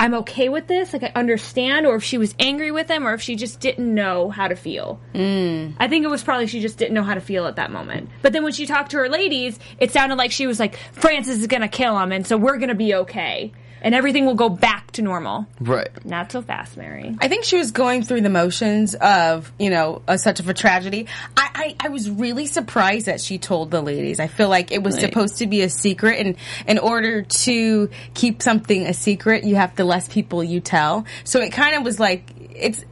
I'm 0.00 0.14
okay 0.14 0.48
with 0.48 0.66
this, 0.66 0.92
like 0.92 1.04
I 1.04 1.12
understand, 1.14 1.86
or 1.86 1.94
if 1.94 2.02
she 2.02 2.18
was 2.18 2.34
angry 2.40 2.72
with 2.72 2.90
him, 2.90 3.06
or 3.06 3.14
if 3.14 3.22
she 3.22 3.36
just 3.36 3.60
didn't 3.60 3.94
know 3.94 4.30
how 4.30 4.48
to 4.48 4.56
feel. 4.56 4.98
Mm. 5.14 5.74
I 5.78 5.86
think 5.86 6.04
it 6.04 6.08
was 6.08 6.24
probably 6.24 6.48
she 6.48 6.60
just 6.60 6.76
didn't 6.76 6.94
know 6.94 7.04
how 7.04 7.14
to 7.14 7.20
feel 7.20 7.46
at 7.46 7.56
that 7.56 7.70
moment. 7.70 8.10
But 8.20 8.32
then 8.32 8.42
when 8.42 8.52
she 8.52 8.66
talked 8.66 8.90
to 8.92 8.96
her 8.96 9.08
ladies, 9.08 9.60
it 9.78 9.92
sounded 9.92 10.16
like 10.16 10.32
she 10.32 10.48
was 10.48 10.58
like, 10.58 10.76
Francis 10.92 11.38
is 11.38 11.46
gonna 11.46 11.68
kill 11.68 11.96
him, 12.00 12.10
and 12.10 12.26
so 12.26 12.36
we're 12.36 12.56
gonna 12.56 12.74
be 12.74 12.94
okay. 12.94 13.52
And 13.82 13.94
everything 13.94 14.24
will 14.26 14.36
go 14.36 14.48
back 14.48 14.92
to 14.92 15.02
normal. 15.02 15.46
right. 15.60 15.88
Not 16.04 16.30
so 16.30 16.40
fast, 16.40 16.76
Mary. 16.76 17.16
I 17.20 17.26
think 17.28 17.44
she 17.44 17.56
was 17.58 17.72
going 17.72 18.02
through 18.04 18.20
the 18.20 18.30
motions 18.30 18.94
of, 18.94 19.50
you 19.58 19.70
know, 19.70 20.02
a, 20.06 20.16
such 20.18 20.38
of 20.38 20.48
a 20.48 20.54
tragedy. 20.54 21.08
I, 21.36 21.74
I, 21.80 21.86
I 21.86 21.88
was 21.88 22.08
really 22.08 22.46
surprised 22.46 23.06
that 23.06 23.20
she 23.20 23.38
told 23.38 23.70
the 23.72 23.80
ladies. 23.82 24.20
I 24.20 24.28
feel 24.28 24.48
like 24.48 24.70
it 24.70 24.82
was 24.82 24.94
Right. 24.94 25.02
supposed 25.04 25.38
to 25.38 25.46
be 25.48 25.62
a 25.62 25.68
secret, 25.68 26.20
and 26.24 26.36
in 26.66 26.78
order 26.78 27.22
to 27.22 27.90
keep 28.14 28.40
something 28.40 28.86
a 28.86 28.94
secret, 28.94 29.42
you 29.44 29.56
have 29.56 29.74
the 29.74 29.84
less 29.84 30.06
people 30.08 30.44
you 30.44 30.60
tell. 30.60 31.04
So 31.24 31.40
it 31.40 31.50
kind 31.50 31.74
of 31.76 31.82
was 31.82 31.98
like, 31.98 32.30
it's, 32.54 32.84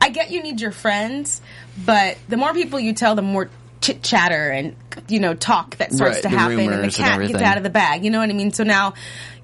I 0.00 0.10
get 0.10 0.30
you 0.30 0.42
need 0.42 0.60
your 0.60 0.72
friends, 0.72 1.40
but 1.86 2.18
the 2.28 2.36
more 2.36 2.52
people 2.52 2.78
you 2.78 2.92
tell, 2.92 3.14
the 3.14 3.22
more 3.22 3.48
chit 3.84 4.02
chatter 4.02 4.50
and, 4.50 4.74
you 5.08 5.20
know, 5.20 5.34
talk 5.34 5.76
that 5.76 5.92
starts 5.92 6.16
Right, 6.16 6.22
to 6.22 6.28
the 6.30 6.36
happen, 6.38 6.58
and 6.58 6.68
the 6.68 6.76
rumors 6.76 6.98
and 6.98 7.06
cat 7.06 7.20
gets 7.28 7.42
out 7.42 7.56
of 7.58 7.62
the 7.62 7.70
bag. 7.70 8.04
You 8.04 8.10
know 8.10 8.18
what 8.20 8.30
I 8.30 8.32
mean? 8.32 8.52
So 8.52 8.64
now, 8.64 8.94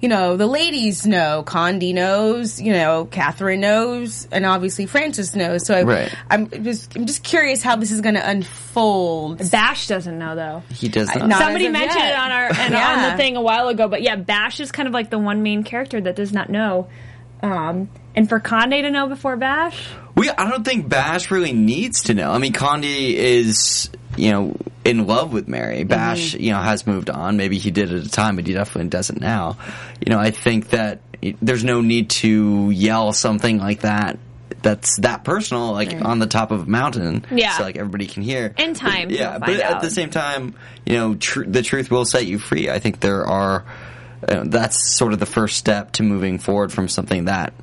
you 0.01 0.09
know, 0.09 0.35
the 0.37 0.47
ladies 0.47 1.05
know, 1.05 1.43
Conde 1.43 1.93
knows, 1.93 2.59
you 2.59 2.73
know, 2.73 3.05
Catherine 3.05 3.59
knows, 3.59 4.27
and 4.31 4.45
obviously 4.45 4.85
Francis 4.87 5.35
knows. 5.35 5.65
So 5.65 5.75
I, 5.75 5.83
Right. 5.83 6.15
I'm 6.29 6.49
just, 6.63 6.95
I'm 6.95 7.05
just 7.05 7.23
curious 7.23 7.61
how 7.61 7.75
this 7.75 7.91
is 7.91 8.01
going 8.01 8.15
to 8.15 8.27
unfold. 8.27 9.49
Bash 9.51 9.87
doesn't 9.87 10.17
know 10.17 10.35
though. 10.35 10.63
He 10.73 10.87
does 10.89 11.13
not. 11.15 11.27
not- 11.27 11.39
Somebody 11.39 11.69
mentioned 11.69 11.99
yet. 12.03 12.13
it 12.13 12.17
on 12.19 12.31
our 12.31 12.45
and 12.59 12.73
Yeah. 12.73 12.93
on 13.05 13.11
the 13.11 13.17
thing 13.17 13.35
a 13.37 13.41
while 13.41 13.67
ago, 13.67 13.87
but 13.87 14.01
yeah, 14.01 14.15
Bash 14.15 14.59
is 14.59 14.71
kind 14.71 14.87
of 14.87 14.93
like 14.93 15.09
the 15.09 15.19
one 15.19 15.43
main 15.43 15.63
character 15.63 16.01
that 16.01 16.15
does 16.15 16.33
not 16.33 16.49
know. 16.49 16.87
Um, 17.43 17.89
and 18.15 18.29
for 18.29 18.39
Conde 18.39 18.71
to 18.71 18.89
know 18.91 19.07
before 19.07 19.35
Bash, 19.35 19.87
We, 20.15 20.29
I 20.29 20.49
don't 20.49 20.63
think 20.63 20.87
Bash 20.89 21.31
really 21.31 21.53
needs 21.53 22.03
to 22.03 22.13
know. 22.13 22.31
I 22.31 22.37
mean, 22.37 22.53
Conde 22.53 22.85
is, 22.85 23.89
you 24.21 24.31
know, 24.31 24.55
in 24.85 25.07
love 25.07 25.33
with 25.33 25.47
Mary. 25.47 25.83
Bash, 25.83 26.35
you 26.35 26.51
know, 26.51 26.59
has 26.61 26.85
moved 26.85 27.09
on. 27.09 27.37
Maybe 27.37 27.57
he 27.57 27.71
did 27.71 27.91
at 27.91 28.05
a 28.05 28.09
time, 28.09 28.35
but 28.35 28.45
he 28.45 28.53
definitely 28.53 28.89
doesn't 28.89 29.19
now. 29.19 29.57
You 30.05 30.13
know, 30.13 30.19
I 30.19 30.29
think 30.29 30.69
that 30.69 31.01
there's 31.41 31.63
no 31.63 31.81
need 31.81 32.11
to 32.11 32.69
yell 32.69 33.13
something 33.13 33.57
like 33.57 33.81
that. 33.81 34.19
That's 34.61 34.97
that 34.97 35.23
personal, 35.23 35.71
like 35.71 36.05
on 36.05 36.19
the 36.19 36.27
top 36.27 36.51
of 36.51 36.61
a 36.61 36.65
mountain, 36.69 37.25
Yeah. 37.31 37.57
so 37.57 37.63
like 37.63 37.77
everybody 37.77 38.05
can 38.05 38.21
hear. 38.21 38.53
In 38.59 38.75
time, 38.75 39.07
But, 39.07 39.17
yeah. 39.17 39.39
But 39.39 39.47
find 39.47 39.61
at 39.61 39.81
the 39.81 39.89
same 39.89 40.11
time, 40.11 40.53
you 40.85 40.93
know, 40.97 41.15
tr- 41.15 41.45
the 41.45 41.63
truth 41.63 41.89
will 41.89 42.05
set 42.05 42.27
you 42.27 42.37
free. 42.37 42.69
I 42.69 42.77
think 42.77 42.99
there 42.99 43.25
are. 43.25 43.65
Uh, 44.27 44.43
that's 44.45 44.95
sort 44.95 45.13
of 45.13 45.19
the 45.19 45.25
first 45.25 45.57
step 45.57 45.93
to 45.93 46.03
moving 46.03 46.37
forward 46.37 46.71
from 46.71 46.87
something 46.87 47.25
that 47.25 47.53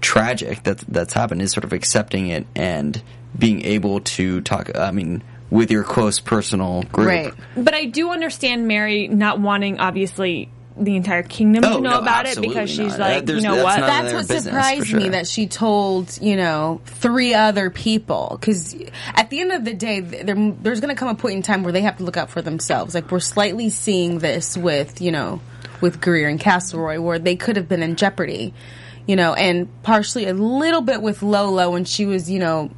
tragic 0.00 0.64
that 0.64 0.78
that's 0.88 1.12
happened 1.12 1.40
is 1.42 1.52
sort 1.52 1.62
of 1.62 1.72
accepting 1.72 2.26
it 2.26 2.44
and 2.56 3.00
being 3.38 3.64
able 3.64 4.00
to 4.00 4.40
talk. 4.40 4.76
I 4.76 4.90
mean, 4.90 5.22
with 5.52 5.70
your 5.70 5.84
close 5.84 6.18
personal 6.18 6.82
group. 6.84 7.06
Right. 7.06 7.34
but 7.54 7.74
I 7.74 7.84
do 7.84 8.10
understand 8.10 8.66
Mary 8.66 9.06
not 9.06 9.38
wanting 9.38 9.80
obviously 9.80 10.48
the 10.78 10.96
entire 10.96 11.22
kingdom 11.22 11.62
Oh, 11.62 11.76
to 11.76 11.82
know 11.82 11.90
no, 11.90 11.98
about 11.98 12.24
it 12.24 12.40
because 12.40 12.70
she's 12.70 12.96
not. 12.96 13.00
Like, 13.00 13.28
you 13.28 13.42
know 13.42 13.56
that's 13.56 13.64
what? 13.64 13.80
That's 13.80 14.12
what 14.14 14.28
business, 14.28 14.44
surprised 14.44 14.86
sure. 14.86 15.00
me 15.00 15.08
that 15.10 15.26
she 15.26 15.46
told, 15.48 16.18
you 16.22 16.36
know, 16.36 16.80
three 16.86 17.34
other 17.34 17.68
people. 17.68 18.38
Because 18.40 18.74
at 19.14 19.28
the 19.28 19.40
end 19.40 19.52
of 19.52 19.66
the 19.66 19.74
day, 19.74 20.00
there's 20.00 20.80
going 20.80 20.94
to 20.94 20.98
come 20.98 21.08
a 21.08 21.14
point 21.14 21.34
in 21.34 21.42
time 21.42 21.64
where 21.64 21.72
they 21.72 21.82
have 21.82 21.98
to 21.98 22.04
look 22.04 22.16
out 22.16 22.30
for 22.30 22.40
themselves. 22.40 22.94
Like, 22.94 23.10
we're 23.10 23.20
slightly 23.20 23.68
seeing 23.68 24.20
this 24.20 24.56
with, 24.56 25.02
you 25.02 25.12
know, 25.12 25.42
with 25.82 26.00
Greer 26.00 26.30
and 26.30 26.40
Castleroy, 26.40 26.98
where 26.98 27.18
they 27.18 27.36
could 27.36 27.56
have 27.56 27.68
been 27.68 27.82
in 27.82 27.96
jeopardy, 27.96 28.54
you 29.06 29.16
know, 29.16 29.34
and 29.34 29.68
partially 29.82 30.26
a 30.26 30.32
little 30.32 30.80
bit 30.80 31.02
with 31.02 31.22
Lola 31.22 31.70
when 31.70 31.84
she 31.84 32.06
was, 32.06 32.30
you 32.30 32.38
know, 32.38 32.70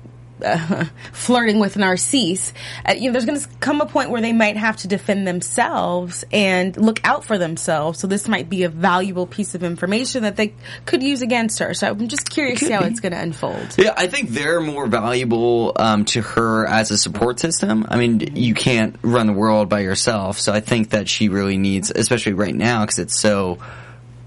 uh, 0.43 0.85
flirting 1.13 1.59
with 1.61 1.77
Narcisse, 1.77 2.53
uh, 2.89 2.93
you 2.93 3.09
know, 3.09 3.13
there's 3.13 3.27
going 3.27 3.41
to 3.41 3.49
come 3.61 3.81
a 3.81 3.87
point 3.87 4.11
where 4.11 4.21
they 4.21 4.33
might 4.33 4.57
have 4.57 4.77
to 4.79 4.89
defend 4.89 5.27
themselves 5.27 6.25
and 6.33 6.77
look 6.77 7.01
out 7.05 7.25
for 7.25 7.39
themselves. 7.39 7.99
So 8.01 8.07
this 8.07 8.29
might 8.29 8.49
be 8.49 8.65
a 8.65 8.69
valuable 8.69 9.27
piece 9.27 9.55
of 9.55 9.63
information 9.63 10.23
that 10.23 10.37
they 10.37 10.55
could 10.87 11.03
use 11.03 11.23
against 11.23 11.59
her. 11.61 11.75
So 11.75 11.89
I'm 11.89 12.09
just 12.09 12.29
curious 12.29 12.69
how 12.69 12.83
it's 12.85 13.01
going 13.01 13.13
to 13.13 13.21
unfold. 13.21 13.75
Yeah, 13.79 13.95
I 13.97 14.07
think 14.07 14.31
they're 14.31 14.61
more 14.61 14.87
valuable 14.87 15.73
um, 15.77 16.05
to 16.07 16.23
her 16.23 16.67
as 16.67 16.91
a 16.91 16.99
support 16.99 17.41
system. 17.41 17.87
I 17.89 17.97
mean, 17.97 18.37
you 18.37 18.55
can't 18.55 18.97
run 19.03 19.27
the 19.27 19.33
world 19.33 19.69
by 19.69 19.81
yourself, 19.81 20.39
so 20.39 20.53
I 20.53 20.61
think 20.61 20.91
that 20.91 21.09
she 21.09 21.29
really 21.29 21.59
needs, 21.59 21.91
especially 21.91 22.33
right 22.33 22.55
now, 22.55 22.83
because 22.83 22.99
it's 22.99 23.19
so 23.19 23.59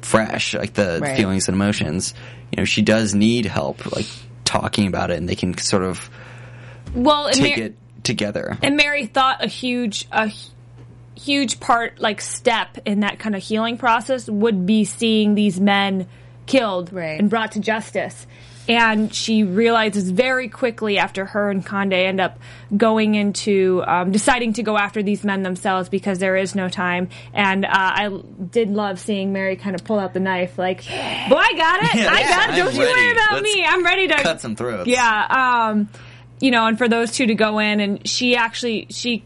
fresh, 0.02 0.54
like 0.54 0.74
the 0.74 1.00
Right. 1.02 1.18
feelings 1.18 1.48
and 1.48 1.56
emotions. 1.56 2.14
You 2.52 2.58
know, 2.62 2.66
she 2.66 2.82
does 2.82 3.14
need 3.14 3.46
help, 3.46 3.92
like 3.94 4.06
talking 4.48 4.88
about 4.88 5.12
it, 5.12 5.18
and 5.18 5.28
they 5.30 5.36
can 5.36 5.56
sort 5.58 5.84
of 5.84 6.10
well, 6.96 7.28
and 7.28 7.36
take 7.36 7.58
Mar- 7.58 7.66
it 7.68 7.76
together. 8.04 8.58
And 8.64 8.78
Mary 8.78 9.06
thought 9.06 9.44
a 9.44 9.48
huge 9.48 10.08
a 10.12 10.32
huge 11.16 11.60
part 11.60 12.00
like 12.00 12.22
step 12.22 12.78
in 12.86 13.02
that 13.02 13.20
kind 13.20 13.36
of 13.36 13.44
healing 13.44 13.78
process 13.78 14.30
would 14.30 14.66
be 14.66 14.86
seeing 14.86 15.36
these 15.36 15.60
men 15.60 16.08
killed 16.46 16.94
Right. 16.94 17.20
and 17.20 17.30
brought 17.30 17.54
to 17.54 17.60
justice. 17.60 18.26
And 18.68 19.14
she 19.14 19.44
realizes 19.44 20.10
very 20.10 20.50
quickly 20.50 20.98
after 20.98 21.26
her 21.26 21.50
and 21.50 21.66
Conde 21.66 21.94
end 21.94 22.20
up 22.20 22.40
going 22.76 23.16
into 23.16 23.84
um, 23.88 24.12
deciding 24.12 24.54
to 24.54 24.64
go 24.64 24.78
after 24.78 25.02
these 25.02 25.24
men 25.24 25.44
themselves 25.44 25.90
because 25.90 26.20
there 26.20 26.36
is 26.36 26.56
no 26.56 26.68
time. 26.70 27.10
And 27.34 27.66
uh, 27.66 27.70
I 27.72 28.22
did 28.52 28.70
love 28.70 29.00
seeing 29.00 29.32
Mary 29.34 29.56
kind 29.56 29.76
of 29.76 29.84
pull 29.84 30.00
out 30.00 30.14
the 30.14 30.20
knife, 30.20 30.58
like, 30.58 30.84
"Boy, 30.86 30.92
I 30.92 31.54
got 31.56 31.84
it, 31.84 31.96
Yeah, 31.96 32.10
I 32.12 32.22
got 32.24 32.50
it. 32.50 32.54
I'm 32.54 32.66
Don't 32.66 32.74
you 32.76 32.80
worry 32.82 33.12
about 33.12 33.32
Let's 33.34 33.56
me. 33.56 33.66
I'm 33.66 33.84
ready 33.86 34.08
to 34.10 34.16
cut 34.16 34.42
some 34.42 34.56
throats. 34.56 34.88
yeah. 34.88 35.70
Um, 35.70 35.90
you 36.40 36.52
know, 36.52 36.68
and 36.68 36.78
for 36.78 36.88
those 36.88 37.12
two 37.12 37.26
to 37.28 37.36
go 37.36 37.60
in, 37.60 37.80
and 37.80 38.08
she 38.08 38.36
actually 38.36 38.88
she. 38.90 39.24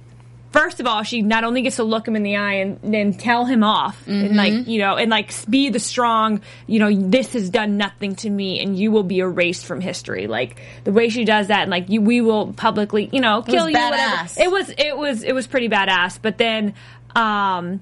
First 0.52 0.82
of 0.82 0.86
all, 0.88 1.04
she 1.04 1.22
not 1.22 1.46
only 1.46 1.62
gets 1.62 1.78
to 1.78 1.84
look 1.84 2.06
him 2.06 2.16
in 2.18 2.24
the 2.24 2.36
eye 2.36 2.56
and 2.56 2.78
then 2.84 3.14
tell 3.14 3.46
him 3.46 3.64
off, 3.64 4.06
and 4.06 4.36
like 4.36 4.68
you 4.68 4.80
know, 4.80 4.98
and 4.98 5.10
like 5.10 5.32
be 5.50 5.70
the 5.70 5.80
strong, 5.80 6.42
you 6.68 6.80
know, 6.80 6.94
this 6.94 7.32
has 7.34 7.50
done 7.50 7.78
nothing 7.78 8.16
to 8.18 8.30
me, 8.30 8.60
and 8.60 8.78
you 8.78 8.92
will 8.92 9.04
be 9.04 9.20
erased 9.20 9.66
from 9.66 9.80
history. 9.80 10.28
Like 10.28 10.62
the 10.84 10.92
way 10.92 11.08
she 11.08 11.24
does 11.24 11.48
that, 11.48 11.62
and 11.62 11.72
like 11.72 11.90
you, 11.90 12.02
we 12.02 12.20
will 12.20 12.52
publicly, 12.52 13.10
you 13.14 13.22
know, 13.22 13.44
kill 13.44 13.70
you. 13.70 13.78
badass. 13.78 14.38
Whatever. 14.38 14.42
It 14.42 14.52
was, 14.52 14.70
it 14.78 14.98
was, 14.98 15.24
it 15.24 15.34
was 15.34 15.48
pretty 15.48 15.70
badass. 15.70 16.20
But 16.22 16.38
then, 16.38 16.74
um, 17.16 17.80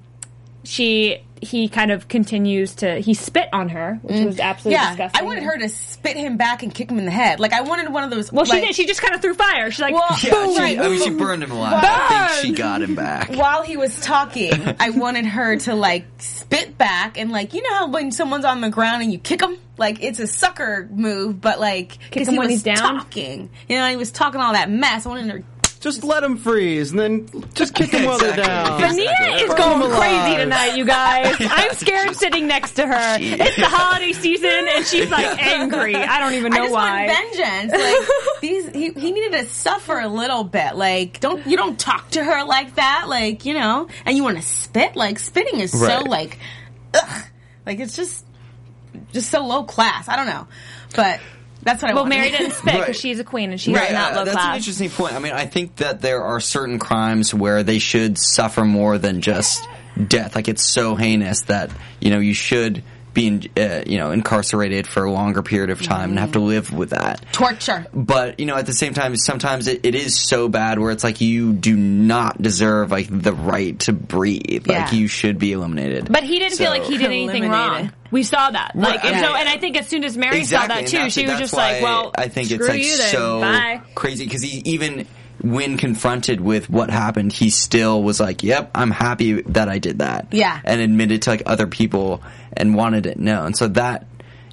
she 0.63 1.24
he 1.41 1.67
kind 1.69 1.91
of 1.91 2.07
continues 2.07 2.75
to 2.75 2.99
he 2.99 3.13
spit 3.13 3.49
on 3.53 3.69
her, 3.69 3.99
which 4.01 4.15
mm. 4.15 4.25
was 4.25 4.39
absolutely 4.39 4.73
Yeah, 4.81 4.89
disgusting. 4.89 5.21
I 5.21 5.25
wanted 5.25 5.43
her 5.43 5.57
to 5.59 5.69
spit 5.69 6.17
him 6.17 6.37
back 6.37 6.63
and 6.63 6.73
kick 6.73 6.89
him 6.91 6.97
in 6.99 7.05
the 7.05 7.11
head. 7.11 7.39
Like 7.39 7.53
I 7.53 7.61
wanted 7.61 7.91
one 7.91 8.03
of 8.03 8.09
those. 8.11 8.31
Well, 8.31 8.45
she 8.45 8.59
did. 8.61 8.75
She 8.75 8.85
just 8.85 9.01
kind 9.01 9.15
of 9.15 9.21
threw 9.21 9.33
fire. 9.33 9.71
She's 9.71 9.79
like, 9.81 9.93
Well, 9.93 10.05
Yeah, 10.23 10.31
boom. 10.31 10.55
she, 10.55 10.79
I 10.79 10.87
mean, 10.87 11.01
she 11.03 11.09
burned 11.11 11.43
him 11.43 11.51
alive. 11.51 11.83
I 11.83 12.27
think 12.41 12.55
she 12.55 12.61
got 12.61 12.81
him 12.81 12.95
back. 12.95 13.29
while 13.31 13.63
he 13.63 13.77
was 13.77 13.99
talking, 14.01 14.53
I 14.79 14.89
wanted 14.95 15.25
her 15.25 15.57
to 15.57 15.75
like 15.75 16.05
spit 16.17 16.77
back 16.77 17.17
and 17.17 17.31
like 17.31 17.53
you 17.53 17.61
know 17.63 17.73
how 17.73 17.87
when 17.89 18.11
someone's 18.11 18.45
on 18.45 18.61
the 18.61 18.69
ground 18.69 19.03
and 19.03 19.11
you 19.11 19.19
kick 19.19 19.39
them 19.39 19.57
like 19.77 20.03
it's 20.03 20.19
a 20.19 20.27
sucker 20.27 20.87
move, 20.91 21.39
but 21.39 21.59
like 21.59 21.97
Kick 22.11 22.11
'cause 22.23 22.27
him 22.27 22.33
he 22.33 22.37
when 22.39 22.47
was 22.47 22.55
he's 22.55 22.63
down? 22.63 22.77
talking, 22.77 23.49
you 23.67 23.77
know, 23.77 23.87
he 23.89 23.95
was 23.95 24.11
talking 24.11 24.41
all 24.41 24.53
that 24.53 24.69
mess. 24.69 25.05
I 25.05 25.09
wanted 25.09 25.29
her. 25.31 25.43
Just 25.80 26.03
let 26.03 26.25
him 26.25 26.36
freeze, 26.36 26.91
and 26.91 26.99
then 26.99 27.30
just 27.53 27.73
kick 27.73 27.91
him 27.91 28.05
while 28.05 28.19
they're 28.19 28.36
down. 28.36 28.82
But 28.82 28.91
is 28.91 29.47
Burn 29.47 29.57
going 29.57 29.91
crazy 29.91 30.15
alive. 30.15 30.39
tonight, 30.39 30.75
you 30.75 30.84
guys. 30.84 31.38
I'm 31.39 31.73
scared 31.73 32.15
sitting 32.17 32.47
next 32.47 32.73
to 32.73 32.86
her. 32.86 33.17
It's 33.17 33.55
the 33.55 33.65
holiday 33.65 34.11
season, 34.11 34.67
and 34.75 34.86
she's 34.86 35.09
like 35.11 35.41
angry. 35.41 35.95
I 35.95 36.19
don't 36.19 36.34
even 36.34 36.51
I 36.53 36.57
know 36.57 36.63
just 36.63 36.73
why. 36.73 37.07
want 37.07 37.38
vengeance. 37.38 37.71
Like 37.71 38.07
these, 38.41 38.69
he, 38.71 38.89
he 38.89 39.11
needed 39.13 39.32
to 39.39 39.45
suffer 39.45 39.97
a 39.97 40.09
little 40.09 40.43
bit. 40.43 40.75
Like 40.75 41.21
don't 41.21 41.47
you 41.47 41.55
don't 41.55 41.80
talk 41.80 42.09
to 42.11 42.23
her 42.25 42.43
like 42.43 42.75
that. 42.75 43.05
Like 43.07 43.45
you 43.45 43.53
know, 43.53 43.88
and 44.05 44.17
you 44.17 44.23
want 44.23 44.36
to 44.36 44.43
spit. 44.43 44.97
Like 44.97 45.17
spitting 45.17 45.61
is 45.61 45.71
so 45.71 46.01
like, 46.01 46.39
ugh. 46.93 47.23
like 47.65 47.80
it's 47.80 47.95
just 47.95 48.25
just 49.13 49.30
so 49.30 49.45
low 49.45 49.63
class. 49.63 50.09
I 50.09 50.17
don't 50.17 50.27
know, 50.27 50.45
but 50.93 51.21
that's 51.64 51.82
what 51.82 51.91
I 51.91 51.93
want. 51.95 52.10
well, 52.10 52.18
wanted. 52.18 52.18
Mary 52.18 52.32
didn't 52.32 52.51
spit 52.53 52.66
because 52.66 52.88
Right. 52.88 52.95
she's 52.95 53.20
a 53.20 53.24
queen 53.24 53.51
and 53.51 53.60
she 53.60 53.74
Right, 53.74 53.86
does 53.89 53.93
not 53.93 54.14
uh, 54.14 54.16
low 54.18 54.26
that's 54.26 54.36
an 54.38 54.41
class. 54.41 54.57
interesting 54.57 54.89
point. 54.89 55.14
I 55.14 55.20
mean, 55.20 55.34
I 55.34 55.45
think 55.45 55.76
that 55.78 56.01
there 56.01 56.24
are 56.24 56.39
certain 56.39 56.80
crimes 56.80 57.34
where 57.34 57.64
they 57.64 57.80
should 57.80 58.18
suffer 58.18 58.64
more 58.66 58.97
than 58.97 59.22
just 59.22 59.68
death. 60.07 60.36
Like 60.36 60.47
it's 60.47 60.64
so 60.64 60.95
heinous 60.95 61.41
that 61.41 61.70
you 61.99 62.10
know 62.12 62.20
you 62.20 62.34
should 62.34 62.84
be 63.12 63.26
in, 63.28 63.43
uh, 63.57 63.84
you 63.88 63.97
know 63.97 64.12
incarcerated 64.12 64.86
for 64.86 65.03
a 65.03 65.12
longer 65.12 65.41
period 65.41 65.72
of 65.72 65.82
time 65.82 66.12
and 66.12 66.20
have 66.20 66.34
to 66.34 66.39
live 66.39 66.72
with 66.72 66.91
that. 66.91 67.26
torture. 67.32 67.88
But 67.91 68.39
you 68.39 68.45
know, 68.45 68.55
at 68.55 68.68
the 68.68 68.74
same 68.74 68.93
time, 68.93 69.18
sometimes 69.18 69.68
it, 69.68 69.84
it 69.84 69.95
is 69.95 70.18
so 70.18 70.47
bad 70.47 70.78
where 70.80 70.91
it's 70.91 71.03
like 71.03 71.20
you 71.20 71.51
do 71.53 71.76
not 71.76 72.39
deserve 72.39 72.91
like 72.91 73.07
the 73.10 73.34
right 73.34 73.78
to 73.82 73.93
breathe. 73.93 74.68
Like 74.68 74.93
you 74.93 75.07
should 75.07 75.39
be 75.39 75.51
eliminated. 75.53 76.07
But 76.12 76.24
he 76.24 76.38
didn't 76.39 76.57
feel 76.60 76.70
like 76.70 76.84
he 76.84 76.97
did 76.97 77.07
anything 77.07 77.45
Eliminated. 77.45 77.51
wrong. 77.51 77.91
We 78.12 78.24
saw 78.24 78.49
that. 78.49 78.76
Like, 78.76 79.03
and 79.05 79.24
so, 79.24 79.36
and 79.36 79.47
I 79.47 79.57
think 79.57 79.78
as 79.78 79.88
soon 79.88 80.03
as 80.03 80.18
Mary 80.18 80.39
exactly, 80.39 80.76
saw 80.76 80.82
that 80.82 80.88
too, 80.88 81.10
she 81.10 81.26
was 81.28 81.38
just 81.39 81.53
like, 81.53 81.82
"Well, 81.82 82.12
I 82.16 82.28
think 82.28 82.51
it's 82.51 82.68
like 82.68 82.84
so 82.84 83.41
Bye." 83.41 83.82
crazy 83.95 84.26
because 84.26 84.41
he 84.41 84.62
even 84.66 85.05
when 85.41 85.78
confronted 85.78 86.41
with 86.41 86.70
what 86.70 86.89
happened, 86.89 87.32
he 87.32 87.49
still 87.49 88.01
was 88.01 88.20
like, 88.20 88.43
"Yep, 88.43 88.72
I'm 88.76 88.91
happy 88.91 89.41
that 89.43 89.70
I 89.70 89.80
did 89.80 89.99
that." 89.99 90.28
Yeah. 90.32 90.60
and 90.64 90.82
admitted 90.82 91.24
to 91.24 91.30
like 91.30 91.43
other 91.45 91.68
people 91.68 92.22
and 92.53 92.76
wanted 92.76 93.05
it 93.05 93.20
known. 93.20 93.53
So 93.53 93.68
that 93.70 94.05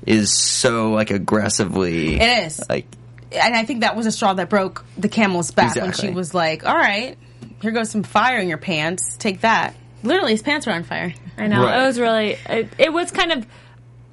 is 0.06 0.32
so 0.32 0.90
like 0.90 1.10
aggressively. 1.10 2.20
It 2.20 2.46
is. 2.46 2.60
like 2.68 2.86
and 3.32 3.56
I 3.56 3.64
think 3.64 3.80
that 3.80 3.96
was 3.96 4.06
a 4.06 4.12
straw 4.12 4.34
that 4.34 4.48
broke 4.48 4.84
the 4.96 5.08
camel's 5.08 5.50
back 5.50 5.76
when 5.76 5.92
she 5.92 6.10
was 6.10 6.34
like, 6.34 6.64
"All 6.66 6.76
right, 6.76 7.16
here 7.60 7.70
goes 7.70 7.90
some 7.90 8.02
fire 8.02 8.38
in 8.38 8.48
your 8.48 8.58
pants. 8.58 9.16
Take 9.18 9.40
that." 9.40 9.74
Literally, 10.02 10.32
his 10.32 10.42
pants 10.42 10.66
were 10.66 10.72
on 10.72 10.84
fire. 10.84 11.14
I 11.38 11.46
know 11.48 11.64
Right. 11.64 11.82
it 11.82 11.86
was 11.86 11.98
really. 12.00 12.36
It, 12.48 12.68
it 12.78 12.92
was 12.92 13.10
kind 13.10 13.32
of. 13.32 13.46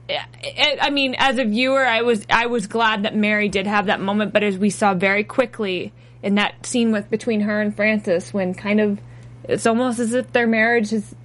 It, 0.09 0.79
I 0.81 0.89
mean, 0.89 1.15
as 1.17 1.37
a 1.37 1.45
viewer, 1.45 1.85
I 1.85 2.01
was 2.01 2.25
I 2.29 2.47
was 2.47 2.67
glad 2.67 3.03
that 3.03 3.15
Mary 3.15 3.47
did 3.49 3.67
have 3.67 3.85
that 3.85 4.01
moment, 4.01 4.33
but 4.33 4.43
as 4.43 4.57
we 4.57 4.69
saw 4.69 4.93
very 4.93 5.23
quickly 5.23 5.93
in 6.21 6.35
that 6.35 6.65
scene 6.65 6.91
with 6.91 7.09
between 7.09 7.41
her 7.41 7.61
and 7.61 7.73
Francis, 7.75 8.33
when 8.33 8.53
kind 8.53 8.81
of 8.81 8.99
it's 9.45 9.65
almost 9.65 9.99
as 9.99 10.13
if 10.13 10.31
their 10.33 10.47
marriage 10.47 10.89
has 10.91 11.15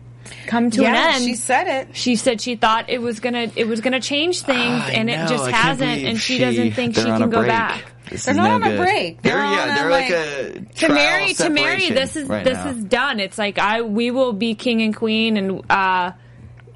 come 0.46 0.70
to 0.70 0.84
an 0.84 0.94
end. 0.94 1.24
she 1.24 1.34
said 1.34 1.66
it. 1.66 1.96
she 1.96 2.14
said 2.14 2.40
she 2.40 2.54
thought 2.54 2.88
it 2.88 3.00
was 3.02 3.18
gonna 3.20 3.50
it 3.56 3.66
was 3.66 3.80
gonna 3.80 4.00
change 4.00 4.42
things, 4.42 4.82
I 4.84 4.90
and 4.92 5.10
it 5.10 5.16
just 5.28 5.44
I 5.44 5.50
hasn't, 5.50 6.02
and 6.04 6.18
she, 6.18 6.38
doesn't 6.38 6.72
think 6.72 6.94
she 6.94 7.02
can 7.02 7.30
go 7.30 7.38
break. 7.38 7.48
back. 7.48 7.92
This 8.10 8.24
They're 8.24 8.32
is 8.32 8.36
not 8.36 8.60
no 8.60 8.66
on 8.66 8.72
a 8.72 8.76
break. 8.76 9.22
They're, 9.22 9.34
They're 9.34 9.42
on 9.44 9.52
yeah, 9.52 9.72
a, 9.72 9.74
they're 9.76 9.90
like, 9.90 10.10
like- 10.10 10.18
a 10.18 10.52
to 10.60 10.86
trial 10.86 10.94
Mary, 10.94 11.34
to 11.34 11.50
Mary, 11.50 11.90
this 11.90 12.16
is 12.16 12.28
right 12.28 12.44
this 12.44 12.54
now. 12.58 12.68
is 12.70 12.84
done. 12.84 13.20
It's 13.20 13.38
like 13.38 13.58
I 13.58 13.82
we 13.82 14.10
will 14.10 14.32
be 14.32 14.54
king 14.54 14.82
and 14.82 14.94
queen, 14.96 15.36
and 15.36 15.62
uh, 15.70 16.12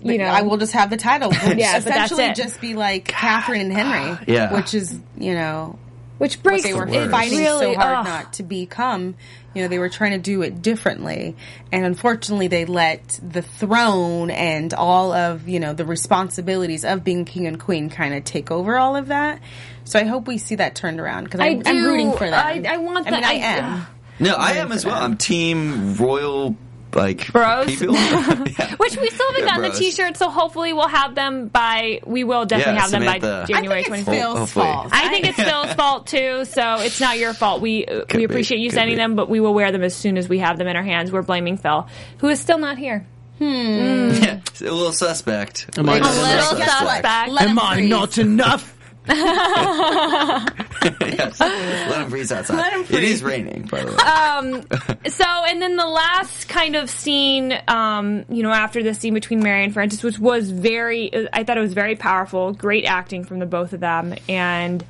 you 0.01 0.19
know, 0.19 0.25
I 0.25 0.43
will 0.43 0.57
just 0.57 0.73
have 0.73 0.91
the 0.91 0.97
title. 0.97 1.31
We'll 1.31 1.39
Yeah, 1.59 1.75
but 1.79 1.85
that's 1.85 2.13
essentially 2.13 2.25
it. 2.25 2.37
just 2.37 2.61
be 2.61 2.75
like 2.75 3.07
Catherine 3.07 3.61
and 3.61 3.73
Henry. 3.73 4.19
Yeah. 4.27 4.53
which 4.55 4.75
is 4.75 4.99
you 5.17 5.35
know 5.35 5.79
which 6.23 6.41
breaks 6.41 6.63
they 6.63 6.73
were 6.73 6.87
worst. 6.87 7.11
fighting 7.11 7.39
really, 7.41 7.75
so 7.75 7.81
hard 7.81 7.99
ugh. 7.99 8.05
not 8.07 8.33
to 8.35 8.45
become. 8.45 9.17
You 9.55 9.63
know, 9.63 9.69
they 9.69 9.81
were 9.81 9.89
trying 9.89 10.13
to 10.13 10.19
do 10.19 10.43
it 10.43 10.63
differently, 10.63 11.35
and 11.73 11.85
unfortunately, 11.85 12.47
they 12.47 12.65
let 12.65 13.19
the 13.29 13.43
throne 13.43 14.31
and 14.31 14.73
all 14.73 15.13
of 15.13 15.49
you 15.49 15.59
know 15.59 15.73
the 15.75 15.85
responsibilities 15.85 16.85
of 16.85 17.03
being 17.03 17.25
king 17.25 17.49
and 17.49 17.59
queen 17.59 17.91
kind 17.91 18.15
of 18.15 18.23
take 18.23 18.53
over 18.53 18.79
all 18.79 18.95
of 18.95 19.09
that. 19.09 19.41
So 19.85 19.99
I 19.99 20.05
hope 20.05 20.29
we 20.29 20.39
see 20.39 20.55
that 20.55 20.77
turned 20.77 21.01
around 21.01 21.25
because 21.25 21.41
I 21.41 21.47
I'm, 21.49 21.63
I'm 21.67 21.85
rooting 21.85 22.13
for 22.13 22.31
that. 22.31 22.47
I- 22.47 22.75
I 22.75 22.77
want 22.77 23.09
I 23.09 23.11
mean, 23.11 23.21
that- 23.21 23.25
I 23.25 23.33
I- 23.35 23.37
am. 23.39 23.87
No, 24.21 24.35
I 24.35 24.53
am 24.53 24.71
as 24.71 24.87
well. 24.87 25.03
I'm 25.03 25.17
team 25.17 25.97
royal, 25.97 26.57
like 26.95 27.31
Bros. 27.33 27.69
yeah. 27.83 28.75
Which 28.77 28.97
we 28.97 29.11
still 29.11 29.27
haven't 29.33 29.41
Yeah, 29.45 29.57
gotten 29.57 29.63
the. 29.63 29.71
T-shirts, 29.79 30.19
so 30.19 30.29
hopefully 30.31 30.73
we'll 30.73 30.89
have 30.89 31.15
them 31.15 31.49
by. 31.49 32.01
We 32.07 32.25
will 32.25 32.45
definitely 32.47 32.75
Yeah, 32.75 32.81
have 32.81 32.91
them 32.91 33.05
by 33.05 33.19
January 33.47 33.81
I 33.81 33.83
think 33.85 33.87
it's 33.87 33.89
twenty 33.89 34.03
fifth. 34.05 34.15
Phil's 34.15 34.39
Hopefully. 34.39 34.65
fault. 34.67 34.89
I 34.93 35.09
think 35.09 35.27
it's 35.27 35.37
Phil's 35.43 35.73
fault 35.75 36.07
too, 36.07 36.45
so 36.45 36.77
it's 36.81 37.01
not 37.01 37.19
your 37.19 37.35
fault. 37.35 37.61
We 37.63 37.87
uh, 37.87 38.05
we 38.13 38.19
be, 38.19 38.25
appreciate 38.25 38.59
you 38.61 38.69
could 38.71 38.75
sending 38.77 38.95
be. 38.97 39.01
them, 39.03 39.15
but 39.17 39.29
we 39.29 39.41
will 39.41 39.55
wear 39.55 39.73
them 39.73 39.83
as 39.83 39.95
soon 39.95 40.17
as 40.19 40.29
we 40.29 40.39
have 40.39 40.59
them 40.59 40.69
in 40.69 40.77
our 40.77 40.83
hands. 40.83 41.11
We're 41.13 41.23
blaming 41.23 41.57
Phil, 41.57 41.87
who 42.19 42.29
is 42.29 42.41
still 42.41 42.59
not 42.59 42.79
here. 42.79 43.07
Yeah, 43.41 44.41
a 44.61 44.65
little 44.65 44.93
suspect. 44.93 45.71
Am 45.77 45.89
I 45.89 45.97
A 45.97 46.01
little 46.01 46.25
enough? 46.25 46.49
suspect. 46.59 47.05
Am 47.07 47.59
I 47.59 47.75
freeze. 47.75 47.91
not 47.91 48.19
enough? 48.19 48.79
yes. 49.09 50.49
Let 51.41 52.03
him 52.03 52.11
freeze 52.11 52.31
outside. 52.31 52.57
Let 52.57 52.73
him 52.73 52.85
freeze. 52.85 53.11
is 53.11 53.23
raining, 53.23 53.63
by 53.63 53.83
the 53.83 53.91
way. 53.91 55.11
So, 55.11 55.25
and 55.25 55.61
then 55.61 55.77
the 55.77 55.87
last 55.87 56.49
kind 56.49 56.77
of 56.77 56.89
scene, 56.89 57.59
um, 57.69 58.25
you 58.29 58.43
know, 58.43 58.53
after 58.53 58.83
the 58.83 58.95
scene 58.95 59.15
between 59.15 59.43
Mary 59.43 59.65
and 59.65 59.73
Francis, 59.73 60.03
which 60.03 60.19
was 60.19 60.51
very, 60.51 61.29
I 61.33 61.45
thought 61.45 61.59
it 61.59 61.63
was 61.63 61.75
very 61.75 61.97
powerful, 61.97 62.53
great 62.53 62.85
acting 62.85 63.25
from 63.25 63.41
the 63.41 63.47
both 63.47 63.73
of 63.73 63.81
them, 63.81 64.15
and 64.29 64.85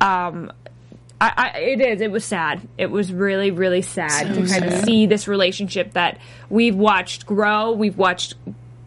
um, 0.00 0.52
I, 1.20 1.52
I, 1.54 1.58
it 1.58 1.80
is. 1.80 2.00
It 2.02 2.10
was 2.10 2.24
sad. 2.24 2.60
It 2.76 2.90
was 2.90 3.12
really, 3.12 3.50
really 3.50 3.82
sad 3.82 4.34
to 4.34 4.46
kind 4.46 4.64
of 4.64 4.84
see 4.84 5.06
this 5.06 5.26
relationship 5.26 5.94
that 5.94 6.18
we've 6.50 6.76
watched 6.76 7.24
grow. 7.24 7.72
We've 7.72 7.96
watched 7.96 8.34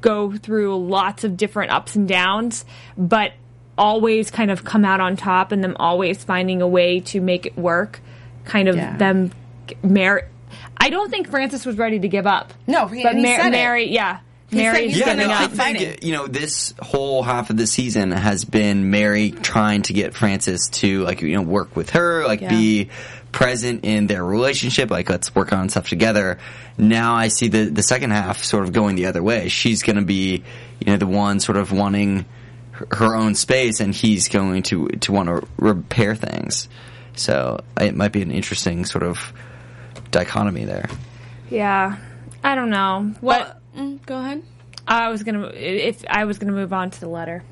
go 0.02 0.38
through 0.38 0.88
lots 0.88 1.24
of 1.24 1.36
different 1.36 1.72
ups 1.72 1.96
and 1.96 2.08
downs, 2.08 2.64
but 2.96 3.32
always 3.78 4.32
kind 4.32 4.52
of 4.52 4.64
come 4.64 4.84
out 4.86 5.00
on 5.00 5.16
top, 5.18 5.52
and 5.52 5.64
them 5.64 5.76
always 5.80 6.24
finding 6.24 6.62
a 6.62 6.68
way 6.68 7.00
to 7.02 7.22
make 7.22 7.46
it 7.46 7.58
work. 7.58 8.00
Kind 8.46 8.68
of 8.68 8.76
Yeah. 8.76 8.96
them, 8.98 9.32
Mary. 9.84 10.24
I 10.78 10.90
don't 10.90 11.10
think 11.10 11.30
Francis 11.30 11.66
was 11.66 11.78
ready 11.78 12.00
to 12.00 12.08
give 12.08 12.26
up. 12.28 12.54
No, 12.68 12.88
he- 12.88 13.04
but 13.04 13.16
he 13.16 13.22
Mar- 13.24 13.38
said 13.38 13.48
it. 13.48 13.52
Mary, 13.52 13.92
yeah, 13.92 14.20
He 14.50 14.58
Mary 14.58 14.76
said 14.76 14.84
is 14.86 14.92
he's 14.94 15.00
Yeah, 15.06 15.14
no, 15.16 15.30
I 15.32 15.38
think 15.48 15.52
fighting. 15.60 15.98
you 16.02 16.14
know 16.14 16.28
this 16.28 16.74
whole 16.80 17.22
half 17.24 17.50
of 17.50 17.58
the 17.58 17.68
season 17.68 18.12
has 18.12 18.46
been 18.46 18.90
Mary 18.90 19.32
trying 19.32 19.82
to 19.84 19.94
get 19.94 20.14
Francis 20.14 20.70
to 20.70 21.04
like 21.04 21.22
you 21.22 21.36
know 21.36 21.42
work 21.42 21.76
with 21.76 21.90
her, 21.92 22.26
like 22.26 22.42
Yeah. 22.42 22.50
be 22.50 22.90
present 23.34 23.82
in 23.84 24.08
their 24.08 24.24
relationship, 24.24 24.90
like 24.90 25.10
let's 25.10 25.36
work 25.36 25.52
on 25.52 25.68
stuff 25.70 25.90
together. 25.90 26.38
Now 26.78 27.16
I 27.16 27.28
see 27.28 27.50
the 27.50 27.66
the 27.66 27.84
second 27.84 28.12
half 28.12 28.44
sort 28.44 28.64
of 28.64 28.72
going 28.72 28.96
the 28.96 29.08
other 29.08 29.22
way. 29.22 29.50
She's 29.50 29.84
going 29.84 29.98
to 29.98 30.02
be 30.06 30.44
you 30.80 30.88
know 30.92 30.98
the 30.98 31.08
one 31.08 31.40
sort 31.42 31.58
of 31.58 31.72
wanting 31.74 32.24
her- 32.78 32.88
her 32.92 33.16
own 33.16 33.36
space, 33.36 33.80
and 33.80 33.94
he's 33.94 34.28
going 34.30 34.64
to 34.64 34.88
to 34.88 35.12
want 35.12 35.30
to 35.30 35.48
repair 35.58 36.16
things. 36.16 36.68
So 37.16 37.62
it 37.80 37.96
might 37.96 38.12
be 38.12 38.22
an 38.22 38.32
interesting 38.32 38.86
sort 38.86 39.04
of 39.04 39.34
dichotomy 40.12 40.66
there. 40.66 40.90
Yeah, 41.50 41.98
I 42.44 42.56
don't 42.56 42.70
know. 42.70 43.14
what. 43.22 43.60
But 43.76 43.82
mm, 43.82 44.06
go 44.06 44.18
ahead. 44.20 44.44
I 44.88 45.10
was 45.10 45.24
gonna 45.24 45.48
if 45.48 46.04
I 46.10 46.26
was 46.26 46.38
gonna 46.40 46.54
move 46.54 46.72
on 46.74 46.92
to 46.92 47.00
the 47.00 47.10
letter. 47.10 47.44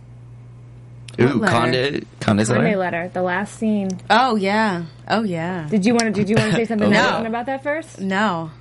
Ooh, 1.19 1.27
letter? 1.39 1.51
Conde, 1.51 2.05
Conde's 2.19 2.49
Monday 2.49 2.75
letter. 2.75 2.97
letter, 3.03 3.11
the 3.13 3.21
last 3.21 3.55
scene. 3.57 3.89
Oh 4.09 4.35
yeah. 4.35 4.83
Oh 5.07 5.23
yeah. 5.23 5.67
Did 5.69 5.85
you 5.85 5.93
want 5.93 6.05
to? 6.05 6.11
Did 6.11 6.29
you 6.29 6.35
want 6.35 6.51
to 6.51 6.55
say 6.57 6.65
something 6.67 6.89
No. 6.89 7.23
about 7.25 7.45
that 7.47 7.63
first? 7.63 7.99
No. 8.01 8.51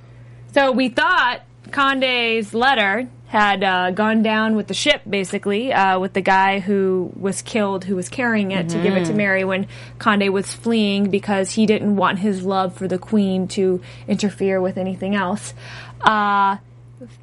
So 0.53 0.71
we 0.71 0.87
thought 0.89 1.41
Conde's 1.71 2.53
letter 2.53 3.09
had 3.27 3.63
uh, 3.63 3.91
gone 3.91 4.21
down 4.21 4.55
with 4.55 4.67
the 4.67 4.73
ship, 4.73 5.01
basically, 5.09 5.73
uh, 5.73 5.99
with 5.99 6.13
the 6.13 6.21
guy 6.21 6.59
who 6.59 7.11
was 7.19 7.41
killed, 7.41 7.83
who 7.83 7.95
was 7.95 8.07
carrying 8.07 8.51
it 8.51 8.69
to 8.69 8.81
give 8.81 8.95
it 8.95 9.05
to 9.05 9.13
Mary 9.13 9.43
when 9.43 9.67
Conde 9.99 10.31
was 10.31 10.53
fleeing 10.53 11.09
because 11.09 11.51
he 11.51 11.65
didn't 11.65 11.95
want 11.95 12.19
his 12.19 12.43
love 12.43 12.75
for 12.75 12.87
the 12.87 12.97
queen 12.97 13.47
to 13.49 13.81
interfere 14.07 14.61
with 14.61 14.77
anything 14.77 15.15
else. 15.15 15.53
Uh, 16.01 16.57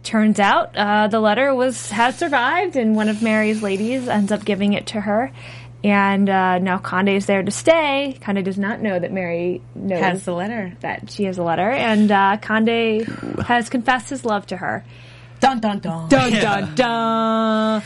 turns 0.03 0.39
out 0.39 0.77
uh, 0.77 1.07
the 1.09 1.21
letter 1.21 1.55
was 1.55 1.91
has 1.91 2.19
survived, 2.19 2.77
and 2.77 2.97
one 2.97 3.09
of 3.09 3.23
Mary's 3.23 3.63
ladies 3.63 4.09
ends 4.09 4.33
up 4.33 4.45
giving 4.45 4.73
it 4.73 4.89
to 4.89 5.01
her. 5.01 5.31
And 5.85 6.29
uh, 6.29 6.59
now 6.59 6.79
Conde 6.79 7.09
is 7.09 7.27
there 7.27 7.43
to 7.43 7.51
stay. 7.51 8.17
Conde 8.21 8.45
does 8.45 8.59
not 8.59 8.81
know 8.81 8.99
that 8.99 9.11
Mary 9.13 9.63
knows 9.75 10.01
Has 10.01 10.25
the 10.25 10.33
letter. 10.33 10.77
that 10.81 11.11
she 11.11 11.25
has 11.25 11.39
a 11.39 11.43
letter, 11.43 11.71
and 11.71 12.11
uh, 12.11 12.37
Conde 12.41 13.07
has 13.47 13.69
confessed 13.69 14.11
his 14.11 14.25
love 14.25 14.47
to 14.49 14.57
her. 14.57 14.85
Dun 15.43 15.59
dun 15.59 15.81
dun. 15.81 16.09
Dun 16.09 16.31
dun 16.31 16.75
dun. 16.77 17.83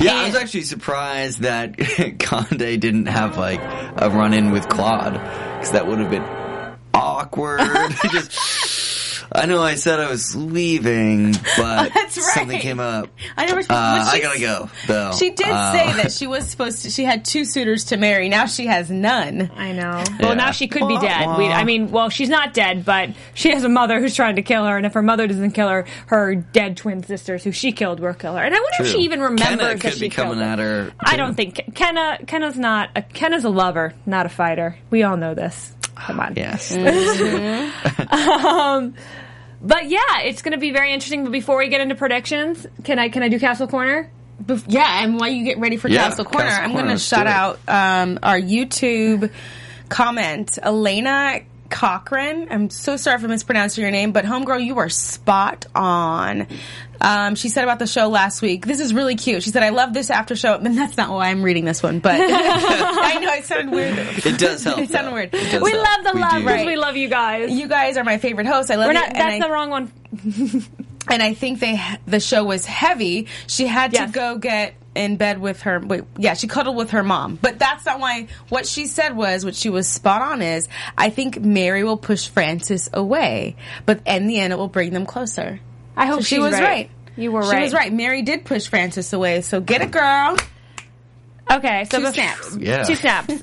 Yeah, 0.00 0.16
I 0.16 0.26
was 0.26 0.36
actually 0.36 0.64
surprised 0.64 1.40
that 1.40 1.78
Conde 2.20 2.58
didn't 2.58 3.06
have 3.06 3.38
like 3.38 3.60
a 3.96 4.10
run 4.10 4.34
in 4.34 4.50
with 4.50 4.68
Claude 4.68 5.14
because 5.14 5.72
that 5.72 5.86
would 5.86 5.98
have 5.98 6.10
been 6.10 6.26
awkward. 6.92 7.60
Just, 8.12 8.32
I 9.36 9.46
know 9.46 9.60
I 9.60 9.74
said 9.74 9.98
I 9.98 10.08
was 10.08 10.36
leaving, 10.36 11.32
but 11.56 11.92
That's 11.94 12.16
right. 12.16 12.34
something 12.34 12.60
came 12.60 12.78
up. 12.78 13.08
I 13.36 13.46
never. 13.46 13.60
Uh, 13.60 13.64
but 13.68 13.74
I 13.76 14.12
she- 14.14 14.22
gotta 14.22 14.40
go 14.40 14.70
though. 14.86 15.12
She 15.12 15.30
did 15.30 15.48
Uh, 15.48 15.72
say 15.72 16.02
that 16.02 16.12
she 16.12 16.26
was 16.28 16.48
supposed 16.48 16.82
to. 16.82 16.90
She 16.90 17.02
had 17.04 17.24
two 17.24 17.44
suitors 17.44 17.84
to 17.86 17.96
marry. 17.96 18.28
Now 18.28 18.46
she 18.46 18.66
has 18.66 18.90
none. 18.90 19.50
I 19.56 19.72
know. 19.72 19.90
Well, 20.20 20.30
Yeah. 20.30 20.34
now 20.34 20.50
she 20.52 20.68
could 20.68 20.86
be 20.86 20.98
dead. 20.98 21.36
We, 21.36 21.48
I 21.48 21.64
mean, 21.64 21.90
well, 21.90 22.10
she's 22.10 22.28
not 22.28 22.54
dead, 22.54 22.84
but 22.84 23.10
she 23.34 23.50
has 23.52 23.64
a 23.64 23.68
mother 23.68 23.98
who's 24.00 24.14
trying 24.14 24.36
to 24.36 24.42
kill 24.42 24.64
her, 24.66 24.76
and 24.76 24.86
if 24.86 24.94
her 24.94 25.02
mother 25.02 25.26
doesn't 25.26 25.50
kill 25.52 25.68
her, 25.68 25.84
her 26.06 26.34
dead 26.36 26.76
twin 26.76 27.02
sisters, 27.02 27.42
who 27.42 27.50
she 27.52 27.72
killed, 27.72 27.98
will 28.00 28.14
kill 28.14 28.36
her. 28.36 28.42
And 28.44 28.54
I 28.54 28.58
wonder 28.58 28.76
if 28.80 28.86
she 28.88 28.98
even 28.98 29.20
remembers 29.20 29.46
Kenna 29.48 29.62
that 29.64 29.80
could 29.80 29.94
she 29.94 30.00
be 30.00 30.08
killed 30.10 30.28
coming 30.28 30.44
her. 30.44 30.50
at 30.52 30.58
her. 30.60 30.92
I 31.00 31.16
don't 31.16 31.34
think 31.34 31.74
Kenna. 31.74 32.18
Kenna's 32.26 32.56
not. 32.58 32.90
A, 32.94 33.02
Kenna's 33.02 33.44
a 33.44 33.50
lover, 33.50 33.94
not 34.06 34.26
a 34.26 34.28
fighter. 34.28 34.76
We 34.90 35.02
all 35.02 35.16
know 35.16 35.34
this. 35.34 35.72
Come 35.96 36.20
on. 36.20 36.34
Yes. 36.36 36.72
But 39.66 39.88
yeah, 39.88 40.20
it's 40.24 40.42
going 40.42 40.52
to 40.52 40.58
be 40.58 40.72
very 40.72 40.92
interesting. 40.92 41.24
But 41.24 41.32
before 41.32 41.56
we 41.56 41.68
get 41.68 41.80
into 41.80 41.94
predictions, 41.94 42.66
can 42.84 42.98
I 42.98 43.08
can 43.08 43.22
I 43.22 43.28
do 43.28 43.38
Castle 43.40 43.66
Corner? 43.66 44.10
Bef- 44.44 44.64
Yeah, 44.68 45.02
and 45.02 45.18
while 45.18 45.30
you 45.30 45.42
get 45.44 45.58
ready 45.58 45.78
for 45.78 45.88
Yeah, 45.88 46.04
Castle 46.08 46.26
Corner, 46.26 46.50
Castle 46.50 46.64
I'm 46.64 46.72
going 46.72 46.88
to 46.88 46.98
shout 46.98 47.26
out 47.26 47.60
um, 47.66 48.18
our 48.22 48.38
YouTube 48.38 49.30
comment, 49.88 50.58
Elena 50.62 51.40
Cochran. 51.70 52.48
I'm 52.50 52.70
so 52.70 52.96
sorry 52.96 53.18
for 53.18 53.28
mispronouncing 53.28 53.82
your 53.82 53.90
name, 53.90 54.12
but 54.12 54.24
homegirl, 54.24 54.64
you 54.64 54.78
are 54.78 54.88
spot 54.88 55.66
on. 55.74 56.46
Um, 57.00 57.34
she 57.34 57.48
said 57.48 57.64
about 57.64 57.78
the 57.78 57.86
show 57.86 58.08
last 58.08 58.40
week. 58.42 58.64
This 58.66 58.80
is 58.80 58.94
really 58.94 59.16
cute. 59.16 59.42
She 59.42 59.50
said, 59.50 59.62
"I 59.62 59.70
love 59.70 59.92
this 59.92 60.10
after 60.10 60.36
show." 60.36 60.54
And 60.54 60.76
that's 60.78 60.96
not 60.96 61.10
why 61.10 61.28
I'm 61.28 61.42
reading 61.42 61.64
this 61.64 61.82
one, 61.82 61.98
but 61.98 62.14
I 62.20 63.18
know 63.20 63.32
it 63.34 63.44
sounded 63.44 63.74
weird. 63.74 63.98
It 64.24 64.38
does 64.38 64.62
help. 64.64 64.78
It 64.78 64.90
sounded 64.90 65.12
weird. 65.12 65.30
It 65.34 65.60
We 65.62 65.72
help. 65.72 65.84
love 65.84 66.04
the 66.04 66.12
We 66.14 66.20
love 66.20 66.32
do. 66.42 66.46
Right. 66.46 66.66
we 66.66 66.76
love 66.76 66.96
you 66.96 67.08
guys. 67.08 67.50
You 67.50 67.68
guys 67.68 67.96
are 67.96 68.04
my 68.04 68.18
favorite 68.18 68.46
hosts. 68.46 68.70
I 68.70 68.76
love 68.76 68.86
We're 68.86 68.92
you. 68.94 69.00
not. 69.00 69.08
and 69.08 69.16
That's 69.16 69.34
I- 69.44 69.46
the 69.46 69.52
wrong 69.52 69.70
one. 69.70 69.92
and 71.10 71.22
I 71.22 71.34
think 71.34 71.60
they 71.60 71.80
the 72.06 72.20
show 72.20 72.44
was 72.44 72.64
heavy. 72.64 73.26
She 73.46 73.66
had 73.66 73.92
Yes. 73.92 74.10
to 74.10 74.14
go 74.14 74.38
get 74.38 74.74
in 74.94 75.16
bed 75.16 75.38
with 75.40 75.62
her. 75.62 75.80
Wait, 75.80 76.04
yeah, 76.18 76.34
she 76.34 76.46
cuddled 76.46 76.76
with 76.76 76.90
her 76.90 77.02
mom. 77.02 77.38
But 77.40 77.58
that's 77.58 77.84
not 77.86 78.00
why. 78.00 78.28
What 78.48 78.66
she 78.66 78.86
said 78.86 79.16
was, 79.16 79.44
what 79.44 79.54
she 79.54 79.70
was 79.70 79.88
spot 79.88 80.22
on 80.22 80.42
is, 80.42 80.68
I 80.96 81.10
think 81.10 81.40
Mary 81.40 81.84
will 81.84 81.96
push 81.96 82.28
Francis 82.28 82.88
away, 82.92 83.56
but 83.86 84.00
in 84.06 84.26
the 84.26 84.38
end, 84.38 84.52
it 84.52 84.56
will 84.56 84.68
bring 84.68 84.92
them 84.92 85.06
closer. 85.06 85.60
I 85.96 86.06
hope 86.06 86.20
So 86.20 86.24
she 86.24 86.38
was 86.38 86.52
right. 86.52 86.62
right. 86.62 86.90
You 87.16 87.30
were 87.32 87.42
She 87.42 87.48
right. 87.50 87.58
She 87.58 87.62
was 87.64 87.74
right. 87.74 87.92
Mary 87.92 88.22
did 88.22 88.44
push 88.44 88.66
Francis 88.68 89.12
away. 89.12 89.40
So 89.42 89.60
get 89.60 89.82
it, 89.82 89.90
girl. 89.90 90.36
Okay, 91.50 91.84
so 91.84 91.98
Two 92.00 92.06
bef- 92.06 92.14
snaps. 92.14 92.56
Yeah. 92.56 92.82
Two 92.84 92.94
snaps. 92.94 93.34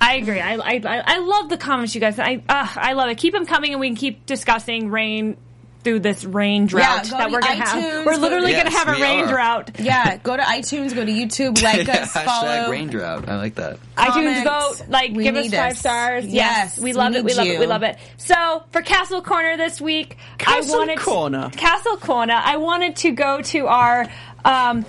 I 0.00 0.16
agree. 0.16 0.40
I, 0.40 0.54
I 0.56 0.80
I 0.84 1.02
I 1.06 1.18
love 1.18 1.48
the 1.48 1.56
comments, 1.56 1.94
you 1.94 2.00
guys. 2.00 2.18
I 2.18 2.42
uh, 2.48 2.66
I 2.74 2.94
love 2.94 3.08
it. 3.10 3.18
Keep 3.18 3.34
them 3.34 3.46
coming, 3.46 3.70
and 3.72 3.80
we 3.80 3.86
can 3.88 3.94
keep 3.96 4.26
discussing 4.26 4.90
Reign 4.90 5.36
through 5.84 6.00
this 6.00 6.24
rain 6.24 6.66
drought 6.66 7.04
go 7.10 7.18
that 7.18 7.26
to 7.26 7.32
we're 7.32 7.40
gonna 7.40 7.54
iTunes, 7.56 7.66
have. 7.66 8.06
We're 8.06 8.14
go- 8.14 8.20
literally 8.20 8.52
Yes, 8.52 8.62
gonna 8.64 8.76
have 8.76 8.88
a 8.88 9.00
rain 9.02 9.24
are. 9.24 9.28
drought. 9.28 9.70
Yeah, 9.78 10.16
go 10.18 10.36
to 10.36 10.42
iTunes, 10.42 10.94
go 10.94 11.04
to 11.04 11.10
YouTube, 11.12 11.60
like 11.62 11.86
Yeah, 11.86 12.02
us, 12.02 12.12
hashtag 12.12 12.24
follow. 12.24 12.70
rain 12.70 12.88
drought. 12.88 13.28
I 13.28 13.36
like 13.36 13.56
that. 13.56 13.78
iTunes 13.96 14.44
Comments. 14.44 14.78
vote, 14.78 14.88
like 14.88 15.12
We 15.12 15.24
give 15.24 15.36
us 15.36 15.50
five 15.50 15.72
us. 15.72 15.78
stars. 15.78 16.26
Yes, 16.26 16.78
we 16.78 16.92
love 16.92 17.12
we 17.12 17.18
it. 17.18 17.24
We 17.24 17.30
need 17.32 17.36
love 17.38 17.46
it. 17.48 17.60
We 17.60 17.66
love 17.66 17.82
it. 17.82 17.96
So 18.16 18.64
for 18.70 18.82
Castle 18.82 19.22
Corner 19.22 19.56
this 19.56 19.80
week, 19.80 20.16
Castle 20.38 20.74
I 20.74 20.78
wanted 20.78 20.98
Corner. 20.98 21.50
Castle 21.50 21.96
Corner. 21.96 22.40
I 22.42 22.56
wanted 22.58 22.96
to 22.96 23.10
go 23.12 23.40
to 23.42 23.66
our. 23.66 24.06
Um, 24.44 24.84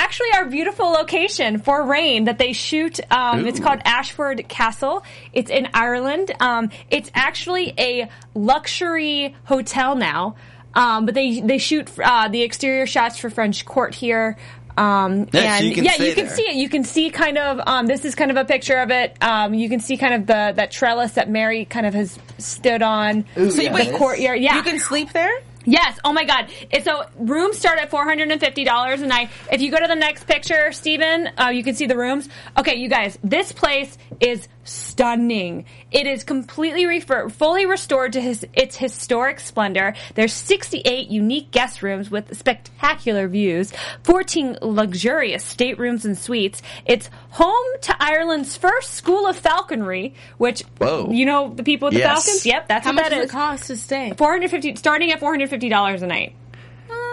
Actually, 0.00 0.28
our 0.36 0.44
beautiful 0.46 0.86
location 0.90 1.58
for 1.58 1.84
Reign 1.84 2.24
that 2.24 2.38
they 2.38 2.52
shoot. 2.52 3.00
Um, 3.10 3.46
it's 3.46 3.58
called 3.58 3.80
Ashford 3.84 4.48
Castle. 4.48 5.04
It's 5.32 5.50
in 5.50 5.68
Ireland. 5.74 6.30
Um, 6.40 6.70
it's 6.88 7.10
actually 7.14 7.74
a 7.76 8.08
luxury 8.34 9.34
hotel 9.44 9.96
now, 9.96 10.36
um, 10.74 11.04
but 11.04 11.14
they 11.14 11.40
they 11.40 11.58
shoot 11.58 11.90
uh, 12.02 12.28
the 12.28 12.42
exterior 12.42 12.86
shots 12.86 13.18
for 13.18 13.28
French 13.28 13.64
Court 13.64 13.94
here. 13.94 14.36
Um, 14.76 15.26
Yeah, 15.32 15.40
so 15.40 15.46
and 15.58 15.66
you 15.66 15.74
can 15.74 15.84
yeah, 15.84 15.96
you 15.96 16.14
can 16.14 16.26
there. 16.26 16.34
see 16.36 16.42
it. 16.42 16.54
You 16.54 16.68
can 16.68 16.84
see 16.84 17.10
kind 17.10 17.36
of. 17.36 17.60
Um, 17.66 17.86
this 17.86 18.04
is 18.04 18.14
kind 18.14 18.30
of 18.30 18.36
a 18.36 18.44
picture 18.44 18.78
of 18.78 18.90
it. 18.92 19.16
Um, 19.20 19.52
you 19.52 19.68
can 19.68 19.80
see 19.80 19.96
kind 19.96 20.14
of 20.14 20.26
the 20.26 20.52
that 20.54 20.70
trellis 20.70 21.12
that 21.14 21.28
Mary 21.28 21.64
kind 21.64 21.84
of 21.86 21.94
has 21.94 22.16
stood 22.38 22.82
on. 22.82 23.24
So 23.34 23.46
the 23.46 23.64
you- 23.64 23.72
wait, 23.72 23.92
courtyard. 23.94 24.38
Yeah, 24.40 24.54
You 24.56 24.62
can 24.62 24.78
sleep 24.78 25.12
there. 25.12 25.36
Yes. 25.70 25.98
Oh 26.02 26.14
my 26.14 26.24
God. 26.24 26.48
So 26.82 27.04
rooms 27.18 27.58
start 27.58 27.78
at 27.78 27.90
four 27.90 28.04
hundred 28.04 28.30
and 28.30 28.40
fifty 28.40 28.64
dollars 28.64 29.02
a 29.02 29.06
night. 29.06 29.28
If 29.52 29.60
you 29.60 29.70
go 29.70 29.78
to 29.78 29.86
the 29.86 29.94
next 29.94 30.26
picture, 30.26 30.72
Stephen, 30.72 31.28
uh, 31.36 31.48
you 31.48 31.62
can 31.62 31.74
see 31.74 31.84
the 31.84 31.96
rooms. 31.96 32.26
Okay, 32.56 32.76
you 32.76 32.88
guys, 32.88 33.18
this 33.22 33.52
place 33.52 33.98
is 34.18 34.48
stunning. 34.68 35.64
It 35.90 36.06
is 36.06 36.24
completely 36.24 36.86
refer- 36.86 37.28
fully 37.28 37.66
restored 37.66 38.12
to 38.14 38.20
his 38.20 38.46
its 38.52 38.76
historic 38.76 39.40
splendor. 39.40 39.94
There's 40.14 40.32
sixty 40.32 40.78
eight 40.84 41.08
unique 41.08 41.50
guest 41.50 41.82
rooms 41.82 42.10
with 42.10 42.36
spectacular 42.36 43.28
views, 43.28 43.72
fourteen 44.02 44.58
luxurious 44.62 45.44
staterooms 45.44 46.04
and 46.04 46.16
suites. 46.18 46.62
It's 46.86 47.08
home 47.30 47.66
to 47.82 47.96
Ireland's 48.02 48.56
first 48.56 48.94
school 48.94 49.26
of 49.26 49.36
falconry, 49.36 50.14
which 50.36 50.62
Whoa. 50.78 51.10
you 51.10 51.24
know 51.26 51.52
the 51.54 51.62
people 51.62 51.86
with 51.86 51.94
the 51.94 52.00
Yes. 52.00 52.24
falcons. 52.24 52.46
Yep, 52.46 52.68
that's 52.68 52.84
How 52.84 52.90
what 52.92 52.96
much 52.96 53.04
that 53.04 53.10
does 53.16 53.24
is. 53.24 53.30
it 53.30 53.32
cost 53.32 53.66
to 53.68 53.76
stay? 53.76 54.12
450 54.16 54.76
starting 54.76 55.10
at 55.12 55.20
$450 55.20 56.02
a 56.02 56.06
night. 56.06 56.34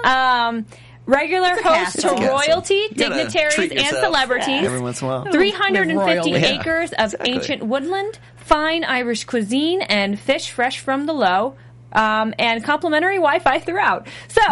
Um 0.03 0.65
regular 1.05 1.53
a 1.53 1.63
hosts 1.63 2.01
to 2.01 2.09
royalty, 2.09 2.87
dignitaries 2.93 3.57
and 3.57 3.71
yourself 3.73 4.03
celebrities. 4.03 4.63
Every 4.65 4.79
once 4.79 5.01
in 5.01 5.07
a 5.07 5.11
while. 5.11 5.31
350 5.31 5.95
royally. 5.95 6.31
Yeah, 6.31 6.59
acres 6.59 6.91
of 6.91 7.13
exactly. 7.13 7.31
ancient 7.33 7.63
woodland, 7.63 8.19
fine 8.37 8.83
Irish 8.83 9.23
cuisine 9.25 9.81
and 9.81 10.19
fish 10.19 10.51
fresh 10.51 10.79
from 10.79 11.05
the 11.05 11.13
low. 11.13 11.55
Um, 11.91 12.33
and 12.37 12.61
complimentary 12.61 13.15
Wi-Fi 13.15 13.59
throughout. 13.59 14.07
So, 14.27 14.41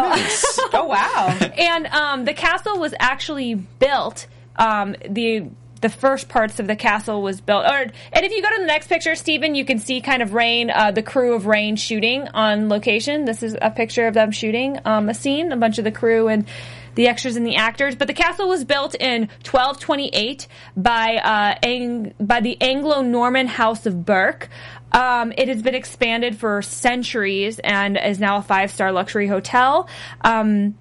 Oh 0.73 0.85
wow! 0.85 1.27
and 1.57 1.87
um, 1.87 2.23
the 2.23 2.33
castle 2.33 2.79
was 2.79 2.93
actually 2.97 3.55
built. 3.55 4.27
Um, 4.55 4.95
the 5.09 5.49
the 5.83 5.89
first 5.89 6.29
parts 6.29 6.59
of 6.59 6.65
the 6.65 6.75
castle 6.75 7.21
was 7.21 7.41
built. 7.41 7.65
Or, 7.65 7.75
and 7.77 7.93
if 8.25 8.31
you 8.31 8.41
go 8.41 8.49
to 8.49 8.59
the 8.61 8.65
next 8.65 8.87
picture, 8.87 9.15
Stephen, 9.15 9.53
you 9.53 9.65
can 9.65 9.77
see 9.77 10.01
kind 10.01 10.23
of 10.23 10.33
Reign, 10.33 10.71
uh, 10.71 10.91
the 10.91 11.03
crew 11.03 11.35
of 11.35 11.45
Reign 11.45 11.75
shooting 11.75 12.27
on 12.29 12.69
location. 12.69 13.25
This 13.25 13.43
is 13.43 13.55
a 13.61 13.69
picture 13.69 14.07
of 14.07 14.13
them 14.13 14.31
shooting 14.31 14.79
um, 14.85 15.09
a 15.09 15.13
scene, 15.13 15.51
a 15.51 15.57
bunch 15.57 15.77
of 15.77 15.83
the 15.83 15.91
crew 15.91 16.29
and 16.29 16.47
the 16.95 17.07
extras 17.07 17.35
and 17.35 17.45
the 17.45 17.57
actors. 17.57 17.95
But 17.95 18.07
the 18.07 18.13
castle 18.13 18.47
was 18.47 18.63
built 18.63 18.95
in 18.95 19.23
1228 19.43 20.47
by 20.77 21.17
uh, 21.17 21.55
Ang- 21.61 22.13
by 22.19 22.39
the 22.39 22.57
Anglo-Norman 22.61 23.47
House 23.47 23.85
of 23.85 24.05
Burke. 24.05 24.49
Um, 24.93 25.33
it 25.37 25.49
has 25.49 25.61
been 25.61 25.75
expanded 25.75 26.37
for 26.37 26.61
centuries 26.61 27.59
and 27.59 27.97
is 27.97 28.19
now 28.19 28.37
a 28.37 28.41
five-star 28.41 28.91
luxury 28.93 29.27
hotel. 29.27 29.89
Um, 30.21 30.75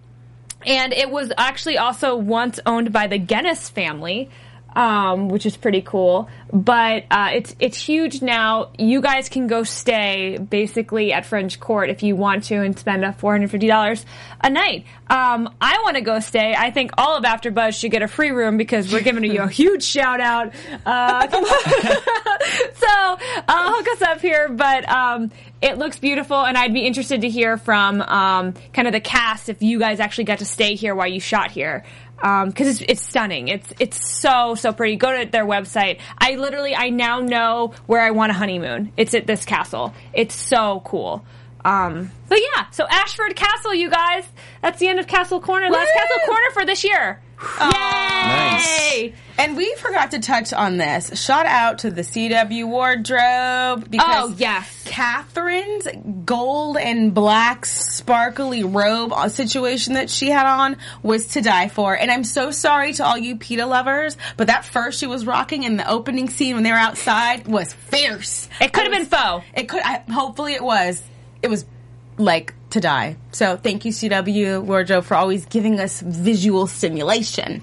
and 0.65 0.93
it 0.93 1.11
was 1.11 1.33
actually 1.37 1.79
also 1.79 2.15
once 2.15 2.61
owned 2.65 2.93
by 2.93 3.09
the 3.09 3.19
Guinness 3.19 3.69
family, 3.69 4.31
um, 4.75 5.29
which 5.29 5.47
is 5.47 5.57
pretty 5.57 5.83
cool. 5.83 6.29
but 6.53 7.05
uh, 7.11 7.31
it's 7.33 7.55
it's 7.59 7.77
huge 7.77 8.23
now. 8.23 8.71
You 8.79 9.01
guys 9.01 9.29
can 9.29 9.47
go 9.47 9.63
stay 9.63 10.39
basically 10.39 11.13
at 11.13 11.25
French 11.27 11.61
Court 11.61 11.91
if 11.91 12.03
you 12.03 12.17
want 12.17 12.45
to 12.45 12.57
and 12.57 12.79
spend 12.79 13.05
a 13.05 13.13
four 13.13 13.33
hundred 13.33 13.51
fifty 13.51 13.67
dollars 13.69 14.05
a 14.43 14.51
night. 14.51 14.85
Um, 15.09 15.55
I 15.61 15.81
want 15.83 15.97
to 15.97 16.03
go 16.03 16.21
stay. 16.21 16.55
I 16.57 16.71
think 16.71 16.93
all 16.97 17.17
of 17.17 17.25
AfterBuzz 17.25 17.79
should 17.79 17.91
get 17.91 18.03
a 18.03 18.09
free 18.09 18.31
room 18.31 18.57
because 18.57 18.93
we're 18.93 19.03
giving 19.03 19.25
you 19.25 19.43
a 19.43 19.49
huge 19.63 19.83
shout 19.85 20.21
out. 20.21 20.53
Uh, 20.87 21.29
so 22.75 22.89
uh, 23.49 23.73
hook 23.73 23.89
us 23.89 24.03
up 24.03 24.21
here, 24.21 24.49
but 24.49 24.89
um, 24.89 25.31
it 25.61 25.79
looks 25.79 25.99
beautiful, 25.99 26.45
and 26.45 26.57
I'd 26.57 26.73
be 26.73 26.87
interested 26.87 27.21
to 27.23 27.29
hear 27.29 27.57
from 27.57 28.01
um, 28.01 28.55
kind 28.73 28.89
of 28.89 28.93
the 28.93 29.01
cast 29.01 29.49
if 29.49 29.63
you 29.63 29.79
guys 29.79 30.01
actually 30.01 30.25
got 30.25 30.39
to 30.39 30.45
stay 30.47 30.75
here 30.75 30.95
while 30.95 31.09
you 31.09 31.21
shot 31.21 31.51
here 31.51 31.85
because 32.17 32.69
it's, 32.69 32.83
it's 32.89 33.03
stunning. 33.03 33.49
It's 33.49 33.73
it's 33.81 34.09
so 34.21 34.55
so 34.55 34.73
pretty. 34.73 34.97
Go 34.97 35.25
to 35.25 35.31
their 35.31 35.45
website. 35.45 36.01
I 36.17 36.37
literally 36.37 36.75
I 36.75 36.91
now 36.91 37.21
know 37.21 37.75
where 37.87 38.01
I 38.01 38.13
want 38.13 38.31
a 38.31 38.35
honeymoon. 38.35 38.93
It's 38.97 39.15
at 39.15 39.27
this 39.27 39.45
castle. 39.45 39.93
It's 40.13 40.35
so 40.35 40.83
cool. 40.85 41.25
Um, 41.65 42.11
but 42.29 42.41
yeah, 42.41 42.71
so 42.71 42.85
Ashford 42.89 43.37
Castle, 43.37 43.75
you 43.75 43.89
guys. 43.89 44.25
That's 44.63 44.79
the 44.79 44.89
end 44.89 44.99
of 44.99 45.07
Castle 45.07 45.41
Corner. 45.41 45.71
Last! 45.71 45.93
Castle 45.93 46.27
Corner 46.27 46.51
for 46.53 46.65
this 46.65 46.83
year. 46.85 47.21
Yay! 47.61 49.15
And 49.39 49.57
we 49.57 49.75
forgot 49.77 50.11
to 50.13 50.21
touch 50.21 50.53
on 50.53 50.77
this. 50.77 51.21
Shout 51.21 51.47
out 51.47 51.79
to 51.81 51.91
the 51.91 52.03
CW 52.03 52.69
wardrobe 52.69 53.91
because 53.91 54.31
Oh, 54.31 54.35
yes. 54.37 54.83
Catherine's 54.85 55.89
gold 56.25 56.77
and 56.77 57.13
black 57.15 57.65
sparkly 57.67 58.63
robe 58.63 59.13
uh, 59.13 59.29
situation 59.29 59.95
that 59.95 60.11
she 60.11 60.31
had 60.31 60.47
on 60.47 60.77
was 61.03 61.29
to 61.29 61.41
die 61.41 61.69
for. 61.69 61.97
And 61.97 62.11
I'm 62.11 62.25
so 62.25 62.51
sorry 62.51 62.93
to 62.95 63.05
all 63.05 63.19
you 63.19 63.37
PETA 63.37 63.67
lovers, 63.67 64.17
but 64.37 64.47
that 64.49 64.65
first 64.65 65.01
she 65.01 65.07
was 65.07 65.27
rocking 65.27 65.65
in 65.65 65.77
the 65.77 65.91
opening 65.91 66.29
scene 66.29 66.55
when 66.55 66.63
they 66.63 66.71
were 66.71 66.77
outside 66.77 67.49
was 67.49 67.73
fierce. 67.73 68.49
It 68.61 68.73
could 68.73 68.85
have 68.85 68.93
been 68.93 69.07
faux. 69.07 69.45
It 69.55 69.69
could. 69.69 69.83
I, 69.83 70.05
hopefully, 70.13 70.53
it 70.55 70.63
was. 70.63 71.03
It 71.43 71.49
was 71.49 71.65
like 72.19 72.55
to 72.73 72.81
die. 72.81 73.17
So 73.33 73.57
thank 73.57 73.85
you, 73.85 73.93
CW 73.93 74.63
wardrobe, 74.63 75.05
for 75.05 75.15
always 75.15 75.47
giving 75.47 75.81
us 75.81 76.01
visual 76.01 76.67
stimulation. 76.67 77.63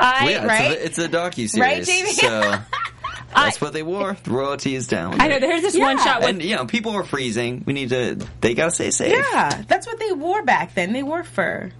I 0.00 0.24
Well, 0.24 0.30
yeah, 0.32 0.46
right? 0.46 0.70
it's 0.72 0.98
a, 0.98 1.04
it's 1.04 1.14
a 1.14 1.16
docu 1.16 1.48
series, 1.48 1.56
Right, 1.58 1.84
Jamie? 1.84 2.12
so 2.12 2.54
that's 3.34 3.60
what 3.60 3.72
they 3.72 3.82
wore. 3.82 4.16
The 4.22 4.30
royalty 4.30 4.74
is 4.74 4.86
down. 4.86 5.20
I 5.20 5.28
know 5.28 5.40
there's 5.40 5.62
this 5.62 5.76
one 5.76 5.98
shot 5.98 6.20
with 6.20 6.28
and 6.30 6.42
you 6.42 6.54
know, 6.56 6.66
people 6.66 6.92
are 6.92 7.04
freezing. 7.04 7.64
We 7.66 7.72
need 7.72 7.88
to. 7.90 8.14
They 8.40 8.54
gotta 8.54 8.70
stay 8.70 8.90
safe. 8.90 9.12
Yeah, 9.32 9.62
that's 9.66 9.86
what 9.86 9.98
they 9.98 10.12
wore 10.12 10.42
back 10.44 10.74
then. 10.74 10.92
They 10.92 11.02
wore 11.02 11.24
fur. 11.24 11.72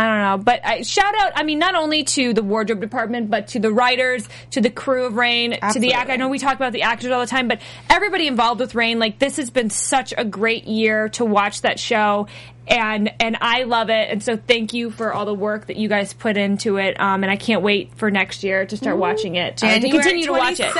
I 0.00 0.06
don't 0.08 0.38
know, 0.38 0.44
but 0.44 0.64
I, 0.64 0.82
shout 0.82 1.14
out. 1.18 1.32
I 1.34 1.42
mean, 1.42 1.58
not 1.58 1.74
only 1.74 2.04
to 2.04 2.32
the 2.32 2.42
wardrobe 2.42 2.80
department, 2.80 3.30
but 3.30 3.48
to 3.48 3.58
the 3.58 3.72
writers, 3.72 4.28
to 4.52 4.60
the 4.60 4.70
crew 4.70 5.04
of 5.04 5.16
Reign, 5.16 5.50
to 5.52 5.56
the 5.58 5.64
Absolutely. 5.64 5.92
act. 5.94 6.10
I 6.10 6.16
know 6.16 6.28
we 6.28 6.38
talk 6.38 6.54
about 6.56 6.72
the 6.72 6.82
actors 6.82 7.10
all 7.10 7.20
the 7.20 7.26
time, 7.26 7.48
but 7.48 7.60
everybody 7.88 8.26
involved 8.26 8.60
with 8.60 8.74
Reign. 8.74 8.98
Like 8.98 9.18
this 9.18 9.36
has 9.36 9.50
been 9.50 9.70
such 9.70 10.14
a 10.16 10.24
great 10.24 10.64
year 10.64 11.08
to 11.10 11.24
watch 11.24 11.62
that 11.62 11.78
show, 11.78 12.28
and 12.66 13.12
and 13.20 13.36
I 13.40 13.64
love 13.64 13.90
it. 13.90 14.08
And 14.10 14.22
so 14.22 14.36
thank 14.36 14.72
you 14.72 14.90
for 14.90 15.12
all 15.12 15.26
the 15.26 15.34
work 15.34 15.66
that 15.66 15.76
you 15.76 15.88
guys 15.88 16.12
put 16.12 16.36
into 16.36 16.76
it. 16.78 16.98
Um, 17.00 17.22
and 17.22 17.30
I 17.30 17.36
can't 17.36 17.62
wait 17.62 17.94
for 17.96 18.10
next 18.10 18.42
year 18.44 18.64
to 18.66 18.76
start 18.76 18.96
watching 18.96 19.34
it. 19.36 19.62
uh, 19.62 19.78
to 19.78 19.90
continue 19.90 20.24
to 20.26 20.32
watch 20.32 20.60
it. 20.60 20.72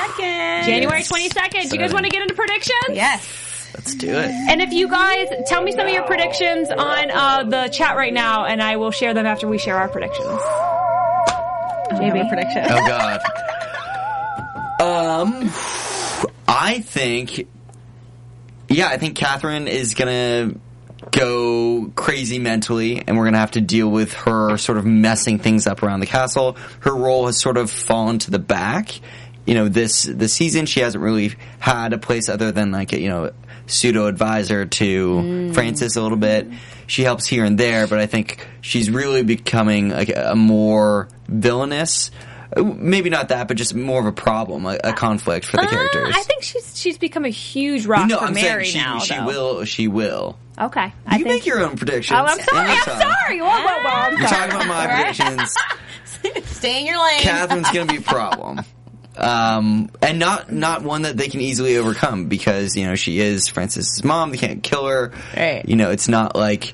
January 0.66 1.02
twenty 1.02 1.28
second. 1.28 1.68
Do 1.68 1.76
you 1.76 1.80
guys 1.82 1.92
want 1.92 2.04
to 2.04 2.10
get 2.10 2.22
into 2.22 2.34
predictions? 2.34 2.90
Yes. 2.90 3.26
Let's 3.74 3.94
do 3.94 4.08
it. 4.08 4.30
And 4.50 4.60
if 4.60 4.72
you 4.72 4.88
guys 4.88 5.28
tell 5.46 5.62
me 5.62 5.72
some 5.72 5.86
of 5.86 5.92
your 5.92 6.04
predictions 6.04 6.70
on 6.70 7.10
uh, 7.10 7.44
the 7.44 7.68
chat 7.68 7.96
right 7.96 8.12
now, 8.12 8.44
and 8.44 8.62
I 8.62 8.76
will 8.76 8.90
share 8.90 9.14
them 9.14 9.26
after 9.26 9.48
we 9.48 9.58
share 9.58 9.76
our 9.76 9.88
predictions. 9.88 10.40
Maybe 11.92 12.26
prediction. 12.28 12.64
Oh 12.68 12.86
God. 12.86 13.20
Um, 14.80 15.50
I 16.48 16.80
think. 16.80 17.46
Yeah, 18.68 18.88
I 18.88 18.98
think 18.98 19.16
Catherine 19.16 19.66
is 19.66 19.94
gonna 19.94 20.54
go 21.10 21.90
crazy 21.94 22.38
mentally, 22.38 23.02
and 23.06 23.16
we're 23.16 23.24
gonna 23.24 23.38
have 23.38 23.52
to 23.52 23.60
deal 23.60 23.88
with 23.88 24.12
her 24.12 24.56
sort 24.56 24.78
of 24.78 24.86
messing 24.86 25.38
things 25.38 25.66
up 25.66 25.82
around 25.82 26.00
the 26.00 26.06
castle. 26.06 26.56
Her 26.80 26.94
role 26.94 27.26
has 27.26 27.40
sort 27.40 27.56
of 27.56 27.70
fallen 27.70 28.18
to 28.20 28.30
the 28.30 28.38
back. 28.38 29.00
You 29.46 29.54
know, 29.54 29.68
this 29.68 30.04
this 30.04 30.32
season 30.32 30.66
she 30.66 30.80
hasn't 30.80 31.02
really 31.02 31.34
had 31.58 31.92
a 31.92 31.98
place 31.98 32.28
other 32.28 32.52
than 32.52 32.70
like 32.70 32.92
a, 32.92 33.00
you 33.00 33.08
know 33.08 33.32
pseudo 33.70 34.06
advisor 34.06 34.66
to 34.66 35.52
Francis 35.54 35.96
a 35.96 36.02
little 36.02 36.18
bit. 36.18 36.48
She 36.86 37.02
helps 37.02 37.26
here 37.26 37.44
and 37.44 37.56
there, 37.56 37.86
but 37.86 37.98
I 38.00 38.06
think 38.06 38.46
she's 38.60 38.90
really 38.90 39.22
becoming 39.22 39.90
like 39.90 40.10
a 40.14 40.34
more 40.34 41.08
villainous. 41.28 42.10
Maybe 42.56 43.10
not 43.10 43.28
that, 43.28 43.46
but 43.46 43.56
just 43.56 43.76
more 43.76 44.00
of 44.00 44.06
a 44.06 44.12
problem, 44.12 44.66
a, 44.66 44.76
a 44.82 44.92
conflict 44.92 45.46
for 45.46 45.56
the 45.58 45.62
Uh, 45.62 45.70
characters. 45.70 46.14
I 46.16 46.22
think 46.22 46.42
she's 46.42 46.76
she's 46.76 46.98
become 46.98 47.24
a 47.24 47.28
huge 47.28 47.86
rock 47.86 48.08
no, 48.08 48.18
for 48.18 48.24
I'm 48.24 48.34
Mary 48.34 48.64
she, 48.64 48.78
now. 48.78 48.98
she 48.98 49.14
though. 49.14 49.24
will. 49.26 49.64
She 49.64 49.86
will. 49.86 50.36
Okay, 50.58 50.92
I 51.06 51.16
you 51.16 51.24
think. 51.24 51.36
make 51.36 51.46
your 51.46 51.60
own 51.64 51.76
predictions. 51.76 52.18
oh, 52.20 52.24
I'm 52.24 52.40
sorry. 52.40 52.68
I'm 52.70 52.84
sorry. 52.84 53.40
Whoa, 53.40 53.46
whoa, 53.46 53.82
whoa. 53.82 53.88
I'm 53.88 54.14
We're 54.20 54.26
sorry. 54.26 54.50
talking 54.50 54.66
about 54.66 54.68
my 54.68 54.86
predictions. 55.14 55.54
Stay 56.50 56.80
in 56.80 56.86
your 56.86 56.98
lane. 57.02 57.20
Catherine's 57.20 57.70
going 57.70 57.86
to 57.86 57.92
be 57.94 57.98
a 58.00 58.02
problem. 58.06 58.60
Um, 59.20 59.90
and 60.02 60.18
not 60.18 60.50
not 60.52 60.82
one 60.82 61.02
that 61.02 61.16
they 61.16 61.28
can 61.28 61.40
easily 61.40 61.76
overcome 61.76 62.26
because 62.26 62.76
you 62.76 62.86
know 62.86 62.94
she 62.94 63.20
is 63.20 63.48
Francis's 63.48 64.02
mom. 64.02 64.30
They 64.30 64.38
can't 64.38 64.62
kill 64.62 64.86
her. 64.86 65.12
Right. 65.36 65.62
You 65.68 65.76
know, 65.76 65.90
it's 65.90 66.08
not 66.08 66.34
like 66.36 66.72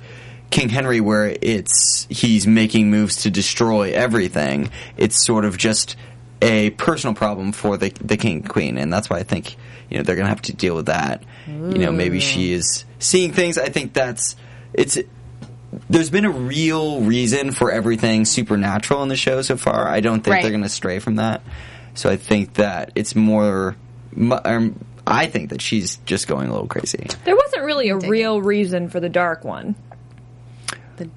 King 0.50 0.68
Henry 0.68 1.00
where 1.00 1.36
it's 1.42 2.06
he's 2.08 2.46
making 2.46 2.90
moves 2.90 3.22
to 3.22 3.30
destroy 3.30 3.92
everything. 3.92 4.70
It's 4.96 5.24
sort 5.24 5.44
of 5.44 5.58
just 5.58 5.96
a 6.40 6.70
personal 6.70 7.14
problem 7.14 7.52
for 7.52 7.76
the 7.76 7.90
the 8.00 8.16
king 8.16 8.36
and 8.38 8.48
queen, 8.48 8.78
and 8.78 8.92
that's 8.92 9.10
why 9.10 9.18
I 9.18 9.22
think 9.24 9.56
you 9.90 9.96
know 9.98 10.02
they're 10.04 10.16
going 10.16 10.26
to 10.26 10.30
have 10.30 10.42
to 10.42 10.52
deal 10.54 10.76
with 10.76 10.86
that. 10.86 11.22
You 11.46 11.78
know, 11.78 11.92
maybe 11.92 12.20
she 12.20 12.52
is 12.52 12.84
seeing 12.98 13.32
things. 13.32 13.56
I 13.58 13.68
think 13.70 13.92
that's 13.92 14.36
it's 14.72 14.98
there's 15.90 16.10
been 16.10 16.24
a 16.24 16.30
real 16.30 17.00
reason 17.02 17.50
for 17.52 17.70
everything 17.70 18.24
supernatural 18.24 19.02
in 19.02 19.08
the 19.08 19.16
show 19.16 19.42
so 19.42 19.56
far. 19.56 19.88
I 19.88 20.00
don't 20.00 20.22
think 20.22 20.34
Right. 20.34 20.42
they're 20.42 20.50
going 20.50 20.62
to 20.62 20.68
stray 20.68 21.00
from 21.00 21.16
that. 21.16 21.42
So 21.96 22.08
I 22.08 22.16
think 22.16 22.54
that 22.54 22.92
it's 22.94 23.16
more. 23.16 23.74
Um, 24.44 24.84
I 25.06 25.26
think 25.26 25.50
that 25.50 25.60
she's 25.60 25.96
just 26.06 26.28
going 26.28 26.48
a 26.48 26.52
little 26.52 26.66
crazy. 26.68 27.06
There 27.24 27.36
wasn't 27.36 27.64
really 27.64 27.88
a 27.90 27.96
real 27.96 28.40
reason 28.40 28.88
for 28.88 29.00
the 29.00 29.08
dark 29.08 29.44
one. 29.44 29.74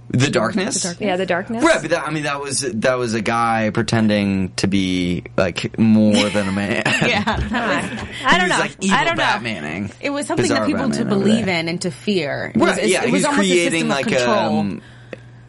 The 0.10 0.30
darkness. 0.30 1.00
Yeah, 1.00 1.16
the 1.16 1.26
darkness. 1.26 1.64
Right, 1.64 1.82
but 1.82 1.92
that, 1.92 2.06
I 2.06 2.12
mean 2.12 2.24
that 2.24 2.42
was 2.42 2.60
that 2.62 2.98
was 2.98 3.14
a 3.14 3.22
guy 3.22 3.70
pretending 3.70 4.52
to 4.56 4.68
be 4.68 5.24
like 5.38 5.80
more 5.80 6.30
than 6.30 6.50
a 6.50 6.52
man. 6.52 6.84
yeah. 7.02 7.24
I 8.26 8.38
don't 8.38 8.50
know. 8.50 8.60
like 8.60 8.76
evil 8.82 8.98
I 8.98 9.04
don't 9.06 9.16
know. 9.18 9.24
Batmaning. 9.24 9.94
It 10.02 10.10
was 10.10 10.28
something 10.28 10.44
Bizarre 10.44 10.62
that 10.62 10.66
people 10.68 10.90
to 10.90 10.98
Batman 10.98 11.14
over 11.14 11.24
believe 11.24 11.48
in 11.48 11.70
and 11.70 11.82
to 11.84 11.92
fear. 11.92 12.52
It 12.54 12.60
Right, 12.60 12.82
was, 12.82 12.92
yeah, 12.92 13.04
it 13.04 13.12
was 13.12 13.22
he's 13.22 13.26
almost 13.26 13.40
creating 13.48 13.68
a 13.68 13.72
system 13.72 13.88
like 13.90 14.06
of 14.08 14.12
control. 14.12 14.60
um. 14.60 14.82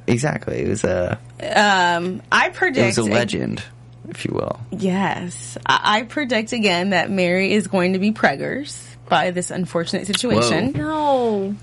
Exactly, 0.06 0.58
it 0.58 0.68
was 0.68 0.84
a 0.84 1.18
Um, 1.40 2.22
I 2.30 2.48
it 2.48 2.76
was 2.86 2.98
a 2.98 3.04
legend, 3.04 3.62
if 4.10 4.24
you 4.24 4.32
will. 4.34 4.60
Yes, 4.70 5.56
I, 5.66 5.98
I 5.98 6.02
predict 6.02 6.52
again 6.52 6.90
that 6.90 7.10
Mary 7.10 7.52
is 7.52 7.66
going 7.68 7.94
to 7.94 7.98
be 7.98 8.12
preggers 8.12 8.86
by 9.08 9.30
this 9.30 9.50
unfortunate 9.50 10.06
situation. 10.06 10.72
No, 10.72 11.54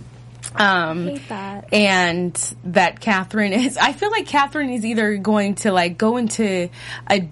Um, 0.56 1.08
hate 1.08 1.30
that. 1.30 1.74
and 1.74 2.34
that 2.66 3.00
Catherine 3.00 3.54
is. 3.54 3.78
I 3.78 3.94
feel 3.94 4.12
like 4.12 4.26
Catherine 4.28 4.70
is 4.70 4.86
either 4.86 5.18
going 5.18 5.56
to 5.56 5.72
like 5.72 5.98
go 5.98 6.18
into 6.18 6.70
a 7.10 7.30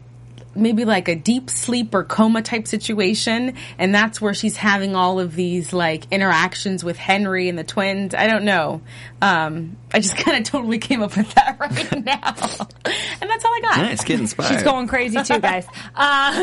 maybe 0.56 0.86
like 0.86 1.08
a 1.08 1.16
deep 1.16 1.50
sleep 1.50 1.94
or 1.94 2.04
coma 2.04 2.42
type 2.42 2.68
situation, 2.68 3.56
and 3.78 3.94
that's 3.94 4.22
where 4.22 4.34
she's 4.34 4.58
having 4.58 4.96
all 4.96 5.20
of 5.20 5.36
these 5.36 5.74
like 5.74 6.12
interactions 6.12 6.84
with 6.84 6.98
Henry 6.98 7.50
and 7.50 7.58
the 7.58 7.64
twins. 7.64 8.16
I 8.16 8.28
don't 8.28 8.46
know. 8.46 8.82
Um, 9.22 9.78
I 9.94 10.00
just 10.00 10.18
kind 10.26 10.38
of 10.38 10.44
totally 10.44 10.80
came 10.80 11.02
up 11.02 11.16
with 11.16 11.34
that 11.34 11.58
right 11.60 12.06
now, 12.06 12.68
and 13.22 13.30
that's 13.30 13.46
all 13.46 13.54
I 13.54 13.60
got. 13.62 13.78
Nice, 13.78 14.04
get 14.04 14.20
inspired. 14.20 14.54
She's 14.54 14.64
going 14.64 14.88
crazy 14.88 15.22
too, 15.22 15.40
guys. 15.40 15.66
Uh, 15.98 16.34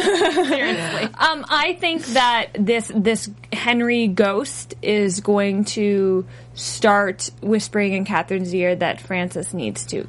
seriously. 0.48 1.04
Um, 1.04 1.44
I 1.48 1.76
think 1.78 2.04
that 2.06 2.48
this 2.54 2.90
this 2.94 3.30
Henry 3.52 4.08
ghost 4.08 4.74
is 4.82 5.20
going 5.20 5.64
to 5.64 6.26
start 6.54 7.30
whispering 7.40 7.92
in 7.92 8.04
Catherine's 8.04 8.54
ear 8.54 8.74
that 8.76 9.00
Francis 9.00 9.52
needs 9.52 9.84
to, 9.86 10.08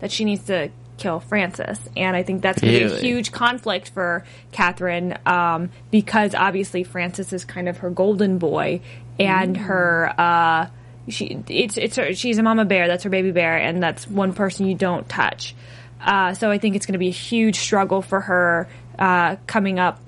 that 0.00 0.10
she 0.10 0.24
needs 0.24 0.44
to 0.44 0.70
kill 0.98 1.20
Francis, 1.20 1.78
and 1.96 2.14
I 2.16 2.22
think 2.22 2.42
that's 2.42 2.60
going 2.60 2.74
to 2.74 2.88
be 2.88 2.94
a 2.94 2.98
huge 2.98 3.32
conflict 3.32 3.90
for 3.90 4.24
Catherine 4.52 5.16
um, 5.24 5.70
because 5.90 6.34
obviously 6.34 6.84
Francis 6.84 7.32
is 7.32 7.44
kind 7.44 7.68
of 7.68 7.78
her 7.78 7.90
golden 7.90 8.38
boy 8.38 8.80
and 9.18 9.56
her. 9.56 10.12
Uh, 10.18 10.66
she 11.08 11.42
it's 11.48 11.78
it's 11.78 11.96
her, 11.96 12.12
she's 12.14 12.38
a 12.38 12.42
mama 12.42 12.64
bear. 12.64 12.86
That's 12.88 13.04
her 13.04 13.10
baby 13.10 13.30
bear, 13.30 13.56
and 13.56 13.82
that's 13.82 14.06
one 14.06 14.34
person 14.34 14.66
you 14.66 14.74
don't 14.74 15.08
touch. 15.08 15.54
Uh, 16.00 16.34
so 16.34 16.50
I 16.50 16.58
think 16.58 16.76
it's 16.76 16.86
going 16.86 16.92
to 16.92 16.98
be 16.98 17.08
a 17.08 17.12
huge 17.12 17.58
struggle 17.58 18.02
for 18.02 18.20
her 18.20 18.68
uh, 18.98 19.36
coming 19.46 19.78
up, 19.78 20.00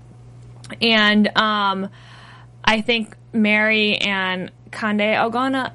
and 0.80 1.26
um, 1.36 1.88
I 2.64 2.80
think 2.80 3.16
Mary 3.32 3.96
and 3.96 4.50
Conde 4.70 5.00
are 5.00 5.30
gonna 5.30 5.72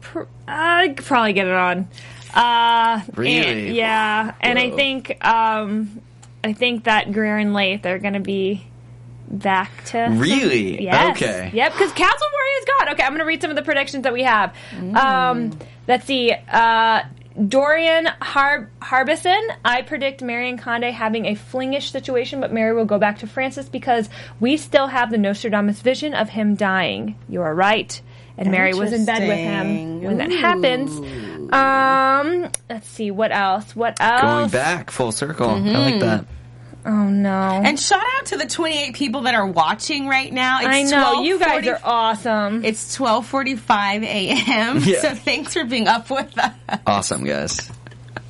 pr- 0.00 0.22
uh, 0.46 0.88
probably 0.96 1.32
get 1.32 1.46
it 1.46 1.54
on. 1.54 1.88
Uh, 2.34 3.00
Really? 3.14 3.66
and- 3.68 3.76
yeah, 3.76 4.34
and 4.40 4.58
I 4.58 4.70
think 4.70 5.24
um, 5.24 6.00
I 6.44 6.52
think 6.52 6.84
that 6.84 7.12
Greer 7.12 7.36
and 7.38 7.54
Leith 7.54 7.84
are 7.86 7.98
going 7.98 8.14
to 8.14 8.20
be 8.20 8.66
back 9.28 9.84
to 9.86 10.08
Really? 10.10 10.82
Yes. 10.82 11.16
Okay. 11.16 11.50
Yep, 11.54 11.72
because 11.72 11.92
Castleroy 11.92 12.58
is 12.58 12.64
gone. 12.78 12.88
Okay, 12.90 13.02
I'm 13.02 13.10
going 13.10 13.20
to 13.20 13.24
read 13.24 13.40
some 13.40 13.50
of 13.50 13.56
the 13.56 13.62
predictions 13.62 14.02
that 14.04 14.12
we 14.12 14.22
have. 14.24 14.54
Um, 14.94 15.58
let's 15.88 16.04
see. 16.06 16.32
Uh, 16.32 17.02
Dorian 17.48 18.06
Har- 18.20 18.68
Harbison, 18.82 19.40
I 19.64 19.80
predict 19.82 20.20
Mary 20.20 20.50
and 20.50 20.58
Conde 20.60 20.84
having 20.84 21.24
a 21.26 21.34
flingish 21.34 21.90
situation, 21.90 22.40
but 22.40 22.52
Mary 22.52 22.74
will 22.74 22.84
go 22.84 22.98
back 22.98 23.20
to 23.20 23.26
Francis 23.26 23.70
because 23.70 24.10
we 24.38 24.58
still 24.58 24.86
have 24.88 25.10
the 25.10 25.16
Nostradamus 25.16 25.80
vision 25.80 26.12
of 26.12 26.28
him 26.28 26.56
dying. 26.56 27.16
You 27.30 27.40
are 27.40 27.54
right. 27.54 27.98
And 28.36 28.50
Mary 28.50 28.74
was 28.74 28.92
in 28.92 29.04
bed 29.06 29.26
with 29.28 29.38
him 29.38 30.02
when 30.02 30.18
that 30.18 30.30
happens. 30.30 30.90
Um, 31.52 32.50
let's 32.70 32.88
see 32.88 33.10
what 33.10 33.32
else. 33.32 33.74
What 33.76 34.00
else? 34.00 34.22
Going 34.22 34.48
back 34.50 34.90
full 34.90 35.12
circle. 35.12 35.50
I 35.50 35.54
Mm-hmm. 35.58 35.68
like 35.74 36.00
that. 36.00 36.24
Oh 36.84 37.04
no! 37.08 37.28
And 37.30 37.78
shout 37.78 38.02
out 38.18 38.26
to 38.26 38.36
the 38.36 38.46
28 38.46 38.96
people 38.96 39.20
that 39.22 39.34
are 39.36 39.46
watching 39.46 40.08
right 40.08 40.32
now. 40.32 40.58
It's 40.62 40.66
I 40.68 40.82
know 40.82 41.22
you 41.22 41.38
guys 41.38 41.64
are 41.68 41.78
awesome. 41.84 42.64
It's 42.64 42.96
12:45 42.98 44.02
a.m. 44.02 44.78
Yeah. 44.82 45.00
So 45.00 45.14
thanks 45.14 45.52
for 45.54 45.64
being 45.64 45.86
up 45.86 46.10
with 46.10 46.36
us. 46.36 46.52
Awesome, 46.84 47.22
guys. 47.24 47.70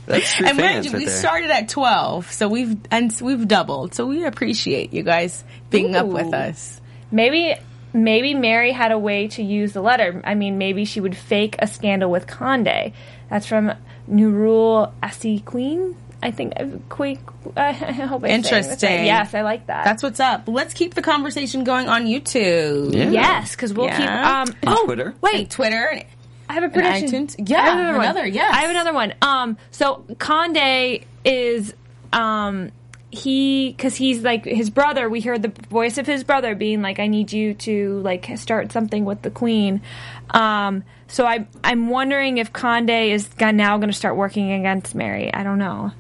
That's 0.05 0.35
true 0.35 0.47
And 0.49 0.59
mind 0.59 0.85
you, 0.85 0.91
right 0.91 0.99
we 0.99 1.05
there. 1.07 1.15
started 1.17 1.51
at 1.51 1.71
12, 1.71 2.31
so 2.31 2.49
we've 2.49 2.77
and 2.91 3.11
we've 3.23 3.49
doubled. 3.49 3.95
So 3.95 4.07
we 4.07 4.27
appreciate 4.27 4.93
you 4.93 5.03
guys 5.03 5.43
being 5.71 5.95
up 5.97 6.07
with 6.09 6.35
us. 6.35 6.79
Maybe 7.11 7.55
maybe 7.93 8.35
Mary 8.35 8.73
had 8.73 8.93
a 8.93 8.99
way 8.99 9.29
to 9.29 9.43
use 9.43 9.73
the 9.73 9.83
letter. 9.83 10.21
I 10.25 10.35
mean, 10.35 10.59
maybe 10.59 10.85
she 10.85 11.01
would 11.01 11.17
fake 11.17 11.57
a 11.59 11.67
scandal 11.67 12.11
with 12.11 12.27
Conde. 12.27 12.93
That's 13.31 13.47
from 13.47 13.73
Nurul 14.11 14.93
Asi 15.03 15.41
Queen. 15.41 15.97
I 16.25 16.31
think 16.31 16.53
uh, 16.57 16.67
Queen. 16.89 17.19
I 17.57 17.73
hope 17.73 18.19
I'm 18.19 18.23
right. 18.23 18.31
Interesting. 18.33 19.05
Yes, 19.07 19.35
I 19.35 19.43
like 19.43 19.67
that. 19.67 19.85
That's 19.85 20.03
what's 20.03 20.21
up. 20.21 20.45
Let's 20.47 20.73
keep 20.75 20.95
the 20.95 21.03
conversation 21.03 21.65
going 21.65 21.89
on 21.89 22.05
YouTube. 22.07 22.95
Yeah. 22.95 23.11
yes, 23.11 23.57
because 23.57 23.73
we'll 23.73 23.87
Yeah. 23.87 23.99
keep. 23.99 24.09
Um, 24.53 24.57
And 24.63 24.79
oh, 24.79 24.85
Twitter. 24.87 25.07
And 25.09 25.23
Wait, 25.23 25.51
Twitter. 25.51 26.03
I 26.49 26.53
have 26.53 26.63
a 26.63 26.69
prediction. 26.69 27.27
iTunes? 27.27 27.49
Yeah, 27.49 27.61
I 27.61 27.65
have 27.65 27.79
another, 27.79 27.99
another, 28.01 28.21
one. 28.23 28.33
yes. 28.35 28.55
I 28.55 28.61
have 28.61 28.71
another 28.71 28.93
one. 28.93 29.15
Um, 29.23 29.57
so 29.73 30.05
Conde 30.19 31.05
is 31.25 31.75
um 32.13 32.71
he 33.13 33.71
because 33.71 33.95
he's 33.95 34.23
like 34.23 34.45
his 34.47 34.71
brother. 34.71 35.09
We 35.09 35.21
heard 35.21 35.43
the 35.43 35.53
voice 35.69 35.99
of 35.99 36.07
his 36.07 36.25
brother 36.25 36.55
being 36.55 36.81
like, 36.83 36.99
"I 36.99 37.07
need 37.07 37.31
you 37.33 37.53
to 37.55 38.01
like 38.01 38.29
start 38.37 38.73
something 38.73 39.05
with 39.05 39.21
the 39.23 39.31
queen." 39.31 39.83
Um, 40.31 40.83
so 41.09 41.27
I 41.27 41.47
I'm 41.63 41.91
wondering 41.91 42.39
if 42.39 42.53
Conde 42.53 42.89
is 42.91 43.29
go- 43.29 43.51
now 43.51 43.77
going 43.77 43.91
to 43.91 43.97
start 43.97 44.17
working 44.17 44.51
against 44.53 44.95
Mary. 44.95 45.33
I 45.33 45.43
don't 45.43 45.59
know, 45.59 45.93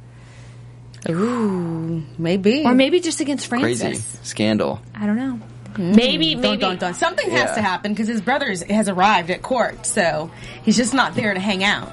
Ooh, 1.10 2.02
maybe. 2.18 2.64
or 2.64 2.74
maybe 2.74 3.00
just 3.00 3.20
against 3.20 3.46
Francis. 3.46 3.82
Crazy. 3.82 4.18
Scandal. 4.22 4.80
I 4.94 5.06
don't 5.06 5.16
know. 5.16 5.38
Maybe 5.76 6.34
maybe 6.34 6.58
dun, 6.58 6.76
dun. 6.76 6.94
Something 6.94 7.30
has 7.30 7.54
to 7.56 7.62
happen 7.62 7.92
because 7.92 8.06
his 8.08 8.20
brother 8.20 8.54
has 8.68 8.88
arrived 8.88 9.30
at 9.30 9.42
court, 9.42 9.86
so 9.86 10.30
he's 10.62 10.76
just 10.76 10.92
not 10.94 11.14
there 11.14 11.32
to 11.34 11.40
hang 11.40 11.64
out. 11.64 11.92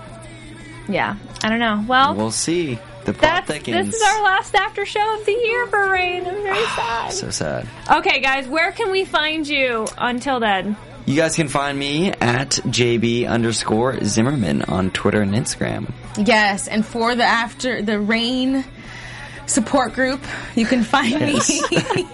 yeah. 0.87 1.15
I 1.43 1.49
don't 1.49 1.59
know. 1.59 1.85
Well. 1.87 2.15
We'll 2.15 2.31
see. 2.31 2.77
The 3.05 3.13
plot 3.13 3.47
that's, 3.47 3.47
thickens. 3.47 3.87
this 3.87 3.95
is 3.95 4.01
our 4.01 4.23
last 4.23 4.55
after 4.55 4.85
show 4.85 5.19
of 5.19 5.25
the 5.25 5.31
year 5.31 5.67
for 5.67 5.89
Reign. 5.91 6.25
I'm 6.27 6.43
very 6.43 6.57
ah, 6.57 7.07
sad. 7.09 7.13
so 7.13 7.29
sad. 7.29 7.67
Okay, 7.89 8.19
guys, 8.19 8.47
where 8.47 8.71
can 8.71 8.91
we 8.91 9.05
find 9.05 9.47
you 9.47 9.87
until 9.97 10.39
then? 10.39 10.75
You 11.05 11.15
guys 11.15 11.35
can 11.35 11.47
find 11.47 11.77
me 11.77 12.11
at 12.11 12.49
JB 12.49 13.27
underscore 13.27 14.03
Zimmerman 14.03 14.63
on 14.63 14.91
Twitter 14.91 15.21
and 15.21 15.33
Instagram. 15.33 15.91
Yes, 16.17 16.67
and 16.67 16.85
for 16.85 17.15
the 17.15 17.23
after 17.23 17.81
the 17.81 17.99
rain 17.99 18.63
support 19.47 19.93
group, 19.93 20.21
you 20.55 20.65
can 20.65 20.83
find 20.83 21.19
me 21.19 21.39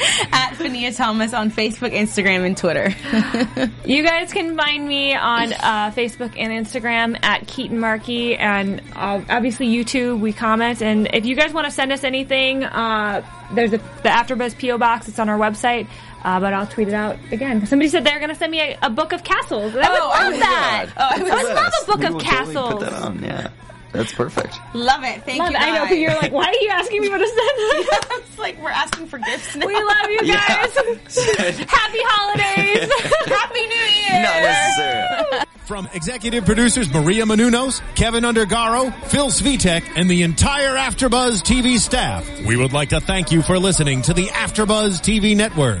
at 0.32 0.54
Fahnia 0.54 0.96
Thomas 0.96 1.32
on 1.34 1.50
Facebook, 1.50 1.92
Instagram, 1.92 2.44
and 2.46 2.56
Twitter. 2.56 2.94
You 3.84 4.04
guys 4.04 4.32
can 4.32 4.56
find 4.56 4.86
me 4.86 5.14
on 5.14 5.52
uh, 5.52 5.90
Facebook 5.90 6.34
and 6.38 6.52
Instagram 6.66 7.18
at 7.24 7.42
Keetin 7.46 7.72
Marchi, 7.72 8.36
and 8.36 8.80
uh, 8.94 9.20
obviously 9.28 9.66
YouTube. 9.68 10.20
We 10.20 10.32
comment, 10.32 10.80
and 10.80 11.08
if 11.12 11.26
you 11.26 11.34
guys 11.34 11.52
want 11.52 11.66
to 11.66 11.70
send 11.72 11.90
us 11.92 12.04
anything, 12.04 12.62
uh, 12.64 13.24
there's 13.52 13.72
a, 13.72 13.78
the 13.78 14.08
AfterBuzz 14.08 14.58
PO 14.60 14.78
box. 14.78 15.08
It's 15.08 15.18
on 15.18 15.28
our 15.28 15.38
website, 15.38 15.88
uh, 16.24 16.38
but 16.40 16.52
I'll 16.54 16.66
tweet 16.68 16.88
it 16.88 16.94
out 16.94 17.16
again. 17.32 17.66
Somebody 17.66 17.88
said 17.88 18.04
they're 18.04 18.18
going 18.18 18.30
to 18.30 18.36
send 18.36 18.52
me 18.52 18.60
a, 18.60 18.78
a 18.82 18.90
book 18.90 19.12
of 19.12 19.24
castles. 19.24 19.74
and 19.74 19.82
I 19.84 19.90
would 19.90 20.00
Oh, 20.00 20.10
I 20.12 20.22
love 20.22 20.32
was- 20.32 20.40
that. 20.40 20.86
Oh, 20.96 21.08
I 21.10 21.22
was- 21.22 21.30
I 21.32 21.42
would 21.44 21.54
love 21.54 21.72
a 21.82 21.86
book 21.86 21.98
We 22.00 22.06
of 22.06 22.12
will 22.14 22.20
totally 22.20 22.24
castles. 22.54 22.72
Put 22.74 22.80
that 22.90 23.02
on. 23.02 23.22
Yeah, 23.24 23.48
that's 23.92 24.12
perfect. 24.12 24.58
Love 24.74 25.02
it. 25.04 25.22
Thank 25.24 25.38
Love 25.40 25.50
you. 25.50 25.56
it. 25.56 25.60
I 25.62 25.70
know, 25.78 25.86
but 25.86 25.98
you're 25.98 26.14
like, 26.14 26.32
why 26.32 26.46
are 26.46 26.54
you 26.62 26.68
asking 26.70 27.00
me 27.00 27.08
what 27.08 27.18
to 27.18 27.26
send? 27.26 28.20
it's 28.22 28.38
like 28.38 28.60
we're 28.62 28.70
asking 28.70 29.06
for 29.06 29.18
gifts 29.18 29.56
now. 29.56 29.66
we 29.66 29.74
love 29.74 30.06
you 30.10 30.20
Yeah. 30.22 30.46
guys. 30.46 30.74
Happy 31.68 31.98
holidays. 32.02 32.90
Happy 33.26 33.66
New 33.66 33.74
Year. 33.74 34.22
Not 34.22 34.42
necessary. 34.42 35.44
From 35.66 35.88
executive 35.94 36.44
producers 36.44 36.92
Maria 36.92 37.24
Menounos, 37.24 37.80
Kevin 37.94 38.24
Undergaro, 38.24 38.92
Phil 39.04 39.26
Svitek, 39.28 39.84
and 39.96 40.10
the 40.10 40.22
entire 40.22 40.74
Afterbuzz 40.74 41.42
TV 41.42 41.78
staff, 41.78 42.28
we 42.44 42.56
would 42.56 42.72
like 42.72 42.88
to 42.88 43.00
thank 43.00 43.30
you 43.30 43.40
for 43.42 43.58
listening 43.58 44.02
to 44.02 44.12
the 44.14 44.26
Afterbuzz 44.26 45.00
TV 45.00 45.36
network. 45.36 45.80